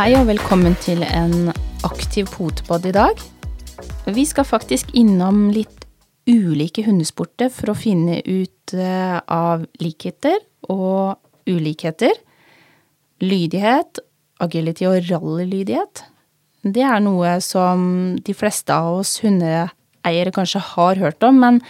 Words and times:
Hei 0.00 0.14
og 0.16 0.30
velkommen 0.30 0.72
til 0.80 1.02
en 1.04 1.50
aktiv 1.84 2.24
potepod 2.32 2.86
i 2.88 2.92
dag. 2.96 3.18
Vi 4.08 4.22
skal 4.24 4.46
faktisk 4.48 4.94
innom 4.96 5.50
litt 5.52 5.84
ulike 6.24 6.86
hundesporter 6.86 7.50
for 7.52 7.74
å 7.74 7.76
finne 7.76 8.22
ut 8.24 8.72
eh, 8.72 9.18
av 9.20 9.66
likheter 9.84 10.38
og 10.72 11.20
ulikheter. 11.44 12.16
Lydighet, 13.20 14.00
agility 14.40 14.88
og 14.88 15.04
rallylydighet. 15.10 16.06
Det 16.64 16.88
er 16.94 17.04
noe 17.04 17.36
som 17.44 18.16
de 18.24 18.38
fleste 18.40 18.72
av 18.72 19.02
oss 19.02 19.18
hundeeiere 19.20 20.32
kanskje 20.32 20.64
har 20.72 21.04
hørt 21.04 21.28
om, 21.28 21.44
men 21.44 21.60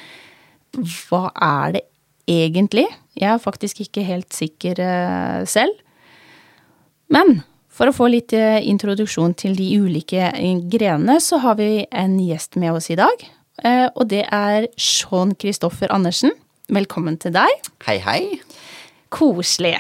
hva 0.78 1.33
er 1.34 1.81
det 1.81 1.87
egentlig? 2.31 2.87
Jeg 3.19 3.33
er 3.34 3.42
faktisk 3.42 3.89
ikke 3.89 4.06
helt 4.06 4.31
sikker 4.39 4.87
eh, 4.87 5.47
selv. 5.51 5.83
Men 7.11 7.41
for 7.80 7.89
å 7.89 7.97
få 7.97 8.11
litt 8.12 8.34
eh, 8.37 8.61
introduksjon 8.69 9.33
til 9.41 9.55
de 9.57 9.66
ulike 9.80 10.27
eh, 10.37 10.59
grenene, 10.69 11.15
så 11.25 11.39
har 11.41 11.57
vi 11.57 11.87
en 11.89 12.19
gjest 12.20 12.59
med 12.61 12.77
oss 12.77 12.91
i 12.93 12.97
dag. 13.01 13.23
Eh, 13.65 13.87
og 13.95 14.11
det 14.11 14.27
er 14.37 14.66
Sean 14.77 15.33
Kristoffer 15.33 15.89
Andersen. 15.97 16.34
Velkommen 16.69 17.16
til 17.23 17.33
deg. 17.33 17.70
Hei, 17.87 17.97
hei. 18.05 18.20
Koselig. 19.09 19.79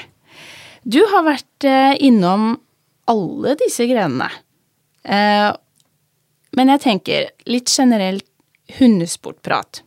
Du 0.88 1.02
har 1.12 1.26
vært 1.26 1.66
innom 2.00 2.54
alle 3.12 3.52
disse 3.60 3.84
grenene. 3.86 4.30
Men 5.04 6.72
jeg 6.72 6.82
tenker 6.82 7.28
litt 7.46 7.68
generelt 7.70 8.24
hundesportprat. 8.78 9.82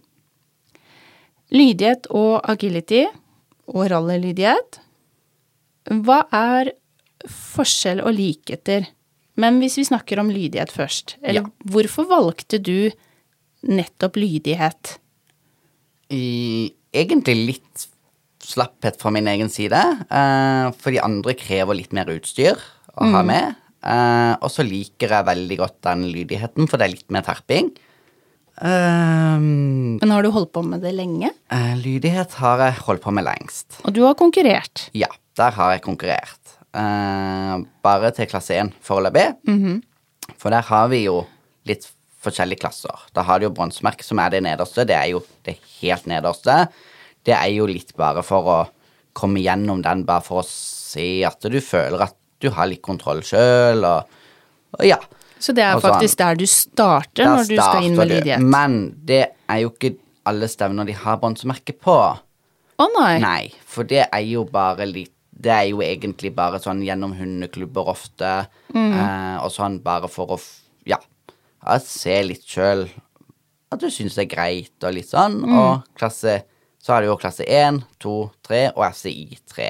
Lydighet 1.52 2.08
og 2.14 2.46
agility 2.46 3.02
og 3.74 3.90
rallylydighet. 3.92 4.80
Hva 6.06 6.22
er 6.30 6.72
forskjell 7.30 8.04
og 8.04 8.16
likheter. 8.18 8.88
Men 9.40 9.58
hvis 9.62 9.80
vi 9.80 9.88
snakker 9.88 10.22
om 10.22 10.30
lydighet 10.34 10.74
først, 10.74 11.18
eller 11.24 11.48
ja. 11.48 11.72
hvorfor 11.74 12.08
valgte 12.10 12.60
du 12.62 12.92
nettopp 13.66 14.20
lydighet? 14.20 14.98
I, 16.14 16.70
egentlig 16.94 17.36
litt 17.48 17.88
slapphet 18.44 19.00
fra 19.02 19.12
min 19.16 19.30
egen 19.32 19.50
side. 19.52 19.80
Uh, 20.12 20.70
for 20.78 20.94
de 20.94 21.02
andre 21.02 21.36
krever 21.40 21.80
litt 21.80 21.96
mer 21.96 22.12
utstyr 22.14 22.60
å 22.94 23.08
ha 23.08 23.24
mm. 23.24 23.32
med. 23.32 23.60
Uh, 23.84 24.36
og 24.44 24.52
så 24.54 24.64
liker 24.68 25.12
jeg 25.12 25.28
veldig 25.28 25.58
godt 25.60 25.80
den 25.88 26.06
lydigheten, 26.12 26.70
for 26.70 26.80
det 26.80 26.88
er 26.88 26.96
litt 26.96 27.10
mer 27.14 27.26
terping. 27.26 27.74
Um, 28.62 29.98
Men 29.98 30.14
har 30.14 30.22
du 30.24 30.30
holdt 30.36 30.54
på 30.54 30.62
med 30.68 30.84
det 30.86 30.94
lenge? 30.94 31.32
Uh, 31.52 31.74
lydighet 31.82 32.38
har 32.38 32.62
jeg 32.68 32.78
holdt 32.86 33.04
på 33.04 33.16
med 33.16 33.26
lengst. 33.26 33.80
Og 33.82 33.96
du 33.96 34.04
har 34.06 34.16
konkurrert? 34.20 34.88
Ja, 34.94 35.10
der 35.40 35.56
har 35.58 35.74
jeg 35.74 35.86
konkurrert 35.88 36.43
eh, 36.74 37.56
bare 37.86 38.12
til 38.16 38.30
klasse 38.32 38.58
1 38.60 38.74
foreløpig. 38.82 39.28
Mm 39.48 39.60
-hmm. 39.64 39.82
For 40.38 40.50
der 40.50 40.62
har 40.62 40.88
vi 40.88 41.04
jo 41.04 41.26
litt 41.66 41.88
forskjellige 42.24 42.60
klasser. 42.60 43.00
Da 43.14 43.22
har 43.22 43.40
du 43.40 43.46
jo 43.46 43.56
bronsemerket, 43.56 44.06
som 44.06 44.20
er 44.20 44.30
det 44.30 44.44
nederste. 44.44 44.86
Det 44.86 44.96
er 44.96 45.10
jo 45.12 45.24
det 45.44 45.58
helt 45.82 46.06
nederste. 46.06 46.68
Det 47.24 47.34
er 47.34 47.52
jo 47.52 47.66
litt 47.66 47.96
bare 47.98 48.24
for 48.24 48.42
å 48.44 48.60
komme 49.14 49.40
gjennom 49.40 49.82
den, 49.82 50.06
bare 50.06 50.22
for 50.22 50.42
å 50.42 50.48
se 50.48 51.24
at 51.28 51.40
du 51.42 51.60
føler 51.62 52.08
at 52.08 52.16
du 52.44 52.50
har 52.50 52.68
litt 52.68 52.82
kontroll 52.82 53.22
sjøl, 53.24 53.86
og, 53.88 54.04
og, 54.80 54.86
ja. 54.86 55.00
Så 55.40 55.54
det 55.56 55.64
er 55.64 55.80
faktisk 55.84 56.18
der 56.18 56.36
du 56.40 56.46
starter 56.48 57.28
når 57.28 57.48
du 57.48 57.56
skal 57.60 57.84
inn 57.84 57.98
med 58.00 58.12
lydighet? 58.12 58.44
Men 58.44 58.78
det 59.08 59.26
er 59.52 59.64
jo 59.64 59.72
ikke 59.74 59.98
alle 60.30 60.48
stevner 60.48 60.88
de 60.88 60.96
har 60.96 61.20
bronsemerke 61.20 61.76
på. 61.76 61.98
Å 62.74 62.84
oh, 62.84 62.94
nei. 62.96 63.18
Nei, 63.22 63.42
for 63.68 63.88
det 63.88 64.06
er 64.08 64.24
jo 64.26 64.46
bare 64.50 64.88
litt 64.90 65.13
det 65.44 65.54
er 65.54 65.70
jo 65.70 65.82
egentlig 65.84 66.34
bare 66.36 66.60
sånn 66.64 66.84
gjennom 66.86 67.16
hundeklubber 67.18 67.90
ofte, 67.94 68.36
mm. 68.74 68.92
eh, 68.92 69.38
og 69.44 69.52
sånn 69.54 69.80
bare 69.84 70.10
for 70.12 70.36
å 70.36 70.40
ja, 70.90 71.00
se 71.84 72.20
litt 72.28 72.48
sjøl 72.48 72.88
at 73.74 73.82
du 73.82 73.90
syns 73.92 74.18
det 74.18 74.28
er 74.28 74.34
greit, 74.34 74.76
og 74.86 74.96
litt 74.96 75.10
sånn. 75.10 75.40
Mm. 75.44 75.54
Og 75.58 75.98
klasse 75.98 76.44
Så 76.84 76.92
har 76.92 77.02
du 77.02 77.08
jo 77.08 77.16
klasse 77.16 77.46
1, 77.48 77.78
2, 78.04 78.14
3 78.44 78.58
og 78.74 78.82
FCI 78.92 79.38
3. 79.48 79.68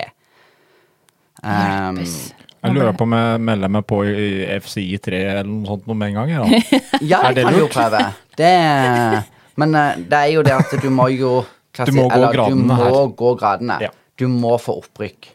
Um, 1.43 1.99
jeg 2.01 2.73
lurer 2.73 2.95
på 2.97 3.05
om 3.05 3.13
jeg 3.13 3.41
melder 3.43 3.69
meg 3.75 3.83
på 3.85 3.99
i 4.07 4.47
FCI 4.63 4.97
3 5.03 5.19
eller 5.19 5.49
noe 5.51 5.67
sånt 5.67 5.85
noe 5.91 5.99
med 5.99 6.09
en 6.09 6.17
gang. 6.17 6.31
Ja, 7.03 7.19
ja 7.19 7.31
det 7.35 7.43
kan 7.45 7.53
du 7.53 7.59
jo 7.59 7.67
prøve. 7.69 8.01
Det, 8.39 8.49
men 9.61 9.77
eh, 9.77 10.01
det 10.09 10.21
er 10.23 10.31
jo 10.33 10.45
det 10.47 10.55
at 10.57 10.73
du 10.81 10.89
må 10.89 11.05
jo 11.13 11.35
klasse, 11.75 11.91
Du 11.91 11.99
må 11.99 12.07
gå 12.07 12.17
eller, 12.17 12.33
gradene 12.33 12.63
du 12.63 12.71
må 12.71 12.79
her. 12.81 12.99
Gå 13.21 13.35
gradene. 13.43 13.77
Ja. 13.83 13.91
Du 14.17 14.25
må 14.31 14.55
få 14.61 14.79
opprykk. 14.81 15.32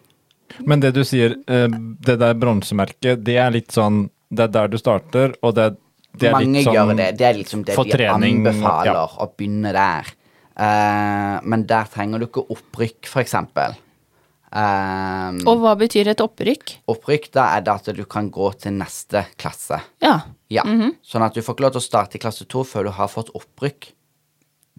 Men 0.66 0.80
det 0.80 0.92
du 0.96 1.02
sier, 1.06 1.36
eh, 1.46 1.68
det 2.06 2.18
der 2.20 2.38
bronsemerket, 2.38 3.24
det 3.24 3.36
er 3.40 3.52
litt 3.54 3.74
sånn 3.74 4.08
Det 4.28 4.44
er 4.44 4.52
der 4.52 4.68
du 4.68 4.76
starter, 4.76 5.32
og 5.40 5.54
det, 5.56 5.70
det 6.12 6.28
er 6.28 6.34
Mange 6.36 6.58
litt 6.58 6.66
sånn 6.66 6.74
gjør 6.76 6.94
det. 6.98 7.10
Det 7.16 7.26
er 7.26 7.36
liksom 7.38 7.64
det 7.64 7.76
de 7.78 7.84
trening, 7.94 8.42
anbefaler, 8.42 8.90
ja. 8.92 9.04
å 9.24 9.28
begynne 9.32 9.72
der. 9.72 10.10
Uh, 10.58 11.36
men 11.48 11.64
der 11.70 11.88
trenger 11.88 12.20
du 12.20 12.26
ikke 12.26 12.44
opprykk, 12.52 13.08
for 13.08 13.22
eksempel. 13.22 13.78
Um, 14.48 15.42
og 15.44 15.60
hva 15.60 15.74
betyr 15.76 16.08
et 16.08 16.22
opprykk? 16.24 16.78
Opprykk, 16.88 17.28
da 17.36 17.50
er 17.56 17.64
det 17.66 17.72
at 17.74 17.90
du 17.96 18.04
kan 18.08 18.30
gå 18.32 18.48
til 18.60 18.78
neste 18.78 19.26
klasse. 19.40 19.80
Ja. 20.04 20.20
ja. 20.48 20.64
Mm 20.64 20.80
-hmm. 20.80 20.92
Sånn 21.02 21.22
at 21.22 21.34
du 21.34 21.42
får 21.42 21.54
ikke 21.54 21.64
lov 21.64 21.72
til 21.72 21.84
å 21.84 21.88
starte 21.88 22.16
i 22.16 22.20
klasse 22.20 22.44
to 22.44 22.64
før 22.64 22.84
du 22.84 22.90
har 22.90 23.08
fått 23.08 23.30
opprykk. 23.34 23.92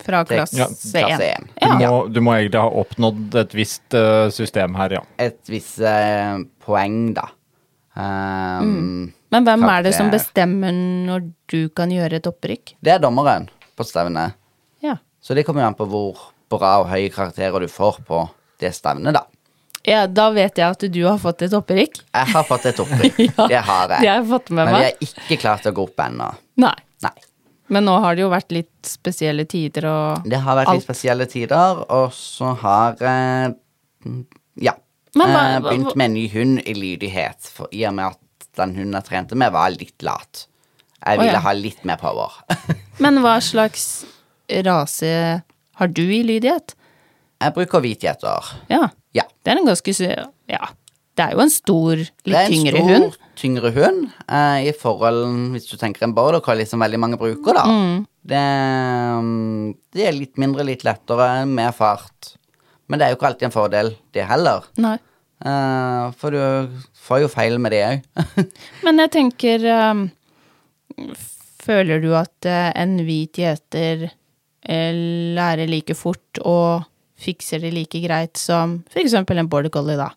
Fra 0.04 0.24
klasse 0.28 0.68
1. 1.02 1.50
Ja. 1.60 1.74
Du, 1.74 1.86
må, 1.86 2.00
du, 2.08 2.22
må, 2.26 2.36
egentlig 2.38 2.62
ha 2.62 2.70
oppnådd 2.82 3.38
et 3.44 3.56
visst 3.58 3.98
uh, 3.98 4.30
system 4.34 4.78
her, 4.80 5.00
ja. 5.00 5.04
Et 5.22 5.40
visst 5.52 5.82
uh, 5.84 6.40
poeng, 6.66 7.02
da. 7.18 7.30
Um, 8.00 8.68
mm. 8.70 9.08
Men 9.34 9.46
hvem 9.46 9.66
er 9.70 9.86
det 9.86 9.94
som 9.98 10.10
bestemmer 10.14 10.74
når 10.74 11.30
du 11.52 11.62
kan 11.76 11.92
gjøre 11.94 12.22
et 12.22 12.30
opprykk? 12.30 12.76
Det 12.82 12.96
er 12.96 13.02
dommeren 13.04 13.50
på 13.78 13.86
stevnet. 13.86 14.38
Ja. 14.86 14.98
Så 15.22 15.36
det 15.38 15.46
kommer 15.48 15.66
jo 15.66 15.72
an 15.72 15.78
på 15.78 15.88
hvor 15.90 16.30
bra 16.50 16.80
og 16.82 16.90
høye 16.90 17.12
karakterer 17.14 17.62
du 17.62 17.70
får 17.72 18.02
på 18.08 18.24
det 18.60 18.74
stevnet, 18.76 19.16
da. 19.16 19.26
Ja, 19.88 20.04
da 20.12 20.28
vet 20.36 20.60
jeg 20.60 20.68
at 20.68 20.84
du 20.92 21.00
har 21.06 21.18
fått 21.22 21.46
et 21.46 21.54
opprykk. 21.56 22.02
Jeg 22.12 22.32
har 22.34 22.46
fått 22.48 22.68
et 22.70 22.80
opprykk. 22.84 23.20
ja, 23.30 23.48
det 23.48 23.64
har 23.70 23.96
jeg. 23.96 24.02
Det 24.02 24.12
har 24.12 24.22
jeg 24.22 24.28
fått 24.34 24.52
med 24.52 24.64
Men 24.66 24.76
meg. 24.76 24.82
vi 24.82 25.10
har 25.10 25.26
ikke 25.26 25.42
klart 25.46 25.70
å 25.70 25.76
gå 25.76 25.86
opp 25.88 26.06
ennå. 26.06 26.30
Nei. 26.64 26.76
Nei. 27.06 27.16
Men 27.70 27.86
nå 27.86 27.96
har 28.04 28.18
det 28.18 28.24
jo 28.24 28.32
vært 28.32 28.54
litt 28.54 28.90
spesielle 28.90 29.46
tider 29.50 29.88
og 29.90 30.04
alt. 30.18 30.30
Det 30.30 30.42
har 30.44 30.58
vært 30.58 30.72
alt. 30.72 30.80
litt 30.80 30.88
spesielle 30.88 31.28
tider, 31.30 31.84
og 31.86 32.14
så 32.16 32.54
har 32.64 33.02
eh, 33.02 33.50
Ja. 34.60 34.76
Hva, 35.18 35.26
eh, 35.26 35.60
begynt 35.66 35.96
med 35.98 36.10
en 36.10 36.18
ny 36.18 36.26
hund 36.34 36.62
i 36.66 36.76
lydighet, 36.78 37.50
for 37.54 37.70
i 37.74 37.86
og 37.90 37.96
med 37.98 38.14
at 38.14 38.50
den 38.60 38.76
hunden 38.78 38.98
jeg 38.98 39.08
trente 39.08 39.38
med, 39.38 39.54
var 39.54 39.72
litt 39.74 40.06
lat. 40.06 40.46
Jeg 41.00 41.22
ville 41.22 41.32
oh, 41.32 41.38
ja. 41.38 41.44
ha 41.46 41.54
litt 41.56 41.86
mer 41.88 42.00
power. 42.02 42.34
Men 43.04 43.22
hva 43.24 43.38
slags 43.44 44.04
rase 44.66 45.14
har 45.80 45.94
du 45.96 46.04
i 46.04 46.24
lydighet? 46.26 46.76
Jeg 47.40 47.56
bruker 47.56 47.84
hvitgjeter. 47.86 48.50
Ja. 48.72 48.90
ja. 49.16 49.26
Det 49.44 49.54
er 49.54 49.62
en 49.62 49.70
ganske 49.70 49.96
Ja, 50.50 50.66
det 51.20 51.26
er 51.26 51.36
jo 51.36 51.44
en 51.44 51.52
stor, 51.52 52.00
litt 52.00 52.54
tyngre 52.54 52.80
hund. 52.80 52.88
Det 52.88 52.96
er 52.96 53.02
en 53.04 53.12
stor, 53.12 53.26
tyngre 53.40 53.72
hund 53.76 54.02
eh, 54.08 54.70
i 54.70 54.72
forhold 54.76 55.22
Hvis 55.56 55.68
du 55.68 55.76
tenker 55.80 56.06
en 56.08 56.16
border 56.16 56.44
collie 56.44 56.68
som 56.68 56.80
veldig 56.84 57.00
mange 57.02 57.20
bruker, 57.20 57.58
da. 57.58 57.66
Mm. 57.68 58.06
Det, 58.30 58.44
mm, 59.26 59.74
det, 59.96 60.06
er 60.06 60.16
litt 60.16 60.40
mindre, 60.40 60.64
litt 60.68 60.86
lettere, 60.88 61.28
mer 61.50 61.74
fart. 61.76 62.36
Men 62.88 63.00
det 63.00 63.06
er 63.06 63.14
jo 63.14 63.20
ikke 63.20 63.30
alltid 63.34 63.50
en 63.50 63.56
fordel, 63.56 63.92
det 64.16 64.28
heller. 64.30 64.70
Nei. 64.80 64.96
Eh, 65.40 66.06
for 66.20 66.36
du 66.36 66.80
får 67.00 67.24
jo 67.24 67.32
feil 67.32 67.60
med 67.64 67.76
det 67.76 67.84
òg. 67.88 68.08
Men 68.86 69.04
jeg 69.06 69.14
tenker 69.16 69.68
um, 69.92 70.08
Føler 71.60 72.02
du 72.04 72.14
at 72.18 72.48
uh, 72.48 72.72
en 72.80 72.98
hvit 73.08 73.40
gjeter 73.40 74.08
uh, 74.10 74.94
lærer 75.36 75.68
like 75.70 75.96
fort 75.96 76.42
og 76.44 76.88
fikser 77.20 77.62
det 77.64 77.72
like 77.76 78.00
greit 78.04 78.40
som 78.40 78.80
f.eks. 78.92 79.16
en 79.20 79.52
border 79.52 79.72
collie, 79.72 80.00
da? 80.00 80.10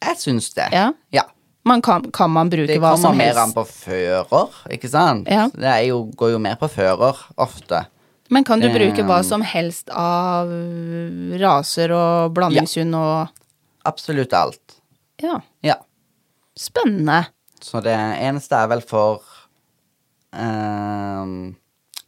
Jeg 0.00 0.18
syns 0.20 0.50
det. 0.56 0.70
Ja. 0.72 0.90
ja. 1.14 1.26
Man 1.68 1.82
kan, 1.84 2.06
kan, 2.14 2.32
man 2.32 2.48
bruke 2.50 2.78
hva 2.80 2.94
som 2.96 3.18
helst? 3.20 3.36
Det 3.36 3.36
kommer 3.36 3.36
mer 3.36 3.40
an 3.42 3.54
på 3.54 3.64
fører, 3.68 4.60
ikke 4.72 4.88
sant? 4.88 5.28
Ja. 5.28 5.48
Det 5.52 5.74
jo, 5.90 6.06
går 6.16 6.34
jo 6.34 6.40
mer 6.42 6.56
på 6.60 6.70
fører 6.72 7.20
ofte. 7.36 7.84
Men 8.30 8.46
kan 8.46 8.62
du 8.62 8.68
det, 8.68 8.76
bruke 8.78 9.04
hva 9.08 9.20
som 9.26 9.42
helst 9.44 9.90
av 9.90 10.48
raser 11.42 11.92
og 11.92 12.32
blandingshund 12.36 12.94
ja. 12.94 13.02
og 13.02 13.36
Absolutt 13.90 14.34
alt. 14.36 14.76
Ja. 15.20 15.40
ja. 15.64 15.76
Spennende. 16.56 17.24
Så 17.60 17.80
det 17.84 17.94
eneste 17.96 18.56
er 18.56 18.68
vel 18.70 18.82
for 18.84 19.24
um, 20.36 21.56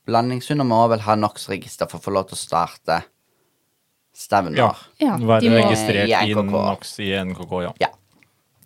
Blandingshunder 0.08 0.66
må 0.68 0.80
vel 0.92 1.02
ha 1.06 1.16
NOx-register 1.16 1.88
for 1.90 2.00
å 2.00 2.04
få 2.06 2.14
lov 2.16 2.28
til 2.28 2.38
å 2.38 2.42
starte 2.42 3.00
stevner. 4.16 4.58
Ja. 4.58 4.70
ja 5.02 5.16
Være 5.20 5.52
registrert 5.56 6.10
i, 6.28 6.34
NOx 6.34 6.96
i 7.02 7.12
NKK, 7.24 7.54
ja. 7.66 7.72
ja. 7.86 7.92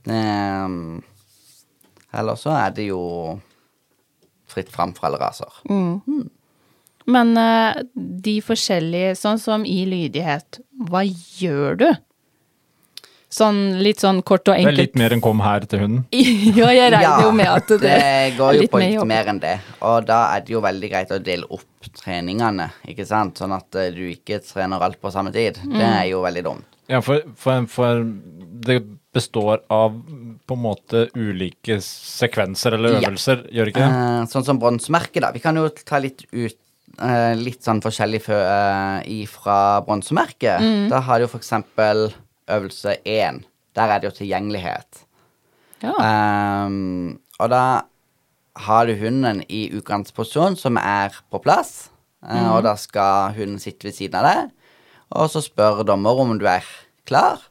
Um, 0.07 1.03
eller 2.15 2.39
så 2.39 2.55
er 2.55 2.75
det 2.77 2.89
jo 2.91 3.03
fritt 4.51 4.71
fram 4.73 4.95
for 4.97 5.09
alle 5.09 5.21
raser. 5.21 5.61
Mm. 5.69 6.01
Mm. 6.07 6.27
Men 7.07 7.33
uh, 7.39 7.83
de 7.95 8.39
forskjellige, 8.43 9.15
sånn 9.19 9.41
som 9.43 9.67
i 9.69 9.83
lydighet, 9.89 10.61
hva 10.89 11.05
gjør 11.07 11.81
du? 11.83 11.89
Sånn 13.27 13.81
litt 13.83 13.99
sånn 14.01 14.21
kort 14.23 14.47
og 14.47 14.55
enkelt. 14.55 14.77
Det 14.77 14.83
er 14.83 14.87
litt 14.87 14.99
mer 15.01 15.15
enn 15.17 15.23
kom 15.25 15.41
her 15.43 15.65
til 15.67 15.83
hunden. 15.83 16.05
ja, 16.61 16.69
jeg 16.71 16.93
regner 16.95 17.25
jo 17.27 17.33
med 17.35 17.51
at 17.51 17.73
det, 17.73 17.81
det 17.83 18.37
går 18.39 18.55
jo 18.55 18.63
litt 18.63 18.73
på 18.73 18.81
litt 18.83 19.09
mer 19.11 19.31
enn 19.33 19.41
det. 19.43 19.57
Og 19.83 20.07
da 20.07 20.21
er 20.37 20.45
det 20.47 20.55
jo 20.55 20.63
veldig 20.65 20.91
greit 20.93 21.11
å 21.11 21.19
dele 21.19 21.49
opp 21.51 21.91
treningene, 21.99 22.71
ikke 22.87 23.07
sant? 23.09 23.43
Sånn 23.43 23.55
at 23.57 23.79
eh, 23.79 23.91
du 23.95 24.05
ikke 24.13 24.39
trener 24.47 24.83
alt 24.87 25.01
på 25.03 25.11
samme 25.15 25.35
tid. 25.35 25.59
Mm. 25.65 25.75
Det 25.75 25.89
er 25.89 26.05
jo 26.13 26.23
veldig 26.23 26.45
dumt. 26.47 26.69
Ja, 26.87 27.01
for, 27.03 27.25
for, 27.35 27.67
for 27.71 28.05
det 28.67 28.79
består 29.17 29.65
av 29.75 29.97
på 30.47 30.55
en 30.55 30.63
måte 30.63 31.07
ulike 31.17 31.81
sekvenser 31.83 32.77
eller 32.77 33.01
Ja. 33.01 33.09
øvelser, 33.09 33.43
gjør 33.51 33.67
det 33.67 33.75
ikke 33.75 33.89
det? 33.89 33.97
Uh, 33.97 34.29
sånn 34.31 34.47
som 34.47 34.61
bronsemerket, 34.63 35.23
da. 35.25 35.33
Vi 35.35 35.43
kan 35.43 35.59
jo 35.59 35.67
ta 35.83 35.99
litt 36.03 36.23
ut 36.31 36.59
uh, 37.01 37.35
Litt 37.35 37.67
sånn 37.67 37.83
forskjellig 37.85 38.23
fra 38.29 38.39
uh, 39.03 39.25
fra 39.33 39.59
bronsemerket. 39.87 40.63
Mm. 40.63 40.87
Da 40.93 41.03
har 41.09 41.19
du 41.19 41.27
jo 41.27 41.33
for 41.35 41.43
eksempel 41.43 42.07
øvelse 42.51 42.97
én. 43.07 43.43
Der 43.77 43.93
er 43.93 44.01
det 44.01 44.11
jo 44.11 44.17
tilgjengelighet. 44.21 45.03
Ja. 45.83 45.93
Um, 46.67 47.19
og 47.39 47.51
da 47.53 47.65
har 48.57 48.87
du 48.89 48.95
hunden 48.97 49.43
i 49.53 49.67
utgangsposisjon 49.77 50.57
som 50.57 50.79
er 50.81 51.13
på 51.31 51.41
plass, 51.45 51.91
eh, 52.25 52.47
og 52.49 52.63
da 52.65 52.73
skal 52.81 53.35
hunden 53.37 53.61
sitte 53.61 53.91
ved 53.91 53.93
siden 53.99 54.17
av 54.17 54.25
deg. 54.25 54.55
Og 55.21 55.29
så 55.31 55.43
spør 55.45 55.85
dommer 55.85 56.23
om 56.23 56.33
du 56.41 56.47
er 56.49 56.65
klar, 57.07 57.45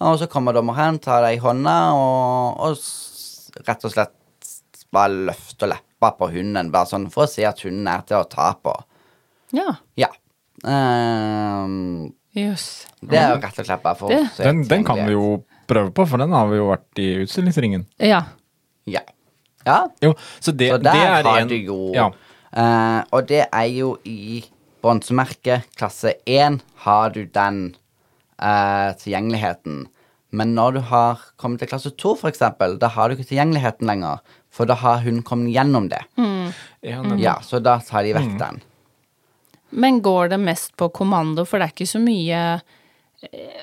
og 0.00 0.18
så 0.18 0.26
kommer 0.26 0.56
dommer 0.56 0.74
hen, 0.74 0.98
tar 0.98 1.22
deg 1.22 1.36
i 1.36 1.42
hånda 1.44 1.76
og, 1.94 2.58
og 2.64 3.62
rett 3.68 3.86
og 3.86 3.92
slett 3.94 4.50
bare 4.92 5.12
løfter 5.28 5.70
leppa 5.72 6.10
på 6.18 6.28
hunden, 6.34 6.72
bare 6.72 6.90
sånn 6.90 7.06
for 7.12 7.24
å 7.24 7.30
se 7.30 7.44
at 7.48 7.62
hunden 7.64 7.88
er 7.88 8.02
til 8.08 8.18
å 8.20 8.28
ta 8.28 8.52
på. 8.60 8.74
ja. 9.56 9.76
Ja. 9.96 10.10
Ehm, 10.68 12.12
Jøss. 12.34 12.86
det 13.02 13.18
er 13.18 13.34
jo 13.34 13.40
rett 13.42 13.58
og 13.58 13.66
slett 13.66 13.82
bare 13.82 13.96
for 13.98 14.08
Det- 14.08 14.36
Den, 14.38 14.62
den 14.68 14.84
kan 14.84 14.96
vi 15.06 15.12
jo 15.12 15.44
prøve 15.68 15.90
på, 15.92 16.06
for 16.08 16.18
den 16.18 16.32
har 16.32 16.46
vi 16.48 16.56
jo 16.56 16.68
vært 16.70 16.98
i 16.98 17.08
utstillingsringen. 17.24 17.86
Ja. 18.00 18.22
Ja. 18.86 19.00
ja. 19.66 19.86
Jo, 20.02 20.14
så 20.40 20.52
det, 20.56 20.70
Så 20.72 20.78
der 20.82 20.92
det 20.92 21.02
er 21.02 21.22
har 21.22 21.38
en 21.40 21.48
du 21.48 21.54
jo 21.56 21.92
Ja. 21.94 22.08
uh, 22.56 23.04
Og 23.12 23.26
det 23.28 23.46
er 23.52 23.68
jo 23.70 23.98
i 24.04 24.44
bronsemerket 24.82 25.62
klasse 25.76 26.14
1 26.26 26.60
har 26.84 27.10
du 27.10 27.24
den 27.26 27.74
uh, 28.42 28.92
tilgjengeligheten. 28.98 29.86
Men 30.32 30.54
når 30.54 30.72
du 30.72 30.80
har 30.80 31.20
kommet 31.36 31.58
til 31.60 31.68
klasse 31.68 31.90
2, 31.96 32.16
for 32.18 32.28
eksempel, 32.30 32.78
da 32.78 32.88
har 32.88 33.08
du 33.08 33.14
ikke 33.16 33.28
tilgjengeligheten 33.28 33.86
lenger. 33.86 34.18
For 34.50 34.64
da 34.66 34.74
har 34.74 34.98
hun 35.04 35.22
kommet 35.22 35.52
gjennom 35.54 35.88
det. 35.92 36.00
Ja. 36.82 37.02
Ja, 37.16 37.34
Så 37.44 37.60
da 37.62 37.78
tar 37.78 38.02
de 38.02 38.14
vekk 38.14 38.38
den. 38.38 38.62
Men 39.72 40.02
går 40.04 40.28
det 40.28 40.38
mest 40.40 40.74
på 40.76 40.88
kommando, 40.92 41.44
for 41.48 41.58
det 41.58 41.68
er 41.68 41.74
ikke 41.74 41.88
så 41.88 42.00
mye 42.02 42.40
eh, 43.24 43.60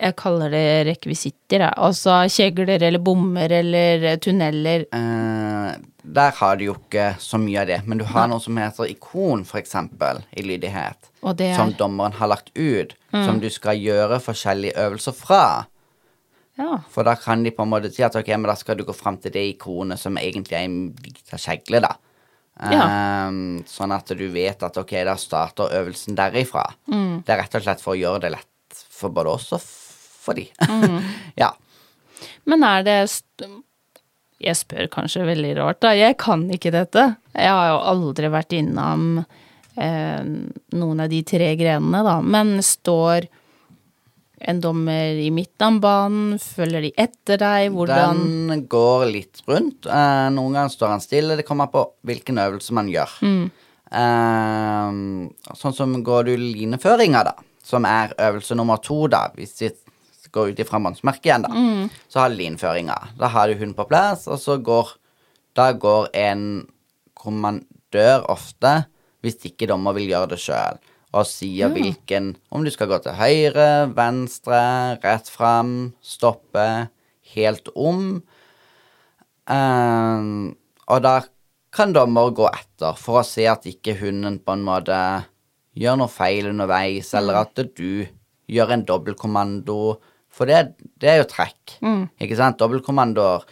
Jeg 0.00 0.16
kaller 0.16 0.52
det 0.54 0.66
rekvisitter, 0.88 1.66
jeg. 1.66 1.74
Altså 1.76 2.22
kjegler 2.32 2.80
eller 2.80 3.02
bommer 3.04 3.52
eller 3.52 4.16
tunneler. 4.24 4.86
Eh, 4.96 5.74
der 6.02 6.32
har 6.38 6.56
du 6.56 6.64
jo 6.70 6.76
ikke 6.78 7.10
så 7.20 7.38
mye 7.38 7.60
av 7.60 7.68
det. 7.68 7.82
Men 7.84 8.00
du 8.00 8.06
har 8.08 8.30
noe 8.30 8.40
som 8.40 8.56
heter 8.56 8.88
ikon, 8.88 9.44
eksempel, 9.44 10.22
i 10.32 10.42
lydighet. 10.46 11.10
Er 11.20 11.52
Som 11.58 11.74
dommeren 11.76 12.16
har 12.16 12.32
lagt 12.32 12.48
ut. 12.56 12.96
Som 13.12 13.42
du 13.42 13.50
skal 13.52 13.76
gjøre 13.76 14.20
forskjellige 14.24 14.78
øvelser 14.80 15.12
fra. 15.12 15.44
Ja. 16.60 16.80
For 16.92 17.04
da 17.04 17.14
kan 17.16 17.44
de 17.44 17.52
på 17.54 17.64
en 17.64 17.72
måte 17.72 17.90
si 17.92 18.02
at 18.04 18.16
ok, 18.16 18.28
men 18.36 18.48
da 18.50 18.56
skal 18.58 18.76
du 18.76 18.84
gå 18.88 18.94
fram 18.96 19.16
til 19.20 19.32
det 19.32 19.44
ikonet 19.54 20.00
som 20.00 20.16
egentlig 20.20 20.56
er 20.58 20.66
en 20.68 20.80
kjegle, 21.36 21.80
da. 21.84 21.94
Ja. 22.60 22.84
Um, 23.28 23.62
sånn 23.68 23.94
at 23.94 24.10
du 24.16 24.26
vet 24.32 24.62
at 24.66 24.76
ok, 24.76 24.92
da 25.08 25.16
starter 25.20 25.72
øvelsen 25.80 26.18
derifra. 26.18 26.66
Det 27.24 27.32
er 27.32 27.40
rett 27.40 27.56
og 27.56 27.64
slett 27.64 27.80
for 27.84 27.94
å 27.94 28.00
gjøre 28.00 28.24
det 28.26 28.34
lett 28.34 28.82
for 29.00 29.14
både 29.14 29.32
oss 29.32 29.48
og 29.56 29.64
for 29.64 30.36
de. 30.36 30.46
ja. 31.42 31.54
Men 32.44 32.64
er 32.66 32.84
det 32.84 32.98
Jeg 34.40 34.56
spør 34.56 34.88
kanskje 34.92 35.24
veldig 35.28 35.54
rart, 35.58 35.80
da. 35.84 35.94
Jeg 35.96 36.18
kan 36.20 36.46
ikke 36.52 36.72
dette. 36.74 37.14
Jeg 37.32 37.52
har 37.52 37.72
jo 37.72 37.80
aldri 37.94 38.30
vært 38.32 38.54
innom 38.56 39.20
eh, 39.20 40.22
noen 40.76 41.04
av 41.04 41.10
de 41.12 41.20
tre 41.28 41.54
grenene, 41.60 42.00
da. 42.04 42.18
Men 42.20 42.58
står 42.64 43.28
en 44.40 44.60
dommer 44.60 45.18
i 45.20 45.28
midten 45.34 45.76
av 45.76 45.80
banen? 45.82 46.38
Følger 46.40 46.86
de 46.86 46.92
etter 46.96 47.40
deg? 47.40 47.70
Hvordan 47.74 48.22
Den 48.50 48.66
går 48.72 49.06
litt 49.10 49.42
rundt. 49.48 49.86
Eh, 49.86 50.28
noen 50.34 50.56
ganger 50.56 50.72
står 50.72 50.94
han 50.94 51.04
stille. 51.04 51.36
Det 51.36 51.46
kommer 51.48 51.70
på 51.72 51.84
hvilken 52.08 52.40
øvelse 52.40 52.72
man 52.76 52.88
gjør. 52.92 53.14
Ehm, 53.90 55.30
sånn 55.58 55.74
som 55.74 55.94
går 56.06 56.28
du 56.28 56.34
lineføringa, 56.38 57.24
da, 57.26 57.34
som 57.66 57.84
er 57.88 58.14
øvelse 58.18 58.54
nummer 58.58 58.78
to, 58.82 59.06
da, 59.10 59.24
hvis 59.34 59.56
vi 59.64 59.70
går 60.30 60.52
ut 60.52 60.62
ifra 60.62 60.78
mannsmerket 60.78 61.26
igjen, 61.26 61.42
da, 61.42 61.50
så 62.08 62.20
har 62.22 62.30
du 62.30 62.36
lineføringa. 62.38 62.96
Da 63.18 63.26
har 63.34 63.48
du 63.50 63.58
hund 63.58 63.74
på 63.76 63.88
plass, 63.90 64.28
og 64.28 64.38
så 64.38 64.58
går 64.62 64.96
Da 65.58 65.72
går 65.72 66.06
en 66.14 66.68
kommandør 67.18 68.22
ofte, 68.30 68.84
hvis 69.20 69.34
ikke 69.48 69.66
dommer 69.66 69.92
vil 69.96 70.06
gjøre 70.12 70.28
det 70.30 70.38
sjøl, 70.38 70.78
og 71.10 71.26
sier 71.26 71.72
hvilken 71.74 72.34
Om 72.54 72.64
du 72.64 72.70
skal 72.70 72.90
gå 72.90 73.00
til 73.02 73.16
høyre, 73.18 73.90
venstre, 73.96 74.60
rett 75.02 75.30
fram, 75.30 75.92
stoppe, 76.02 76.66
helt 77.34 77.70
om. 77.74 78.20
Ehm, 79.50 80.54
og 80.90 81.02
da 81.02 81.16
kan 81.74 81.94
dommer 81.94 82.32
gå 82.34 82.46
etter 82.50 82.98
for 82.98 83.20
å 83.20 83.26
se 83.26 83.46
at 83.50 83.66
ikke 83.70 83.96
hunden 84.00 84.40
på 84.42 84.56
en 84.56 84.64
måte 84.66 84.96
gjør 85.78 86.00
noe 86.00 86.10
feil 86.10 86.50
underveis, 86.50 87.12
eller 87.18 87.42
at 87.44 87.62
du 87.78 88.06
gjør 88.50 88.74
en 88.74 88.86
dobbeltkommando. 88.86 89.78
For 90.30 90.50
det, 90.50 90.76
det 91.02 91.12
er 91.12 91.20
jo 91.22 91.30
trekk. 91.30 91.78
Ikke 92.22 92.38
sant? 92.38 92.58
Dobbeltkommandoer, 92.58 93.46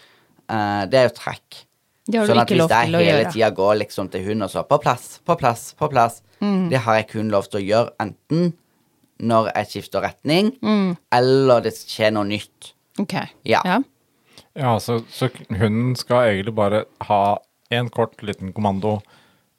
uh, 0.51 0.83
det 0.91 0.99
er 1.01 1.09
jo 1.09 1.17
trekk. 1.19 1.65
Det 2.09 2.19
har 2.19 2.27
du 2.27 2.33
sånn 2.33 2.41
at 2.41 2.49
ikke 2.49 2.55
hvis 2.57 2.63
lov 2.63 2.71
jeg 2.71 2.87
til 2.89 2.95
å 2.95 2.99
hele 3.05 3.19
gjøre. 3.25 3.33
tida 3.33 3.51
går 3.55 3.75
liksom 3.83 4.11
til 4.11 4.25
hunden 4.25 4.43
og 4.43 4.51
så 4.51 4.63
på 4.69 4.79
plass, 4.81 5.21
på 5.27 5.37
plass, 5.39 5.75
på 5.79 5.91
plass, 5.93 6.23
Mm. 6.41 6.69
det 6.71 6.79
har 6.81 6.95
jeg 6.97 7.09
kun 7.09 7.29
lov 7.31 7.49
til 7.51 7.61
å 7.61 7.65
gjøre 7.69 7.91
enten 8.01 8.53
når 9.21 9.53
jeg 9.55 9.67
skifter 9.69 10.01
retning, 10.03 10.53
Mm. 10.63 10.97
eller 11.13 11.61
det 11.61 11.73
skjer 11.75 12.13
noe 12.13 12.25
nytt. 12.25 12.73
Ok. 12.99 13.15
Ja. 13.45 13.61
ja. 13.65 13.81
Ja, 14.57 14.77
så, 14.79 15.00
så 15.11 15.29
hunden 15.50 15.97
skal 15.97 16.29
egentlig 16.31 16.55
bare 16.55 16.85
ha 17.03 17.38
en 17.71 17.88
kort, 17.91 18.17
liten 18.23 18.53
kommando. 18.53 19.03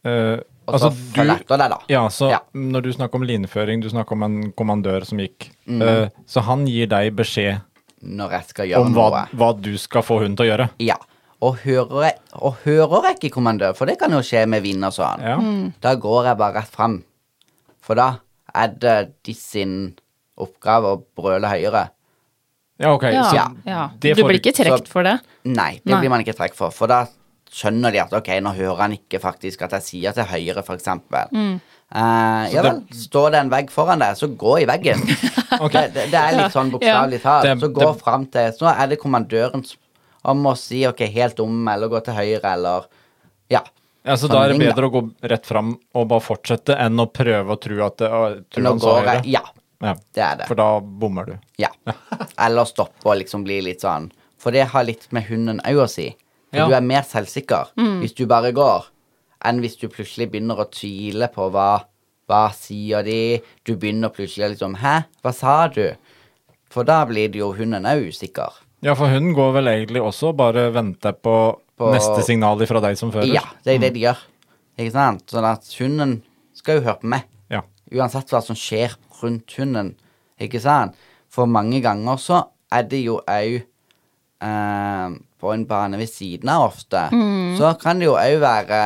Uh, 0.06 0.40
Og 0.68 0.76
altså, 0.76 0.90
så 0.92 1.14
følger 1.16 1.36
etter 1.42 1.58
deg, 1.58 1.70
da. 1.70 1.78
Ja, 1.90 2.08
så 2.08 2.30
Ja. 2.32 2.40
når 2.56 2.82
du 2.84 2.90
snakker 2.94 3.16
om 3.16 3.24
lineføring, 3.28 3.82
du 3.82 3.90
snakker 3.90 4.14
om 4.14 4.24
en 4.24 4.52
kommandør 4.54 5.06
som 5.06 5.18
gikk. 5.20 5.50
Mm. 5.68 5.82
uh, 5.82 6.10
så 6.26 6.42
han 6.42 6.66
gir 6.68 6.88
deg 6.88 7.14
beskjed 7.16 7.62
Når 8.02 8.32
jeg 8.32 8.46
skal 8.48 8.68
gjøre 8.68 8.86
om 8.86 8.94
noe. 8.94 9.10
hva, 9.12 9.28
hva 9.36 9.62
du 9.62 9.78
skal 9.78 10.02
få 10.02 10.20
hunden 10.22 10.38
til 10.38 10.46
å 10.48 10.58
gjøre. 10.58 10.70
Ja. 10.80 10.96
Og 11.42 11.56
hører 11.64 12.02
jeg, 12.04 12.16
og 12.44 12.58
hører 12.66 13.06
jeg 13.08 13.16
ikke 13.20 13.30
kommandør, 13.38 13.72
for 13.78 13.88
det 13.88 13.96
kan 14.02 14.12
jo 14.12 14.20
skje 14.26 14.42
med 14.52 14.62
vind 14.66 14.84
og 14.84 14.92
sånn, 14.92 15.22
Ja. 15.24 15.38
da 15.80 15.94
går 15.96 16.26
jeg 16.26 16.38
bare 16.42 16.54
rett 16.60 16.68
fram. 16.74 16.98
For 17.80 17.96
da 17.96 18.10
er 18.54 18.68
det 18.76 18.98
de 19.24 19.34
sin 19.34 19.78
oppgave 20.38 20.92
å 20.98 21.04
brøle 21.16 21.48
høyere. 21.48 21.86
Ja, 22.80 22.94
ok. 22.94 23.04
Ja. 23.12 23.24
Så 23.30 23.40
ja. 23.68 23.90
det 24.00 24.16
Du 24.18 24.24
blir 24.24 24.40
ikke 24.40 24.54
trukket 24.56 24.88
for 24.92 25.04
det? 25.04 25.18
Nei, 25.46 25.80
det 25.84 25.92
Nei. 25.94 26.00
blir 26.02 26.10
man 26.10 26.22
ikke 26.24 26.36
trukket 26.36 26.56
for. 26.60 26.72
For 26.76 26.88
da 26.92 27.06
skjønner 27.50 27.92
de 27.92 28.00
at 28.04 28.14
ok, 28.14 28.30
nå 28.46 28.54
hører 28.56 28.84
han 28.86 28.94
ikke 28.96 29.20
faktisk 29.20 29.64
at 29.66 29.72
jeg 29.80 29.82
sier 29.88 30.16
til 30.16 30.28
høyre, 30.30 30.64
for 30.64 30.76
eksempel. 30.76 31.32
Mm. 31.34 31.60
Eh, 31.90 32.46
ja 32.54 32.62
vel, 32.62 32.84
står 32.94 33.32
det 33.34 33.40
en 33.40 33.50
vegg 33.50 33.72
foran 33.74 34.00
deg, 34.04 34.16
så 34.20 34.28
gå 34.38 34.60
i 34.62 34.68
veggen. 34.70 35.02
okay. 35.66 35.88
det, 35.90 35.94
det, 35.96 36.08
det 36.14 36.20
er 36.22 36.38
litt 36.38 36.54
sånn 36.54 36.70
bokstavelig 36.76 37.22
talt. 37.24 37.50
Så 37.64 37.72
gå 37.74 37.86
det- 37.88 38.02
fram 38.04 38.26
til 38.28 38.52
Så 38.60 38.70
er 38.76 38.88
det 38.92 39.00
kommandøren 39.02 39.66
som- 39.66 39.80
om 40.24 40.46
å 40.46 40.56
si 40.58 40.86
ok, 40.88 41.00
helt 41.14 41.40
om, 41.40 41.68
eller 41.68 41.88
gå 41.92 42.02
til 42.06 42.14
høyre, 42.14 42.44
eller 42.54 42.88
Ja. 43.50 43.62
Ja, 44.06 44.16
så 44.16 44.28
da 44.32 44.46
er 44.46 44.54
det 44.54 44.60
bedre 44.60 44.82
da. 44.82 44.88
å 44.88 44.92
gå 44.94 45.02
rett 45.30 45.46
fram 45.46 45.74
og 45.94 46.08
bare 46.08 46.22
fortsette 46.24 46.76
enn 46.80 47.00
å 47.00 47.06
prøve 47.12 47.52
å 47.52 47.60
tro 47.60 47.82
at 47.86 47.98
det, 47.98 48.08
å, 48.10 48.22
tro 48.50 48.62
Nå 48.64 48.70
han 48.72 48.80
sa 48.80 48.86
går 48.88 49.00
høyre. 49.02 49.16
jeg 49.24 49.32
Ja, 49.34 49.42
Ja, 49.82 49.94
det 50.14 50.24
er 50.24 50.36
det. 50.38 50.48
for 50.48 50.56
da 50.56 50.80
bommer 50.80 51.26
du. 51.26 51.36
Ja. 51.58 51.70
Eller 52.40 52.66
stoppe 52.66 53.06
og 53.06 53.18
liksom 53.20 53.44
bli 53.44 53.62
litt 53.62 53.82
sånn. 53.82 54.10
For 54.40 54.52
det 54.52 54.68
har 54.72 54.84
litt 54.88 55.08
med 55.12 55.24
hunden 55.28 55.60
òg 55.68 55.84
å 55.84 55.90
si. 55.90 56.16
For 56.50 56.58
Ja. 56.60 56.68
du 56.68 56.74
er 56.76 56.82
mer 56.82 57.04
selvsikker 57.04 57.72
hvis 58.02 58.16
du 58.16 58.26
bare 58.26 58.52
går, 58.52 58.86
enn 59.46 59.60
hvis 59.62 59.78
du 59.80 59.88
plutselig 59.88 60.32
begynner 60.32 60.58
å 60.60 60.70
tvile 60.72 61.28
på 61.32 61.50
hva 61.52 61.84
Hva 62.30 62.52
sier 62.54 63.02
de? 63.04 63.42
Du 63.66 63.76
begynner 63.76 64.10
plutselig 64.14 64.52
liksom 64.56 64.76
Hæ, 64.78 65.04
hva 65.24 65.32
sa 65.34 65.68
du? 65.68 65.96
For 66.70 66.84
da 66.84 67.04
blir 67.06 67.28
det 67.32 67.40
jo 67.40 67.52
hunden 67.54 67.84
òg 67.90 68.10
usikker. 68.12 68.50
Ja, 68.86 68.94
for 68.96 69.12
hunden 69.12 69.34
går 69.36 69.54
vel 69.58 69.68
egentlig 69.74 70.02
også 70.02 70.32
bare 70.38 70.70
venter 70.76 71.12
på, 71.18 71.34
På- 71.80 71.92
neste 71.94 72.22
signal 72.24 72.62
fra 72.70 72.80
deg 72.86 72.98
som 73.00 73.12
fører. 73.12 73.28
Ja, 73.34 73.42
det 73.66 73.76
er 73.76 73.80
det 73.84 73.94
de 73.98 74.06
gjør. 74.06 74.22
Ikke 74.80 74.94
sant? 74.96 75.26
Sånn 75.28 75.48
at 75.50 75.68
hunden 75.80 76.22
skal 76.56 76.80
jo 76.80 76.86
høre 76.86 77.00
på 77.02 77.10
meg. 77.12 77.26
Ja. 77.52 77.62
Uansett 77.92 78.32
hva 78.32 78.40
som 78.44 78.56
skjer 78.56 78.96
rundt 79.22 79.52
hunden. 79.60 79.96
Ikke 80.40 80.62
sant? 80.64 80.96
For 81.30 81.46
mange 81.46 81.82
ganger 81.84 82.16
så 82.22 82.46
er 82.72 82.84
det 82.88 83.02
jo 83.04 83.18
òg 83.28 83.60
eh, 84.42 85.10
på 85.40 85.54
en 85.54 85.66
bane 85.68 86.00
ved 86.00 86.10
siden 86.12 86.50
av 86.52 86.70
ofte. 86.70 87.04
Så 87.60 87.74
kan 87.82 88.00
det 88.00 88.08
jo 88.08 88.16
òg 88.20 88.40
være 88.44 88.80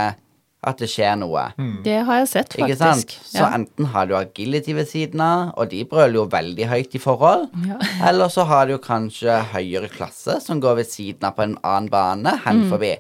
at 0.64 0.78
det 0.80 0.88
skjer 0.90 1.18
noe. 1.20 1.46
Det 1.84 1.98
har 2.08 2.20
jeg 2.22 2.28
sett, 2.32 2.56
Ikke 2.58 2.76
faktisk. 2.78 3.12
sant? 3.12 3.16
Så 3.30 3.40
Ja. 3.42 3.50
enten 3.58 3.86
har 3.94 4.06
du 4.08 4.16
agility 4.16 4.74
ved 4.74 4.88
siden 4.88 5.22
av, 5.22 5.54
og 5.58 5.70
de 5.70 5.84
brøler 5.86 6.14
jo 6.14 6.26
veldig 6.28 6.68
høyt 6.70 6.96
i 6.96 7.00
forhold. 7.00 7.50
Ja. 7.68 7.78
Eller 8.10 8.28
så 8.30 8.46
har 8.46 8.68
du 8.68 8.78
kanskje 8.78 9.42
høyere 9.54 9.90
klasse 9.90 10.40
som 10.42 10.62
går 10.62 10.76
ved 10.82 10.86
siden 10.88 11.24
av 11.24 11.36
på 11.36 11.44
en 11.44 11.58
annen 11.64 11.90
bane, 11.90 12.38
hen 12.46 12.64
Mm. 12.64 12.70
forbi. 12.72 12.96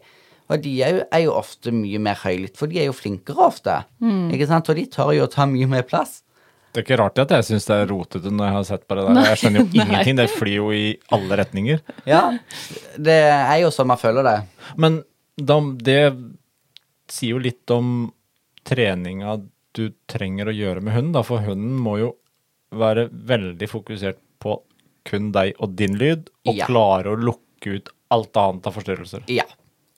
Og 0.49 0.61
de 0.61 0.81
er 0.83 0.91
jo, 0.99 1.03
er 1.11 1.21
jo 1.23 1.31
ofte 1.31 1.71
mye 1.71 1.97
mer 1.99 2.15
høylytte, 2.15 2.57
for 2.57 2.67
de 2.67 2.79
er 2.79 2.85
jo 2.85 2.91
flinkere 2.93 3.37
ofte. 3.47 3.85
Mm. 4.01 4.29
Ikke 4.35 4.47
sant? 4.47 4.69
Og 4.69 4.75
de 4.75 4.85
tør 4.85 5.13
jo 5.15 5.25
å 5.25 5.31
ta 5.31 5.45
mye 5.45 5.65
mer 5.67 5.83
plass. 5.83 6.21
Det 6.73 6.81
er 6.81 6.85
ikke 6.95 6.99
rart 6.99 7.19
at 7.19 7.29
jeg 7.29 7.43
syns 7.45 7.65
det 7.69 7.75
er 7.83 7.85
rotete 7.93 8.31
når 8.33 8.45
jeg 8.47 8.53
har 8.53 8.63
sett 8.63 8.87
på 8.89 8.95
det 8.97 9.03
der. 9.15 9.23
Jeg 9.29 9.37
skjønner 9.37 9.59
jo 9.61 9.65
Nei. 9.73 9.85
ingenting. 9.85 10.15
Det 10.17 10.29
flyr 10.31 10.55
jo 10.55 10.71
i 10.73 10.97
alle 11.13 11.37
retninger. 11.37 11.79
Ja, 12.09 12.37
det 12.97 13.17
er 13.29 13.57
jo 13.61 13.69
sånn 13.69 13.87
man 13.87 13.97
føler 14.01 14.23
det. 14.23 14.35
Men 14.75 15.03
da, 15.37 15.59
det 15.61 15.99
sier 17.13 17.35
jo 17.35 17.41
litt 17.43 17.69
om 17.73 18.11
treninga 18.65 19.37
du 19.75 19.87
trenger 20.09 20.49
å 20.49 20.55
gjøre 20.55 20.81
med 20.85 20.93
hunden, 20.95 21.13
da, 21.15 21.23
for 21.25 21.43
hunden 21.45 21.75
må 21.81 21.97
jo 22.01 22.11
være 22.73 23.07
veldig 23.09 23.67
fokusert 23.69 24.19
på 24.41 24.57
kun 25.07 25.31
deg 25.35 25.57
og 25.61 25.75
din 25.77 25.97
lyd, 25.99 26.29
og 26.47 26.55
Ja. 26.55 26.65
klare 26.69 27.11
å 27.13 27.19
lukke 27.19 27.75
ut 27.77 27.89
alt 28.13 28.37
annet 28.37 28.67
av 28.69 28.73
forstyrrelser. 28.77 29.23
Ja. 29.27 29.45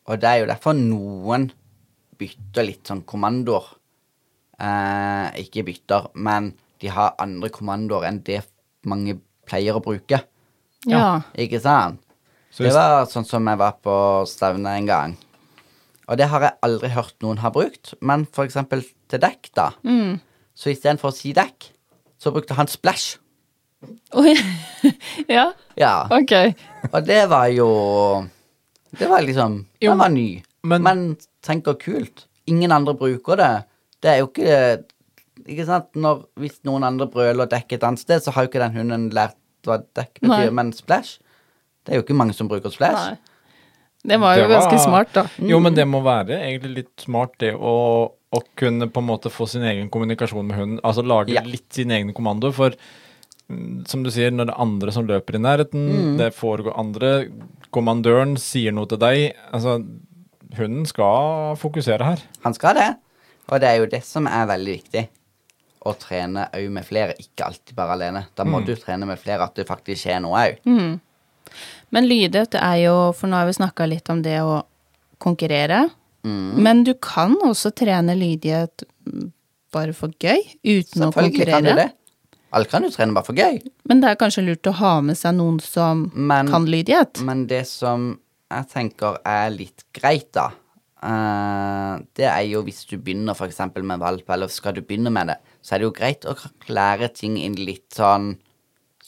Og 0.07 0.19
det 0.21 0.29
er 0.29 0.39
jo 0.41 0.49
derfor 0.51 0.75
noen 0.77 1.49
bytter 2.17 2.65
litt 2.65 2.87
sånn 2.87 3.03
kommandoer. 3.03 3.65
Eh, 4.59 5.31
ikke 5.43 5.65
bytter, 5.67 6.09
men 6.15 6.53
de 6.79 6.87
har 6.93 7.15
andre 7.19 7.49
kommandoer 7.51 8.07
enn 8.07 8.21
det 8.23 8.41
mange 8.87 9.17
pleier 9.47 9.75
å 9.75 9.83
bruke. 9.83 10.21
Ja. 10.87 11.21
Ikke 11.35 11.59
sant? 11.61 11.99
Så 12.51 12.63
det 12.63 12.73
var 12.73 13.05
sånn 13.11 13.25
som 13.27 13.45
jeg 13.49 13.59
var 13.59 13.73
på 13.83 13.95
stevne 14.29 14.77
en 14.79 14.85
gang. 14.87 15.17
Og 16.07 16.17
det 16.17 16.27
har 16.29 16.41
jeg 16.45 16.57
aldri 16.61 16.89
hørt 16.93 17.15
noen 17.25 17.39
har 17.41 17.51
brukt, 17.51 17.93
men 18.01 18.25
for 18.31 18.45
eksempel 18.45 18.83
til 19.09 19.19
dekk, 19.23 19.49
da. 19.57 19.71
Mm. 19.83 20.19
Så 20.55 20.69
istedenfor 20.71 21.09
å 21.09 21.15
si 21.15 21.33
dekk, 21.33 21.71
så 22.21 22.31
brukte 22.31 22.53
han 22.57 22.67
splash. 22.69 23.17
Oi. 24.17 24.33
ja, 25.37 25.51
Ja. 25.77 26.07
ok. 26.09 26.31
Og 26.93 27.05
det 27.05 27.23
var 27.29 27.47
jo 27.53 27.67
Det 28.97 29.09
var 29.09 29.21
liksom 29.21 29.65
Jo, 29.81 29.91
Den 29.91 29.97
var 29.99 30.09
ny. 30.09 30.43
men- 30.63 30.81
Men, 30.83 31.17
tenk 31.43 31.67
og 31.67 31.79
kult. 31.79 32.25
Ingen 32.47 32.71
andre 32.71 32.93
bruker 32.95 33.35
det. 33.37 33.65
Det 34.01 34.09
er 34.11 34.17
jo 34.19 34.27
ikke 34.27 34.83
Ikke 35.47 35.65
sant? 35.65 35.91
Når, 35.95 36.23
hvis 36.39 36.59
noen 36.63 36.83
andre 36.83 37.05
brøler 37.07 37.43
og 37.43 37.49
dekker 37.51 37.75
et 37.75 37.83
annet 37.83 37.99
sted, 37.99 38.21
så 38.23 38.31
har 38.31 38.43
jo 38.45 38.49
ikke 38.49 38.63
den 38.63 38.73
hunden 38.73 39.09
lært 39.13 39.35
hva 39.67 39.77
dekk 39.93 40.21
Nei. 40.21 40.29
betyr. 40.45 40.51
Men 40.53 40.71
splash 40.73 41.19
Det 41.85 41.93
er 41.93 41.97
jo 41.99 42.03
ikke 42.03 42.15
mange 42.17 42.33
som 42.33 42.47
bruker 42.47 42.71
splash. 42.71 43.11
Nei. 43.11 43.17
Det 44.07 44.19
var 44.21 44.35
jo 44.37 44.43
Det 44.47 44.49
var- 44.49 44.61
ganske 44.69 44.83
smart, 44.83 45.13
da. 45.13 45.23
Jo, 45.39 45.59
men 45.59 45.73
det 45.73 45.85
må 45.87 46.01
være 46.03 46.37
egentlig 46.39 46.75
litt 46.75 47.01
smart, 47.01 47.33
det 47.39 47.53
å, 47.55 48.11
å 48.33 48.41
kunne 48.55 48.87
på 48.91 49.01
en 49.01 49.07
måte 49.07 49.31
få 49.33 49.47
sin 49.49 49.63
egen 49.63 49.89
kommunikasjon 49.89 50.45
med 50.45 50.57
hunden. 50.57 50.79
Altså 50.83 51.03
lage 51.05 51.33
Ja. 51.33 51.41
litt 51.41 51.71
sine 51.73 51.91
egne 51.99 52.13
kommandoer. 52.13 52.53
For 52.53 52.71
mm, 53.49 53.87
som 53.87 54.03
du 54.03 54.09
sier, 54.11 54.31
når 54.31 54.45
det 54.47 54.53
er 54.55 54.61
andre 54.61 54.91
som 54.91 55.07
løper 55.07 55.35
i 55.35 55.41
nærheten, 55.41 56.17
det 56.17 56.33
foregår 56.35 56.77
andre 56.77 57.29
Kommandøren 57.75 58.37
sier 58.39 58.71
noe 58.71 58.85
til 58.87 58.97
deg. 58.97 59.33
Altså, 59.51 59.83
hunden 60.55 60.85
skal 60.87 61.55
fokusere 61.59 62.05
her. 62.05 62.21
Han 62.45 62.53
skal 62.53 62.73
det. 62.75 62.95
Og 63.51 63.59
det 63.59 63.67
er 63.69 63.77
jo 63.81 63.85
det 63.91 64.03
som 64.03 64.27
er 64.27 64.45
veldig 64.47 64.75
viktig. 64.83 65.07
Å 65.85 65.93
trene 65.99 66.47
òg 66.55 66.69
med 66.71 66.85
flere, 66.87 67.13
ikke 67.19 67.45
alltid 67.45 67.75
bare 67.75 67.91
alene. 67.97 68.25
Da 68.35 68.43
må 68.47 68.63
du 68.65 68.73
trene 68.75 69.05
med 69.05 69.19
flere, 69.19 69.43
at 69.43 69.53
det 69.55 69.67
faktisk 69.67 70.01
skjer 70.07 70.21
noe 70.23 70.39
òg. 70.39 70.99
Men 71.95 72.09
lydighet 72.09 72.57
er 72.59 72.79
jo, 72.83 72.95
for 73.15 73.31
nå 73.31 73.39
har 73.39 73.47
vi 73.47 73.55
snakka 73.55 73.87
litt 73.87 74.09
om 74.11 74.21
det 74.25 74.41
å 74.43 74.59
konkurrere. 75.23 75.85
Mm. 76.27 76.57
Men 76.65 76.83
du 76.83 76.93
kan 76.99 77.37
også 77.45 77.71
trene 77.77 78.17
lydighet 78.17 78.83
bare 79.75 79.95
for 79.95 80.11
gøy, 80.19 80.41
uten 80.65 81.05
å 81.05 81.11
Selvfølgelig 81.11 81.47
kan 81.51 81.67
du 81.67 81.71
det. 81.77 81.89
Alle 82.55 82.69
kan 82.71 82.85
jo 82.87 82.91
trene 82.93 83.15
bare 83.15 83.27
for 83.27 83.37
gøy. 83.37 83.59
Men 83.89 84.01
det 84.03 84.11
er 84.11 84.19
kanskje 84.19 84.45
lurt 84.45 84.69
å 84.69 84.75
ha 84.79 84.93
med 85.03 85.17
seg 85.19 85.35
noen 85.35 85.59
som 85.63 86.09
Men- 86.13 86.51
kan 86.51 86.67
lydighet. 86.67 87.21
Men 87.21 87.47
det 87.47 87.65
som 87.67 88.19
jeg 88.51 88.69
tenker 88.69 89.17
er 89.25 89.49
litt 89.49 89.83
greit, 89.93 90.31
da, 90.31 90.51
uh, 91.03 91.99
det 92.15 92.27
er 92.29 92.43
jo 92.47 92.61
hvis 92.63 92.85
du 92.87 92.97
begynner 92.97 93.35
f.eks. 93.35 93.59
med 93.75 93.99
valp, 93.99 94.29
eller 94.29 94.47
skal 94.47 94.73
du 94.73 94.81
begynne 94.81 95.11
med 95.11 95.27
det, 95.27 95.37
så 95.61 95.75
er 95.75 95.79
det 95.79 95.89
jo 95.89 95.91
greit 95.91 96.25
å 96.25 96.35
lære 96.69 97.13
ting 97.13 97.37
inn 97.37 97.55
litt 97.55 97.89
sånn 97.91 98.37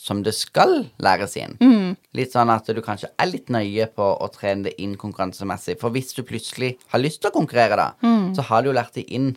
som 0.08 0.22
det 0.24 0.34
skal 0.38 0.86
læres 1.04 1.36
inn. 1.40 1.58
Litt 2.18 2.36
sånn 2.36 2.52
at 2.54 2.70
du 2.72 2.80
kanskje 2.86 3.10
er 3.20 3.30
litt 3.30 3.52
nøye 3.54 3.90
på 3.92 4.06
å 4.08 4.30
trene 4.34 4.70
det 4.70 4.78
inn 4.84 4.96
konkurransemessig. 5.00 5.78
For 5.82 5.94
hvis 5.96 6.14
du 6.16 6.24
plutselig 6.28 6.76
har 6.94 7.04
lyst 7.04 7.22
til 7.22 7.32
å 7.32 7.36
konkurrere, 7.36 7.76
da, 7.80 7.90
så 8.38 8.48
har 8.50 8.64
du 8.64 8.72
jo 8.72 8.78
lært 8.78 8.98
det 9.00 9.08
inn 9.12 9.36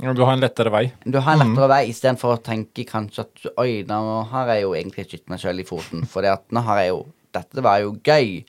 Ja, 0.00 0.14
Du 0.16 0.22
har 0.24 0.32
en 0.32 0.40
lettere 0.40 0.70
vei. 0.72 0.86
du 1.04 1.18
har 1.20 1.34
en 1.34 1.42
lettere 1.42 1.68
vei 1.68 1.82
istedenfor 1.90 2.38
å 2.38 2.40
tenke 2.40 2.86
kanskje 2.88 3.26
at 3.26 3.50
Oi, 3.60 3.82
nå 3.84 3.98
har 4.30 4.48
jeg 4.54 4.62
jo 4.62 4.72
egentlig 4.78 5.04
skutt 5.10 5.28
meg 5.28 5.42
sjøl 5.42 5.60
i 5.60 5.66
foten. 5.68 6.06
For 6.08 6.24
nå 6.24 6.62
har 6.64 6.80
jeg 6.80 6.94
jo 6.94 7.02
Dette 7.30 7.62
var 7.62 7.82
jo 7.84 7.92
gøy. 8.02 8.40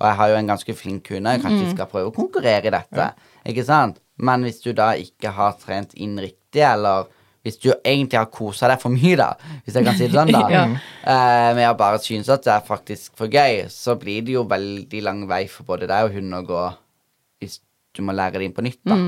Og 0.00 0.04
jeg 0.08 0.16
har 0.18 0.28
jo 0.32 0.36
en 0.40 0.50
ganske 0.50 0.74
flink 0.76 1.08
hund. 1.12 1.28
Jeg 1.28 1.40
kanskje 1.44 1.68
mm. 1.68 1.72
skal 1.76 1.88
prøve 1.88 2.10
å 2.10 2.16
konkurrere 2.16 2.68
i 2.68 2.74
dette. 2.74 3.06
Ikke 3.48 3.64
sant? 3.64 4.02
Men 4.20 4.44
hvis 4.44 4.60
du 4.64 4.74
da 4.76 4.90
ikke 5.00 5.32
har 5.36 5.56
trent 5.62 5.94
inn 5.96 6.18
riktig, 6.20 6.60
eller 6.66 7.08
hvis 7.46 7.56
du 7.62 7.70
egentlig 7.72 8.18
har 8.20 8.28
kosa 8.32 8.68
deg 8.68 8.82
for 8.82 8.92
mye, 8.92 9.16
da, 9.16 9.30
hvis 9.64 9.78
jeg 9.78 9.86
kan 9.86 9.96
si 9.96 10.08
det 10.10 10.16
sånn, 10.18 10.32
da, 10.34 10.42
Ja. 10.54 10.64
uh, 10.68 11.48
med 11.56 11.70
å 11.70 11.76
bare 11.78 12.00
synes 12.04 12.28
at 12.32 12.44
det 12.44 12.52
er 12.52 12.66
faktisk 12.66 13.16
for 13.16 13.32
gøy, 13.32 13.64
så 13.72 13.96
blir 14.00 14.20
det 14.26 14.36
jo 14.36 14.44
veldig 14.50 15.00
lang 15.06 15.24
vei 15.30 15.46
for 15.48 15.64
både 15.68 15.88
deg 15.88 16.10
og 16.10 16.14
hunden 16.18 16.36
å 16.36 16.44
gå 16.44 16.62
hvis 17.40 17.60
du 17.96 18.02
må 18.04 18.12
lære 18.12 18.38
det 18.38 18.50
inn 18.50 18.56
på 18.56 18.64
nytt, 18.66 18.80
da. 18.84 18.98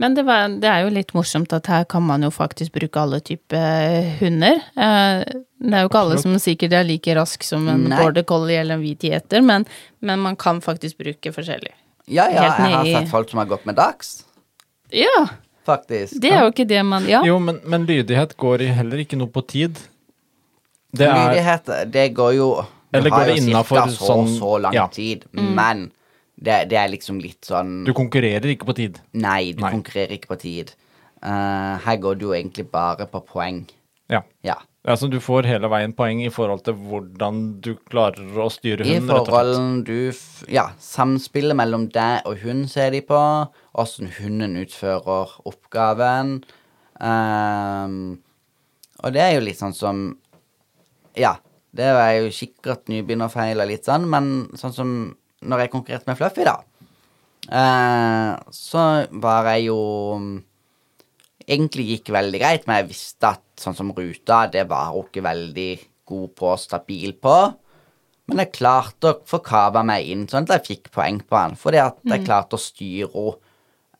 Men 0.00 0.14
det, 0.16 0.22
var, 0.24 0.46
det 0.62 0.64
er 0.70 0.86
jo 0.86 0.92
litt 0.94 1.10
morsomt 1.12 1.52
at 1.52 1.66
her 1.68 1.82
kan 1.90 2.00
man 2.06 2.22
jo 2.24 2.30
faktisk 2.32 2.72
bruke 2.72 3.02
alle 3.02 3.18
typer 3.20 4.06
hunder. 4.22 4.62
Eh, 4.72 5.18
det 5.60 5.74
er 5.76 5.82
jo 5.84 5.90
ikke 5.90 6.00
alle 6.00 6.16
som 6.22 6.38
sikkert 6.40 6.72
er 6.78 6.86
like 6.88 7.16
rask 7.18 7.44
som 7.44 7.66
en 7.68 7.82
Nei. 7.90 7.98
border 8.00 8.24
collie 8.24 8.56
eller 8.62 8.78
en 8.78 8.84
hvit 8.86 9.04
gjeter, 9.10 9.44
men, 9.44 9.66
men 10.00 10.22
man 10.24 10.38
kan 10.40 10.62
faktisk 10.64 11.02
bruke 11.02 11.34
forskjellig. 11.36 11.74
Ja, 12.08 12.30
ja, 12.32 12.46
jeg 12.48 12.72
har 12.78 12.88
sett 12.88 13.12
folk 13.12 13.28
som 13.28 13.42
har 13.42 13.50
gått 13.52 13.68
med 13.68 13.76
dags, 13.76 14.22
Ja, 14.96 15.26
faktisk. 15.66 16.20
det 16.20 16.30
er 16.32 16.44
jo 16.44 16.50
ikke 16.52 16.66
det 16.68 16.82
man 16.86 17.06
Ja. 17.08 17.22
Jo, 17.26 17.38
men, 17.38 17.60
men 17.64 17.86
lydighet 17.86 18.36
går 18.36 18.62
i 18.62 18.66
heller 18.74 18.98
ikke 19.04 19.18
noe 19.18 19.28
på 19.28 19.42
tid. 19.46 19.78
Det 20.92 21.06
er 21.06 21.14
Lydighet, 21.30 21.70
det 21.92 22.08
går 22.14 22.34
jo 22.34 22.48
du 22.90 22.98
Eller 22.98 23.10
har 23.10 23.20
går 23.20 23.26
det 23.26 23.34
jo 23.36 23.42
innenfor 23.44 23.76
cirka 23.76 23.90
så, 23.94 24.06
sånn- 24.10 24.38
så 24.38 24.58
lang 24.60 24.74
ja. 24.74 24.88
tid, 24.88 25.24
men 25.32 25.90
det, 26.34 26.68
det 26.70 26.78
er 26.80 26.88
liksom 26.90 27.20
litt 27.22 27.44
sånn 27.46 27.84
Du 27.86 27.92
konkurrerer 27.94 28.48
ikke 28.50 28.66
på 28.66 28.74
tid. 28.74 28.98
Nei, 29.12 29.52
du 29.52 29.62
Nei. 29.62 29.70
konkurrerer 29.70 30.16
ikke 30.16 30.32
på 30.32 30.38
tid. 30.40 30.72
Eh, 31.22 31.74
her 31.84 31.96
går 32.00 32.14
du 32.18 32.24
jo 32.30 32.32
egentlig 32.34 32.66
bare 32.72 33.06
på 33.06 33.20
poeng. 33.28 33.66
Ja. 34.10 34.24
Ja. 34.46 34.58
Altså, 34.88 35.10
du 35.12 35.18
får 35.20 35.44
hele 35.44 35.68
veien 35.68 35.92
poeng 35.92 36.22
i 36.24 36.30
forhold 36.32 36.62
til 36.64 36.78
hvordan 36.88 37.40
du 37.60 37.74
klarer 37.90 38.38
å 38.40 38.46
styre 38.52 38.86
hunden, 38.86 39.10
slett. 39.10 39.28
forholden 39.28 39.82
du 39.84 40.48
Ja, 40.48 40.70
samspillet 40.80 41.58
mellom 41.58 41.84
deg 41.92 42.24
og 42.28 42.40
hun 42.40 42.64
ser 42.70 42.94
de 42.94 43.02
på. 43.04 43.20
Åssen 43.76 44.08
hunden 44.16 44.56
utfører 44.62 45.36
oppgaven. 45.44 46.38
Um, 46.96 48.18
og 49.04 49.12
det 49.16 49.22
er 49.24 49.36
jo 49.36 49.44
litt 49.44 49.60
sånn 49.60 49.76
som 49.76 50.02
Ja, 51.16 51.36
det 51.76 51.86
er 51.92 52.16
jo 52.18 52.32
sikkert 52.34 52.88
nybegynnerfeil 52.92 53.60
og 53.60 53.68
litt 53.70 53.88
sånn, 53.88 54.08
men 54.10 54.50
sånn 54.58 54.74
som 54.74 54.90
når 55.40 55.64
jeg 55.64 55.72
konkurrerte 55.72 56.08
med 56.10 56.18
Fluffy, 56.18 56.44
da, 56.44 56.58
uh, 57.48 58.32
så 58.52 58.86
var 59.22 59.52
jeg 59.54 59.70
jo 59.70 59.80
Egentlig 61.50 61.86
gikk 61.88 62.12
veldig 62.14 62.38
greit, 62.38 62.66
men 62.68 62.76
jeg 62.78 62.90
visste 62.92 63.26
at 63.32 63.42
sånn 63.60 63.76
som 63.76 63.92
ruta, 63.96 64.44
det 64.52 64.66
var 64.70 64.94
hun 64.94 65.06
ikke 65.08 65.24
veldig 65.24 65.72
god 66.10 66.32
på 66.38 66.48
og 66.50 66.60
stabil 66.60 67.14
på. 67.22 67.36
Men 68.30 68.44
jeg 68.44 68.54
klarte 68.60 69.10
å 69.10 69.20
få 69.26 69.40
kava 69.42 69.82
meg 69.86 70.08
inn, 70.12 70.26
sånn 70.30 70.46
at 70.46 70.60
jeg 70.60 70.66
fikk 70.68 70.90
poeng 70.94 71.18
på 71.26 71.38
han. 71.38 71.56
Fordi 71.58 71.80
at 71.82 71.98
jeg 72.06 72.26
klarte 72.26 72.58
å 72.58 72.62
styre 72.62 73.12
henne. 73.14 73.38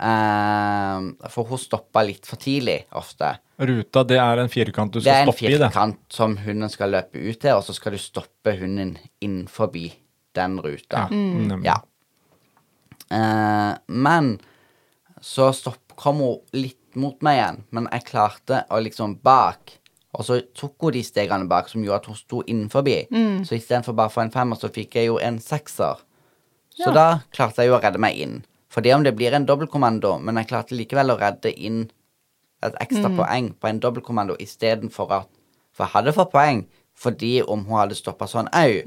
Uh, 0.01 1.11
for 1.29 1.45
hun 1.51 1.61
stoppa 1.61 2.01
litt 2.09 2.25
for 2.25 2.41
tidlig, 2.41 2.87
ofte. 2.97 3.35
Ruta, 3.61 4.01
det 4.09 4.17
er 4.17 4.41
en 4.41 4.49
firkant 4.49 4.95
du 4.95 5.03
skal 5.03 5.27
stoppe 5.29 5.45
i, 5.45 5.51
det. 5.51 5.59
er 5.59 5.67
en 5.67 5.75
firkant 5.75 5.99
som 6.17 6.39
hunden 6.41 6.73
skal 6.73 6.95
løpe 6.95 7.21
ut 7.21 7.37
til, 7.37 7.59
og 7.59 7.67
så 7.67 7.75
skal 7.77 7.93
du 7.93 8.01
stoppe 8.01 8.55
hunden 8.57 8.95
inn 9.21 9.43
forbi 9.45 9.91
den 10.39 10.57
ruta. 10.65 11.05
Mm. 11.13 11.61
Ja. 11.67 11.77
Uh, 13.13 13.77
men 13.93 14.39
så 15.21 15.51
stopp, 15.53 15.83
kom 16.01 16.25
hun 16.25 16.41
litt 16.57 16.80
mot 16.97 17.21
meg 17.23 17.39
igjen, 17.39 17.63
men 17.71 17.89
jeg 17.93 18.05
klarte 18.05 18.65
å 18.71 18.81
liksom 18.83 19.19
bak. 19.23 19.77
Og 20.19 20.25
så 20.27 20.41
tok 20.55 20.75
hun 20.83 20.93
de 20.93 21.03
stegene 21.07 21.47
bak 21.49 21.69
som 21.71 21.83
gjorde 21.85 22.01
at 22.03 22.07
hun 22.07 22.17
sto 22.19 22.43
innenfor. 22.43 22.83
Så 23.47 23.55
istedenfor 23.55 23.95
bare 23.95 24.09
å 24.11 24.15
få 24.15 24.23
en 24.25 24.31
femmer, 24.35 24.57
så 24.59 24.69
fikk 24.73 24.95
jeg 24.99 25.07
jo 25.07 25.19
en 25.23 25.39
sekser. 25.39 25.97
Så 26.75 26.89
Ja. 26.89 26.93
da 26.93 27.21
klarte 27.33 27.63
jeg 27.63 27.69
jo 27.69 27.77
å 27.79 27.83
redde 27.83 27.99
meg 27.99 28.17
inn. 28.19 28.45
For 28.69 28.81
det 28.81 28.95
om 28.95 29.03
det 29.03 29.15
blir 29.17 29.33
en 29.35 29.47
dobbeltkommando, 29.47 30.21
men 30.23 30.37
jeg 30.37 30.49
klarte 30.49 30.77
likevel 30.77 31.11
å 31.11 31.19
redde 31.21 31.53
inn 31.59 31.91
et 32.63 32.75
ekstra 32.81 33.09
poeng 33.17 33.55
på 33.59 33.69
en 33.69 33.81
dobbeltkommando 33.81 34.37
istedenfor 34.39 35.11
at 35.13 35.29
For 35.73 35.85
jeg 35.87 35.93
hadde 35.93 36.13
fått 36.13 36.33
poeng 36.33 36.67
fordi 36.95 37.43
om 37.49 37.65
hun 37.65 37.79
hadde 37.79 37.95
stoppa 37.95 38.27
sånn 38.27 38.49
au 38.53 38.83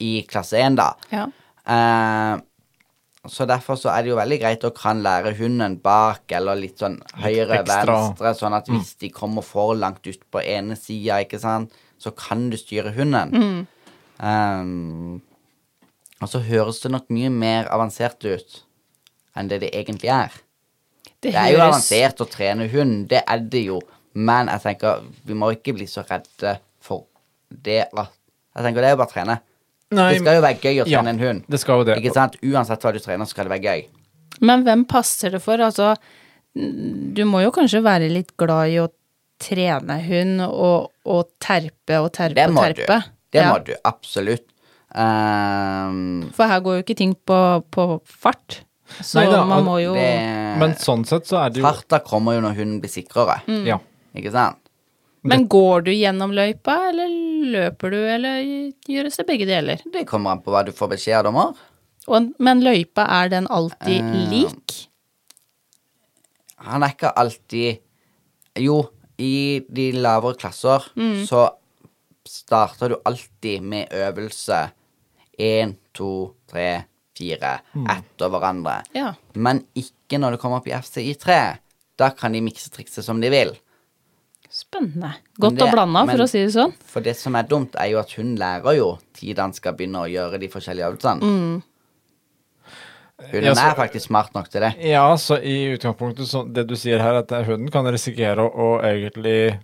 i 0.00 0.22
klasse 0.26 0.54
1, 0.56 0.76
da. 0.76 0.94
Ja. 1.10 1.26
Eh, 1.66 2.40
så 3.30 3.46
derfor 3.48 3.78
så 3.80 3.88
er 3.92 4.04
det 4.04 4.10
jo 4.12 4.18
veldig 4.18 4.38
greit 4.42 4.64
å 4.66 4.72
kan 4.76 5.00
lære 5.04 5.34
hunden 5.38 5.78
bak 5.84 6.32
eller 6.36 6.58
litt 6.60 6.82
sånn 6.82 6.98
høyre, 7.22 7.62
litt 7.62 7.70
venstre, 7.70 8.34
sånn 8.36 8.56
at 8.56 8.68
hvis 8.68 8.94
de 9.00 9.08
kommer 9.14 9.44
for 9.46 9.72
langt 9.78 10.04
ut 10.04 10.26
på 10.32 10.42
ene 10.42 10.76
sida, 10.76 11.22
ikke 11.24 11.40
sant, 11.40 11.72
så 12.00 12.12
kan 12.16 12.50
du 12.52 12.58
styre 12.60 12.92
hunden. 12.96 13.64
Um, 14.20 15.22
og 16.20 16.30
så 16.30 16.40
høres 16.44 16.82
det 16.84 16.92
nok 16.92 17.08
mye 17.12 17.32
mer 17.32 17.70
avansert 17.72 18.24
ut 18.28 18.60
enn 19.34 19.48
det 19.50 19.62
det 19.64 19.72
egentlig 19.74 20.12
er. 20.12 20.36
Det 21.24 21.32
er 21.32 21.54
jo 21.54 21.62
avansert 21.64 22.20
å 22.20 22.28
trene 22.28 22.68
hund, 22.72 23.08
det 23.10 23.24
er 23.24 23.40
det 23.40 23.64
jo, 23.70 23.80
men 24.14 24.52
jeg 24.52 24.62
tenker 24.66 25.08
vi 25.24 25.36
må 25.38 25.50
ikke 25.56 25.74
bli 25.76 25.88
så 25.90 26.04
redde 26.06 26.58
for 26.84 27.08
det 27.48 27.86
at 27.88 28.12
Jeg 28.54 28.62
tenker 28.62 28.84
det 28.84 28.86
er 28.86 28.92
jo 28.94 28.98
bare 29.00 29.10
å 29.10 29.10
trene. 29.10 29.34
Nei, 29.94 30.08
det 30.14 30.20
skal 30.24 30.38
jo 30.38 30.42
være 30.44 30.58
gøy 30.60 30.82
å 30.82 30.86
ja, 30.90 31.00
en 31.06 31.18
hund. 31.22 31.44
det 31.48 31.60
skal 31.62 31.80
jo 31.82 31.86
det. 31.88 31.96
Ikke 32.02 32.14
sant? 32.16 32.36
Uansett 32.42 32.84
hva 32.84 32.92
du 32.92 33.00
trener, 33.04 33.26
skal 33.30 33.48
det 33.48 33.54
være 33.54 33.64
gøy. 33.70 33.84
Men 34.44 34.64
hvem 34.66 34.84
passer 34.90 35.30
det 35.36 35.40
for? 35.44 35.60
Altså, 35.62 35.94
du 36.54 37.22
må 37.30 37.42
jo 37.44 37.50
kanskje 37.54 37.82
være 37.84 38.10
litt 38.12 38.32
glad 38.40 38.72
i 38.74 38.80
å 38.82 38.88
trene 39.44 39.96
hund 40.06 40.40
og, 40.46 40.90
og 41.10 41.28
terpe 41.42 41.98
og 42.00 42.12
terpe 42.14 42.34
Det 42.38 42.48
og 42.50 42.58
terpe. 42.62 42.98
du. 43.04 43.10
Det 43.34 43.40
Ja. 43.42 43.48
må 43.52 43.64
du, 43.66 43.72
absolutt. 43.84 44.44
Um, 44.94 46.30
For 46.36 46.46
her 46.46 46.60
går 46.62 46.78
jo 46.78 46.84
ikke 46.84 46.96
ting 46.98 47.14
på, 47.26 47.38
på 47.74 47.86
fart. 48.06 48.60
Så 49.02 49.18
Nei 49.18 49.26
da, 49.32 49.40
man 49.48 49.64
må 49.66 49.78
jo 49.82 49.94
det, 49.96 50.10
Men 50.60 50.74
sånn 50.78 51.02
sett 51.08 51.26
så 51.26 51.38
er 51.40 51.54
det 51.54 51.62
jo 51.62 51.64
Farta 51.66 51.98
kommer 52.04 52.36
jo 52.36 52.42
når 52.44 52.58
hunden 52.60 52.80
blir 52.82 52.92
sikrere, 52.92 53.40
Ja. 53.66 53.78
ikke 54.14 54.30
sant? 54.34 54.60
Men 55.24 55.46
går 55.48 55.86
du 55.86 55.92
gjennom 55.94 56.34
løypa, 56.36 56.74
eller 56.90 57.12
løper 57.54 57.94
du, 57.94 58.00
eller 58.16 58.42
gjøres 58.88 59.16
det 59.16 59.26
begge 59.28 59.46
deler? 59.48 59.80
Det 59.92 60.04
kommer 60.08 60.34
an 60.34 60.42
på 60.44 60.52
hva 60.52 60.64
du 60.66 60.72
får 60.76 60.90
beskjed 60.92 61.30
om. 61.30 61.38
Og, 62.04 62.32
men 62.44 62.60
løypa, 62.64 63.06
er 63.22 63.32
den 63.32 63.48
alltid 63.48 64.04
uh, 64.04 64.18
lik? 64.32 64.76
Han 66.68 66.84
er 66.84 66.94
ikke 66.94 67.12
alltid 67.20 67.80
Jo, 68.60 68.78
i 69.18 69.64
de 69.66 69.88
lavere 69.96 70.36
klasser 70.38 70.84
så 71.26 71.40
starter 72.24 72.92
du 72.92 73.00
alltid 73.04 73.64
med 73.66 73.90
øvelse 73.90 74.60
én, 75.38 75.74
to, 75.92 76.34
tre, 76.50 76.84
fire 77.18 77.56
etter 77.90 78.30
hverandre. 78.30 78.76
Ja. 78.94 79.12
Men 79.34 79.64
ikke 79.74 80.20
når 80.22 80.34
du 80.34 80.42
kommer 80.42 80.62
opp 80.62 80.70
i 80.70 80.76
FCI3. 80.76 81.38
Da 81.98 82.10
kan 82.14 82.34
de 82.34 82.42
mikse 82.42 82.70
trikset 82.74 83.06
som 83.06 83.20
de 83.22 83.30
vil. 83.30 83.54
Spennende. 84.54 85.10
Godt 85.40 85.56
det- 85.58 85.64
og 85.66 85.72
blanda, 85.74 86.04
men- 86.06 86.16
for 86.16 86.24
å 86.24 86.28
si 86.30 86.44
det 86.44 86.52
sånn. 86.54 86.72
For 86.86 87.00
det 87.02 87.16
som 87.16 87.34
er 87.34 87.42
dumt, 87.42 87.74
er 87.74 87.88
jo 87.90 87.98
at 87.98 88.12
hun 88.12 88.36
lærer 88.38 88.76
jo 88.76 88.98
tid 89.12 89.38
han 89.38 89.52
skal 89.52 89.74
begynne 89.74 89.98
å 90.04 90.08
gjøre 90.10 90.38
de 90.38 90.48
forskjellige 90.48 90.92
øvelsene. 90.92 91.62
Hunden 93.30 93.44
Ja, 93.44 93.54
så- 93.54 93.70
er 93.70 93.74
faktisk 93.74 94.06
smart 94.06 94.32
nok 94.34 94.48
til 94.48 94.60
det. 94.60 94.74
Ja, 94.80 95.14
så 95.16 95.38
i 95.42 95.76
utgangspunktet, 95.76 96.26
så 96.26 96.52
det 96.52 96.66
du 96.66 96.74
sier 96.76 96.98
her, 97.00 97.14
at 97.14 97.28
hunden 97.46 97.70
kan 97.70 97.84
risikere 97.84 98.38
å, 98.38 98.50
å 98.54 98.82
egentlig 98.82 99.58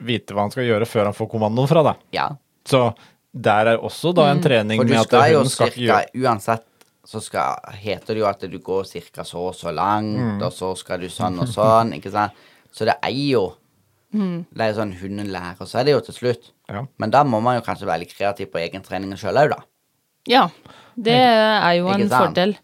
vite 0.00 0.34
hva 0.34 0.40
han 0.42 0.50
skal 0.50 0.64
gjøre 0.64 0.86
før 0.86 1.04
han 1.04 1.14
får 1.14 1.30
kommandoen 1.30 1.68
fra 1.68 1.82
deg. 1.82 1.96
Ja. 2.12 2.28
Så 2.64 2.94
der 3.34 3.66
er 3.66 3.78
også 3.78 4.14
da 4.14 4.30
en 4.30 4.40
trening 4.42 4.80
mm. 4.80 4.88
med 4.88 4.98
at 4.98 5.10
hunden 5.32 5.48
skal 5.48 5.68
ikke 5.68 5.86
gjøre 5.86 6.24
Uansett 6.24 6.62
så 7.08 7.22
skal, 7.22 7.56
heter 7.72 8.06
det 8.14 8.18
jo 8.18 8.26
at 8.26 8.40
du 8.40 8.58
går 8.58 8.84
cirka 8.84 9.24
så 9.24 9.48
og 9.48 9.54
så 9.54 9.72
langt, 9.72 10.18
Mm. 10.18 10.42
og 10.42 10.52
så 10.52 10.76
skal 10.76 10.98
du 11.00 11.06
sånn 11.08 11.40
og 11.40 11.48
sånn, 11.48 11.92
ikke 11.98 12.10
sant. 12.10 12.32
Så 12.70 12.84
det 12.84 12.96
er 13.02 13.10
jo 13.12 13.54
Det 14.12 14.64
er 14.64 14.76
sånn 14.76 14.94
hunden 14.96 15.28
lærer, 15.32 15.66
så 15.68 15.80
er 15.80 15.84
det 15.88 15.92
jo 15.96 16.00
til 16.06 16.16
slutt. 16.16 16.50
Ja. 16.70 16.86
Men 16.98 17.12
da 17.12 17.24
må 17.28 17.42
man 17.44 17.58
jo 17.58 17.64
kanskje 17.66 17.88
være 17.88 18.06
litt 18.06 18.16
kreativ 18.16 18.48
på 18.52 18.62
egentreninga 18.62 19.18
sjøl 19.20 19.36
òg, 19.42 19.52
da. 19.52 19.60
Ja. 20.28 20.48
Det 20.96 21.14
er 21.14 21.74
jo 21.78 21.92
en 21.92 22.08
fordel. 22.08 22.56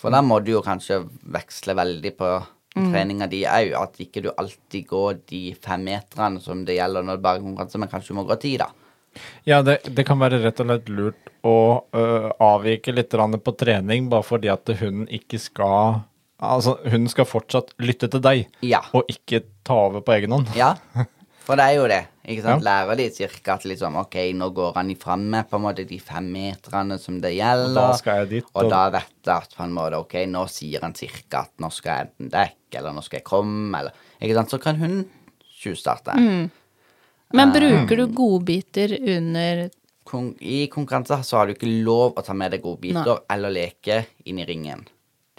For 0.00 0.14
da 0.14 0.22
må 0.24 0.38
du 0.44 0.52
jo 0.54 0.62
kanskje 0.64 1.02
veksle 1.26 1.74
veldig 1.76 2.16
på 2.16 2.30
Mm. 2.76 2.92
treninga 2.92 3.26
di 3.26 3.42
òg. 3.44 3.72
At 3.74 3.98
ikke 3.98 4.22
du 4.22 4.30
alltid 4.30 4.86
går 4.86 5.20
de 5.26 5.54
fem 5.60 5.82
meterne 5.88 6.40
som 6.40 6.64
det 6.64 6.76
gjelder 6.78 7.02
når 7.02 7.18
det 7.18 7.24
bare 7.24 7.40
er 7.40 7.46
konkurranse, 7.46 7.78
men 7.82 7.90
kanskje 7.90 8.12
du 8.14 8.14
må 8.20 8.26
gå 8.28 8.36
ti, 8.40 8.56
da. 8.60 8.68
Ja, 9.44 9.60
det, 9.66 9.80
det 9.90 10.04
kan 10.06 10.20
være 10.20 10.38
rett 10.44 10.60
og 10.62 10.68
slett 10.68 10.88
lurt 10.94 11.32
å 11.42 11.54
øh, 11.98 12.30
avvike 12.38 12.94
litt 12.94 13.10
på 13.10 13.56
trening, 13.58 14.08
bare 14.08 14.22
fordi 14.22 14.52
at 14.52 14.70
hunden 14.78 15.08
ikke 15.10 15.40
skal 15.40 16.04
Altså, 16.40 16.78
hun 16.88 17.08
skal 17.12 17.26
fortsatt 17.28 17.74
lytte 17.84 18.08
til 18.10 18.20
deg, 18.24 18.46
Ja. 18.64 18.80
og 18.96 19.04
ikke 19.12 19.42
ta 19.64 19.74
over 19.74 20.00
på 20.00 20.14
egen 20.16 20.30
hånd. 20.32 20.48
Ja, 20.56 20.74
for 21.44 21.56
det 21.60 21.64
er 21.66 21.74
jo 21.76 21.86
det. 21.88 22.06
Ikke 22.30 22.42
sant? 22.44 22.62
Ja. 22.62 22.68
Lærer 22.86 22.96
de 22.96 23.08
cirka 23.10 23.54
at 23.58 23.64
liksom, 23.66 23.96
ok, 24.00 24.14
nå 24.38 24.48
går 24.54 24.74
han 24.76 24.90
ifram 24.92 25.24
med 25.32 25.48
på 25.50 25.56
en 25.58 25.62
måte 25.64 25.84
de 25.88 25.98
fem 25.98 26.28
meterne 26.32 26.98
som 27.00 27.18
det 27.20 27.32
Og 27.32 27.38
gjelder. 27.40 27.74
da 27.74 27.96
skal 27.98 28.20
jeg 28.22 28.28
dit. 28.30 28.44
Og 28.54 28.70
da 28.70 28.82
vet 28.94 29.10
jeg 29.26 29.34
at 29.34 29.54
på 29.56 29.64
en 29.64 29.72
måte, 29.74 29.98
ok, 29.98 30.14
nå 30.30 30.44
sier 30.48 30.80
han 30.86 30.94
cirka 30.94 31.40
at 31.44 31.50
nå 31.58 31.70
skal 31.74 31.90
jeg 31.96 32.06
enten 32.08 32.30
dekke, 32.30 32.78
eller 32.78 32.92
nå 32.96 33.02
skal 33.02 33.18
jeg 33.18 33.24
komme, 33.24 33.78
eller 33.80 33.92
Ikke 34.20 34.34
sant, 34.38 34.50
så 34.50 34.60
kan 34.62 34.76
hun 34.76 34.96
tjuvstarte. 35.60 36.14
Mm. 36.16 36.50
Men 37.32 37.52
bruker 37.54 37.96
du 37.96 38.06
godbiter 38.16 38.96
under 39.16 39.68
Kon 40.10 40.32
I 40.40 40.64
konkurranser 40.72 41.20
så 41.22 41.36
har 41.38 41.46
du 41.46 41.52
ikke 41.54 41.68
lov 41.84 42.16
å 42.18 42.22
ta 42.26 42.32
med 42.34 42.50
deg 42.50 42.62
godbiter 42.64 43.20
eller 43.30 43.52
leke 43.54 44.00
inn 44.26 44.40
i 44.42 44.46
ringen. 44.48 44.86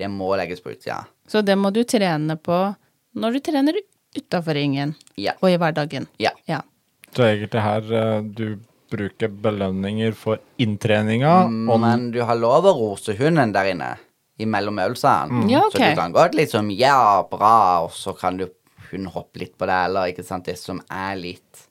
Det 0.01 0.09
må 0.09 0.31
legges 0.39 0.63
på 0.63 0.73
utsida. 0.73 1.03
Så 1.29 1.43
det 1.45 1.55
må 1.61 1.69
du 1.73 1.83
trene 1.87 2.35
på 2.41 2.57
når 3.21 3.37
du 3.37 3.39
trener 3.45 3.77
utafor 4.17 4.55
ringen 4.57 4.95
Ja. 5.19 5.33
og 5.41 5.49
i 5.53 5.57
hverdagen. 5.61 6.07
Ja. 6.19 6.31
Ja. 6.49 6.61
Så 7.15 7.25
egentlig 7.27 7.61
her 7.63 7.81
øh, 7.91 8.23
du 8.23 8.45
bruker 8.91 9.31
belønninger 9.31 10.15
for 10.15 10.39
inntreninga, 10.59 11.45
og 11.71 11.79
Men 11.79 12.09
du 12.11 12.21
har 12.27 12.35
lov 12.39 12.65
å 12.67 12.73
rose 12.75 13.15
hunden 13.19 13.53
der 13.55 13.69
inne 13.71 13.91
imellom 14.41 14.79
øvelsene. 14.83 15.45
Ja, 15.51 15.61
Så 15.71 15.77
du 15.79 15.95
kan 15.95 16.11
godt 16.15 16.35
liksom 16.35 16.71
Ja, 16.75 17.21
bra, 17.29 17.83
og 17.85 17.91
så 17.95 18.13
kan 18.17 18.37
du 18.37 18.47
hun 18.91 19.05
hoppe 19.07 19.39
litt 19.39 19.53
på 19.57 19.67
det, 19.69 19.77
eller 19.87 20.11
ikke 20.11 20.25
sant, 20.27 20.45
det 20.45 20.57
som 20.59 20.81
er 20.91 21.15
litt 21.15 21.67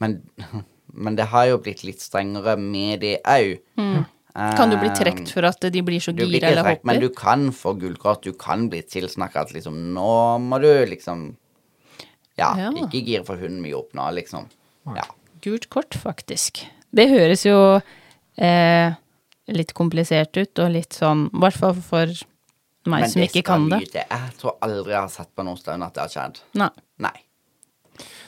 Men, 0.00 0.18
men 0.92 1.16
det 1.16 1.24
har 1.32 1.46
jo 1.46 1.58
blitt 1.64 1.84
litt 1.84 2.00
strengere 2.04 2.56
med 2.60 3.00
det 3.00 3.14
òg. 3.24 3.58
Kan 4.36 4.68
du 4.70 4.76
bli 4.76 4.90
trukket 4.92 5.30
for 5.32 5.46
at 5.48 5.60
de 5.72 5.80
blir 5.82 6.00
så 6.04 6.12
blir 6.12 6.28
gira 6.28 6.50
eller 6.50 6.62
trekt, 6.66 6.84
men 6.84 7.00
du 7.00 7.08
kan 7.16 7.46
få 7.56 7.72
gullkort. 7.80 8.22
Du 8.26 8.32
kan 8.36 8.66
bli 8.68 8.82
tilsnakka 8.84 9.46
at 9.46 9.52
liksom 9.56 9.78
Nå 9.94 10.10
må 10.44 10.58
du 10.60 10.68
liksom 10.90 11.30
Ja, 12.36 12.50
Ja. 12.58 12.70
ikke 12.70 13.00
gire 13.06 13.24
for 13.24 13.36
hunden 13.40 13.62
mye 13.64 13.74
opp 13.78 13.94
nå, 13.96 14.10
liksom. 14.12 14.44
Ja. 14.94 15.06
Gult 15.40 15.70
kort, 15.72 15.94
faktisk. 15.96 16.66
Det 16.92 17.08
høres 17.08 17.46
jo 17.46 17.80
eh, 18.36 18.92
litt 19.48 19.72
komplisert 19.72 20.36
ut, 20.36 20.58
og 20.58 20.70
litt 20.74 20.92
sånn 20.92 21.30
I 21.32 21.38
hvert 21.46 21.56
fall 21.56 21.74
for 21.80 22.06
meg 22.86 23.00
Men 23.06 23.10
som 23.10 23.22
ikke 23.24 23.42
kan 23.42 23.64
det. 23.70 23.78
mye 23.80 23.88
til. 23.90 24.04
Jeg 24.10 24.34
tror 24.38 24.58
aldri 24.62 24.92
jeg 24.92 25.00
har 25.00 25.08
sett 25.08 25.32
på 25.34 25.42
noen 25.48 25.56
stund 25.58 25.82
at 25.82 25.94
det 25.96 26.04
har 26.04 26.12
skjedd. 26.12 26.42
Nei. 26.60 26.68
Nei. 26.98 27.14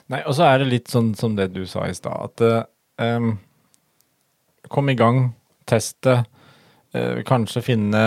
Nei, 0.09 0.23
og 0.25 0.33
så 0.35 0.49
er 0.49 0.59
det 0.65 0.71
litt 0.73 0.89
sånn 0.89 1.13
som 1.15 1.37
det 1.37 1.51
du 1.53 1.67
sa 1.69 1.85
i 1.87 1.93
stad, 1.93 2.33
at 2.41 2.67
em, 2.99 3.39
Kom 4.69 4.89
i 4.91 4.95
gang, 4.99 5.35
test 5.69 5.99
det. 6.07 6.19
Eh, 6.97 7.21
kanskje 7.29 7.61
finne 7.67 8.01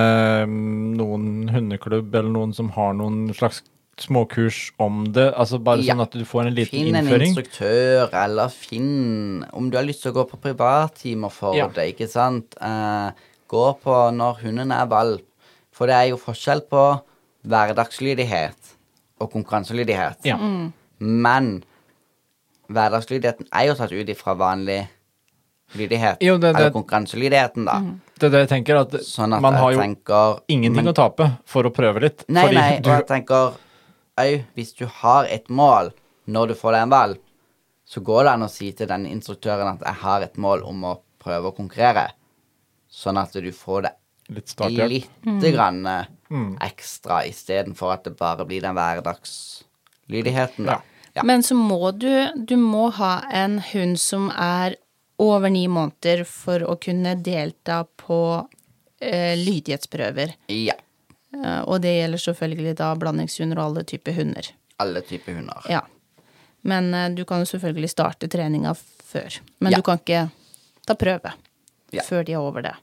noen 0.50 1.50
hundeklubb 1.54 2.16
eller 2.18 2.32
noen 2.34 2.54
som 2.58 2.72
har 2.74 2.96
noen 2.98 3.30
slags 3.38 3.62
småkurs 4.02 4.72
om 4.82 5.04
det. 5.14 5.28
Altså 5.38 5.60
bare 5.62 5.84
Ja. 5.86 5.94
sånn 5.94 6.02
at 6.02 6.12
du 6.18 6.24
får 6.26 6.48
en 6.48 6.56
liten 6.56 6.80
innføring? 6.80 6.86
Finn 6.88 6.96
en 6.96 7.06
innføring. 7.06 7.36
instruktør, 7.36 8.10
eller 8.24 8.48
finn 8.50 9.46
Om 9.54 9.70
du 9.70 9.78
har 9.78 9.86
lyst 9.86 10.02
til 10.02 10.12
å 10.12 10.16
gå 10.16 10.30
på 10.32 10.40
privattimer 10.42 11.30
for 11.32 11.54
Ja. 11.56 11.68
det, 11.68 11.96
ikke 11.96 12.10
sant. 12.10 12.56
Uh, 12.62 13.12
gå 13.48 13.66
på 13.84 13.96
når 14.16 14.40
hunden 14.42 14.72
er 14.72 14.88
valp. 14.88 15.22
For 15.72 15.86
det 15.86 15.96
er 15.96 16.10
jo 16.10 16.18
forskjell 16.18 16.62
på 16.70 17.02
hverdagslydighet 17.46 18.74
og 19.22 19.32
konkurranselydighet. 19.32 20.18
Ja. 20.26 20.38
Men 21.00 21.64
hverdagslydigheten 22.72 23.48
er 23.54 23.68
jo 23.68 23.76
tatt 23.76 23.92
ut 23.92 24.10
ifra 24.10 24.36
vanlig 24.38 24.88
lydighet. 25.76 26.18
Jo, 26.22 26.38
det- 26.38 26.54
det- 26.54 26.60
Eller 26.60 26.72
konkurranselydigheten, 26.72 27.66
da. 27.66 27.80
Det 28.20 28.24
er 28.28 28.30
det 28.30 28.50
jeg 28.50 28.66
tenker, 28.66 28.76
at 28.82 28.92
Sånn 29.02 29.34
at 29.36 29.42
man 29.42 29.54
har 29.54 29.72
jo 29.74 29.80
tenker 29.80 30.42
ingenting 30.48 30.84
men- 30.86 30.94
å 30.94 30.96
tape 30.96 31.38
for 31.46 31.64
å 31.64 31.72
prøve 31.74 32.02
litt. 32.02 32.24
Nei, 32.30 32.44
fordi 32.46 32.56
nei, 32.56 32.76
og 32.78 32.84
du, 32.84 32.90
jeg 32.90 33.08
tenker 33.08 33.54
òg 34.18 34.44
hvis 34.56 34.74
du 34.78 34.86
har 34.86 35.26
et 35.26 35.48
mål 35.50 35.92
når 36.28 36.48
du 36.50 36.54
får 36.54 36.72
deg 36.74 36.82
en 36.84 36.90
valp, 36.90 37.20
så 37.88 38.02
går 38.04 38.24
det 38.24 38.32
an 38.32 38.44
å 38.44 38.50
si 38.50 38.72
til 38.72 38.88
den 38.88 39.06
instruktøren 39.06 39.74
at 39.74 39.80
jeg 39.82 39.96
har 39.96 40.22
et 40.22 40.36
mål 40.38 40.62
om 40.64 40.84
å 40.84 41.00
prøve 41.20 41.50
å 41.52 41.56
konkurrere, 41.56 42.12
sånn 42.90 43.18
at 43.18 43.32
du 43.34 43.52
får 43.52 43.82
det 43.82 43.92
litt 44.30 44.56
litt 45.26 45.54
grann 45.54 45.86
eh, 45.88 46.06
ekstra 46.62 47.26
istedenfor 47.28 47.92
at 47.94 48.04
det 48.06 48.16
bare 48.18 48.46
blir 48.46 48.62
den 48.62 48.76
hverdagslydigheten, 48.76 50.66
da. 50.66 50.82
Ja. 51.16 51.24
Men 51.24 51.42
så 51.44 51.56
må 51.56 51.92
du 51.98 52.32
Du 52.46 52.56
må 52.56 52.90
ha 52.94 53.24
en 53.32 53.60
hund 53.60 54.00
som 54.00 54.30
er 54.32 54.76
over 55.22 55.50
ni 55.54 55.68
måneder 55.70 56.24
for 56.26 56.64
å 56.66 56.76
kunne 56.82 57.14
delta 57.22 57.84
på 58.02 58.18
eh, 59.02 59.36
lydighetsprøver. 59.38 60.36
ja. 60.48 60.74
Eh, 61.32 61.62
og 61.64 61.78
det 61.80 61.94
gjelder 61.96 62.20
selvfølgelig 62.20 62.74
da 62.76 62.90
blandingshunder 63.00 63.60
og 63.62 63.70
alle 63.70 63.84
typer 63.88 64.18
hunder. 64.18 64.50
Alle 64.84 65.00
typer 65.08 65.38
hunder. 65.38 65.62
Ja. 65.72 65.80
Men 66.68 66.90
eh, 66.94 67.08
du 67.16 67.22
kan 67.26 67.40
jo 67.40 67.48
selvfølgelig 67.48 67.90
starte 67.94 68.28
treninga 68.28 68.74
før. 68.76 69.38
Men 69.64 69.72
Ja. 69.72 69.78
du 69.80 69.86
kan 69.88 70.02
ikke 70.02 70.26
ta 70.86 70.94
prøve 71.00 71.32
Ja. 71.96 72.04
før 72.04 72.26
de 72.28 72.34
er 72.36 72.42
over 72.44 72.62
det. 72.68 72.76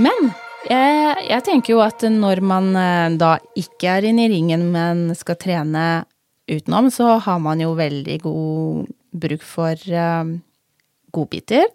Men 0.00 0.30
jeg, 0.70 1.16
jeg 1.28 1.44
tenker 1.48 1.74
jo 1.74 1.80
at 1.84 2.04
når 2.08 2.40
man 2.44 2.70
eh, 2.76 3.16
da 3.20 3.34
ikke 3.58 3.96
er 3.98 4.06
inne 4.08 4.26
i 4.26 4.32
ringen, 4.32 4.68
men 4.72 5.14
skal 5.18 5.36
trene 5.40 6.04
utenom, 6.50 6.88
så 6.92 7.18
har 7.24 7.38
man 7.44 7.60
jo 7.62 7.74
veldig 7.78 8.18
god 8.24 8.92
bruk 9.12 9.44
for 9.46 9.76
eh, 9.76 10.24
godbiter. 11.12 11.68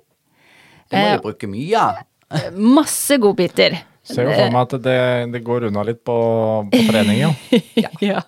Det 0.88 0.98
må 0.98 1.12
jo 1.12 1.20
du 1.20 1.28
bruke 1.30 1.52
mye 1.52 1.84
av. 1.84 2.02
Masse 2.80 3.18
godbiter. 3.22 3.78
Ser 4.08 4.24
jo 4.24 4.36
for 4.38 4.54
meg 4.54 4.62
at 4.62 4.84
det, 4.86 5.00
det 5.34 5.42
går 5.44 5.68
unna 5.68 5.84
litt 5.84 6.00
på, 6.08 6.16
på 6.72 6.84
trening, 6.88 7.36
ja. 7.84 7.90
ja. 8.00 8.22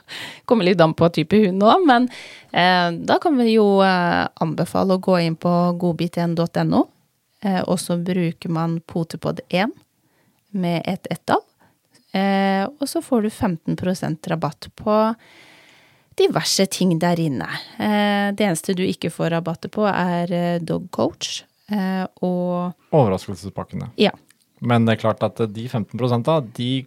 Kommer 0.49 0.67
litt 0.67 0.81
an 0.83 0.95
på 0.97 1.07
type 1.15 1.39
hund 1.39 1.63
òg, 1.63 1.85
men 1.87 2.09
eh, 2.51 2.89
da 3.07 3.15
kan 3.23 3.39
vi 3.39 3.53
jo 3.53 3.79
eh, 3.85 4.25
anbefale 4.43 4.97
å 4.97 5.03
gå 5.03 5.15
inn 5.23 5.37
på 5.39 5.53
godbit1.no, 5.79 6.83
eh, 7.47 7.61
og 7.61 7.79
så 7.79 7.95
bruker 7.95 8.51
man 8.51 8.81
potepod 8.83 9.39
1 9.47 9.71
med 10.59 10.83
ett 10.83 11.07
ettall. 11.15 11.45
Eh, 12.11 12.65
og 12.67 12.89
så 12.89 12.99
får 13.05 13.23
du 13.23 13.29
15% 13.29 14.27
rabatt 14.33 14.67
på 14.75 14.97
diverse 16.19 16.65
ting 16.71 16.93
der 17.01 17.19
inne. 17.23 17.47
Eh, 17.79 18.29
det 18.35 18.45
eneste 18.45 18.75
du 18.77 18.83
ikke 18.85 19.11
får 19.13 19.33
rabatter 19.37 19.71
på, 19.73 19.85
er 19.89 20.31
eh, 20.35 20.59
dog 20.61 20.89
coach. 20.95 21.43
Eh, 21.71 22.05
og 22.25 22.73
Overraskelsespakkene. 22.95 23.91
ja. 23.97 24.11
Men 24.61 24.83
det 24.83 24.97
er 24.97 24.99
klart 24.99 25.21
at 25.23 25.37
de 25.55 25.69
15 25.71 26.23
da, 26.27 26.41
de 26.41 26.85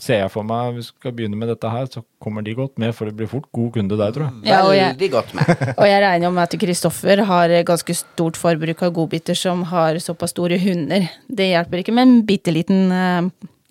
ser 0.00 0.22
jeg 0.22 0.30
for 0.32 0.46
meg, 0.48 0.70
hvis 0.72 0.86
vi 0.88 0.94
skal 1.02 1.12
begynne 1.12 1.36
med 1.36 1.50
dette 1.52 1.68
her, 1.68 1.84
så 1.92 2.00
kommer 2.24 2.40
de 2.40 2.54
godt 2.56 2.78
med, 2.80 2.94
for 2.96 3.04
det 3.04 3.12
blir 3.18 3.28
fort 3.28 3.44
god 3.52 3.74
kunde 3.74 3.98
der, 4.00 4.14
tror 4.16 4.24
jeg. 4.30 4.48
Ja, 4.48 4.62
og 4.64 4.72
jeg- 4.72 4.94
Veldig 4.94 5.10
godt 5.12 5.34
med. 5.36 5.50
Og 5.82 5.84
jeg 5.84 6.00
regner 6.00 6.24
jo 6.24 6.30
med 6.32 6.42
at 6.46 6.56
Kristoffer 6.62 7.20
har 7.28 7.52
ganske 7.68 7.94
stort 7.98 8.40
forbruk 8.40 8.80
av 8.88 8.94
godbiter 8.96 9.36
som 9.36 9.66
har 9.68 9.98
såpass 10.00 10.32
store 10.32 10.56
hunder. 10.64 11.10
Det 11.28 11.50
hjelper 11.52 11.82
ikke 11.84 11.92
med 11.92 12.08
en 12.08 12.22
bitte 12.24 12.54
liten 12.56 12.88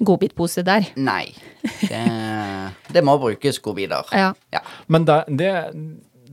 godbitpose 0.06 0.62
der. 0.64 0.86
Nei. 0.96 1.32
Det, 1.82 2.94
det 2.94 3.04
må 3.06 3.18
brukes 3.22 3.60
godbiter. 3.64 4.10
Ja. 4.16 4.34
Ja. 4.54 4.62
Men 4.88 5.06
det, 5.08 5.20
det, 5.40 5.52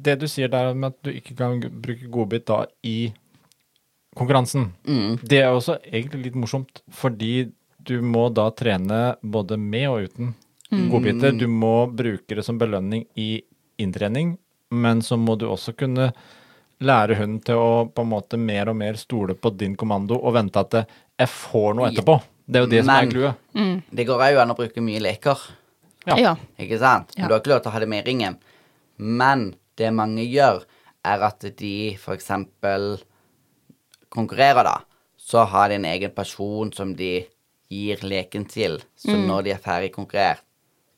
det 0.06 0.16
du 0.20 0.26
sier 0.30 0.48
der 0.52 0.72
med 0.74 0.94
at 0.94 0.98
du 1.06 1.12
ikke 1.12 1.36
kan 1.38 1.60
bruke 1.82 2.08
godbit 2.12 2.46
da 2.50 2.64
i 2.86 3.12
konkurransen, 4.16 4.70
Mm. 4.88 5.18
det 5.22 5.42
er 5.42 5.52
også 5.52 5.78
egentlig 5.84 6.22
litt 6.30 6.34
morsomt, 6.40 6.82
fordi 6.90 7.50
du 7.86 8.00
må 8.02 8.28
da 8.34 8.48
trene 8.50 9.16
både 9.22 9.58
med 9.60 9.88
og 9.90 10.06
uten 10.08 10.34
godbiter. 10.90 11.36
Du 11.38 11.46
må 11.46 11.86
bruke 11.92 12.34
det 12.34 12.44
som 12.44 12.58
belønning 12.58 13.04
i 13.14 13.42
inntrening, 13.78 14.36
men 14.72 15.02
så 15.04 15.16
må 15.20 15.36
du 15.38 15.44
også 15.46 15.76
kunne 15.78 16.08
lære 16.82 17.14
hunden 17.16 17.38
til 17.44 17.56
å 17.60 17.68
på 17.88 18.02
en 18.02 18.10
måte 18.10 18.36
mer 18.40 18.68
og 18.72 18.76
mer 18.76 18.96
stole 19.00 19.36
på 19.38 19.52
din 19.56 19.76
kommando 19.76 20.16
og 20.18 20.34
vente 20.34 20.60
at 20.60 20.74
jeg 21.20 21.28
får 21.32 21.76
noe 21.78 21.92
etterpå. 21.92 22.16
Det 22.46 22.56
er 22.60 22.64
jo 22.64 22.70
det 22.70 22.84
som 22.84 22.94
er 22.94 23.06
Men- 23.06 23.34
Mm. 23.54 23.82
Det 23.94 24.06
går 24.06 24.18
òg 24.20 24.40
an 24.42 24.50
å 24.50 24.56
bruke 24.56 24.80
mye 24.82 25.00
leker. 25.00 25.38
Ja. 26.06 26.16
ja. 26.16 26.36
Ikke 26.58 26.78
sant? 26.78 27.12
Ja. 27.16 27.26
Du 27.26 27.34
har 27.34 27.40
ikke 27.40 27.50
lov 27.54 27.62
til 27.62 27.70
å 27.70 27.72
ha 27.72 27.78
det 27.80 27.88
med 27.88 28.06
i 28.06 28.10
ringen. 28.10 28.38
Men 28.98 29.54
det 29.76 29.92
mange 29.92 30.22
gjør, 30.30 30.62
er 31.04 31.22
at 31.22 31.40
de 31.56 31.96
eksempel 31.96 33.00
konkurrerer, 34.10 34.64
da. 34.64 34.80
Så 35.18 35.44
har 35.44 35.68
de 35.68 35.74
en 35.74 35.84
egen 35.84 36.10
person 36.14 36.72
som 36.72 36.94
de 36.94 37.26
gir 37.70 37.96
leken 38.06 38.46
til. 38.48 38.78
Så 38.96 39.16
når 39.26 39.42
de 39.44 39.50
er 39.50 39.58
ferdig 39.58 39.92
konkurrert, 39.92 40.38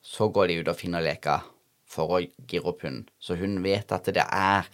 så 0.04 0.28
går 0.32 0.48
de 0.48 0.60
ut 0.60 0.68
og 0.68 0.76
finner 0.76 1.00
leker 1.04 1.40
for 1.88 2.18
å 2.18 2.20
gire 2.46 2.66
opp 2.68 2.82
hunden. 2.82 3.06
Så 3.20 3.36
hun 3.38 3.62
vet 3.64 3.90
at 3.92 4.04
det 4.04 4.24
er 4.24 4.66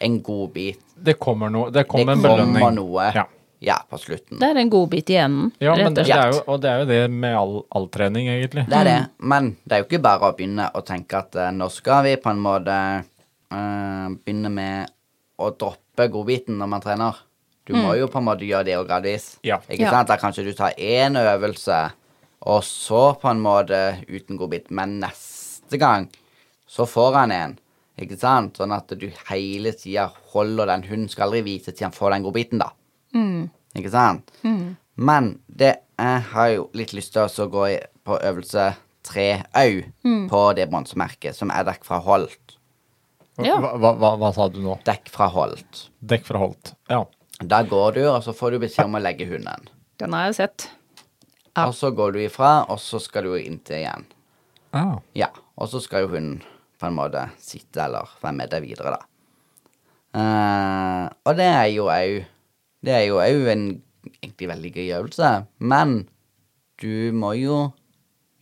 en 0.00 0.20
godbit. 0.24 0.78
Det 0.96 1.18
kommer 1.20 1.50
noe. 1.52 1.70
Det 1.70 1.82
Det 1.84 1.88
kommer 1.88 2.12
en 2.12 2.22
belønning. 2.22 2.74
noe 2.74 3.12
Ja. 3.14 3.26
Ja, 3.62 3.76
på 3.88 3.98
slutten. 4.02 4.40
Det 4.40 4.48
er 4.50 4.58
en 4.58 4.70
godbit 4.72 5.10
i 5.14 5.16
enden, 5.22 5.52
Ja, 5.62 5.74
men 5.78 5.94
rett 5.94 6.02
det, 6.02 6.02
og 6.02 6.08
det 6.10 6.18
er 6.18 6.32
jo, 6.32 6.40
og 6.50 6.60
det 6.62 6.70
er 6.72 6.80
jo 6.82 6.86
det 6.90 7.00
med 7.14 7.36
all, 7.38 7.52
all 7.78 7.88
trening, 7.94 8.26
egentlig. 8.32 8.64
Det 8.68 8.78
er 8.80 8.88
det, 8.88 8.96
men 9.22 9.52
det 9.64 9.76
er 9.76 9.82
jo 9.84 9.86
ikke 9.88 10.02
bare 10.02 10.30
å 10.32 10.36
begynne 10.38 10.66
å 10.74 10.82
tenke 10.86 11.20
at 11.20 11.38
uh, 11.38 11.50
nå 11.54 11.68
skal 11.70 12.02
vi 12.08 12.16
på 12.20 12.32
en 12.32 12.42
måte 12.42 12.78
uh, 13.54 14.08
begynne 14.18 14.50
med 14.52 14.90
å 15.42 15.50
droppe 15.54 16.08
godbiten 16.12 16.58
når 16.58 16.72
man 16.74 16.82
trener. 16.84 17.22
Du 17.66 17.76
må 17.78 17.94
jo 17.94 18.08
på 18.10 18.18
en 18.18 18.26
måte 18.26 18.46
gjøre 18.46 18.66
det 18.66 18.74
jo 18.74 18.84
gradvis. 18.88 19.36
Ja. 19.46 19.60
Ikke 19.70 19.86
Ja. 19.86 19.90
sant? 19.94 20.08
Da 20.10 20.16
kanskje 20.18 20.44
du 20.44 20.52
tar 20.58 20.74
én 20.76 21.14
øvelse, 21.18 21.92
og 22.42 22.64
så 22.66 23.14
på 23.22 23.30
en 23.30 23.40
måte 23.40 23.78
uten 24.10 24.36
godbit, 24.36 24.70
men 24.74 24.98
neste 25.04 25.78
gang 25.78 26.08
så 26.66 26.86
får 26.90 27.14
han 27.20 27.30
en. 27.36 27.58
Ikke 28.02 28.18
sant? 28.18 28.56
Sånn 28.58 28.72
at 28.74 28.90
du 28.98 29.06
hele 29.28 29.70
tida 29.78 30.08
holder 30.32 30.66
den 30.72 30.82
hunden 30.88 31.08
skal 31.12 31.28
aldri 31.28 31.42
vite 31.52 31.70
til 31.70 31.86
han 31.86 31.94
får 31.94 32.16
den 32.16 32.24
godbiten, 32.26 32.58
da. 32.58 32.72
Ikke 33.76 33.90
sant? 33.92 34.30
Men 34.96 35.38
det 35.48 35.76
jeg 36.02 36.22
har 36.32 36.48
jo 36.50 36.70
litt 36.74 36.92
lyst 36.96 37.12
til 37.14 37.22
å 37.22 37.48
gå 37.50 37.66
i- 37.70 37.86
på 38.04 38.16
øvelse 38.18 38.74
tre 39.06 39.42
au 39.54 39.82
på 40.28 40.40
det 40.56 40.68
bronsemerket, 40.70 41.34
som 41.34 41.50
er 41.50 41.64
dekk 41.64 41.84
fra 41.84 41.98
Holt. 42.00 42.56
Ja. 43.38 43.56
Hva, 43.60 43.76
hva, 43.78 43.92
hva, 43.96 44.10
hva 44.18 44.30
sa 44.34 44.48
du 44.48 44.58
nå? 44.60 44.78
Dekk 44.84 45.08
fra 45.08 45.28
Holt. 45.28 45.88
Dekk 46.04 46.24
fra 46.26 46.38
Holt. 46.38 46.74
Ja. 46.90 47.04
Da 47.40 47.62
går 47.62 47.94
du, 47.94 48.02
og 48.10 48.22
så 48.22 48.34
får 48.34 48.50
du 48.52 48.58
beskjed 48.58 48.84
om 48.86 48.94
å 48.98 49.02
legge 49.02 49.26
hunden. 49.26 49.68
Den 49.98 50.12
har 50.12 50.26
jeg 50.30 50.34
sett. 50.40 50.68
Ja. 51.56 51.66
Og 51.68 51.74
så 51.74 51.90
går 51.94 52.12
du 52.12 52.18
ifra, 52.26 52.68
og 52.68 52.78
så 52.78 53.00
skal 53.00 53.22
du 53.24 53.34
inntil 53.38 53.76
igjen. 53.82 54.04
Ah. 54.72 54.98
Ja, 55.14 55.28
og 55.58 55.68
så 55.68 55.80
skal 55.82 56.02
jo 56.06 56.08
hunden 56.14 56.42
på 56.80 56.86
en 56.86 56.94
måte 56.96 57.30
sitte 57.38 57.82
eller 57.84 58.08
være 58.22 58.34
med 58.34 58.50
deg 58.50 58.62
videre, 58.62 58.96
da. 58.98 59.06
Uh, 60.12 61.08
og 61.24 61.36
det 61.38 61.46
er 61.48 61.68
jo 61.72 61.86
au 61.88 62.18
Det 62.84 62.92
er 62.96 63.04
jo 63.06 63.20
òg 63.22 63.48
en 63.52 63.64
egentlig 64.22 64.48
veldig 64.50 64.72
gøy 64.74 64.88
øvelse, 64.98 65.28
men 65.60 66.08
du 66.82 67.12
må 67.14 67.32
jo 67.38 67.58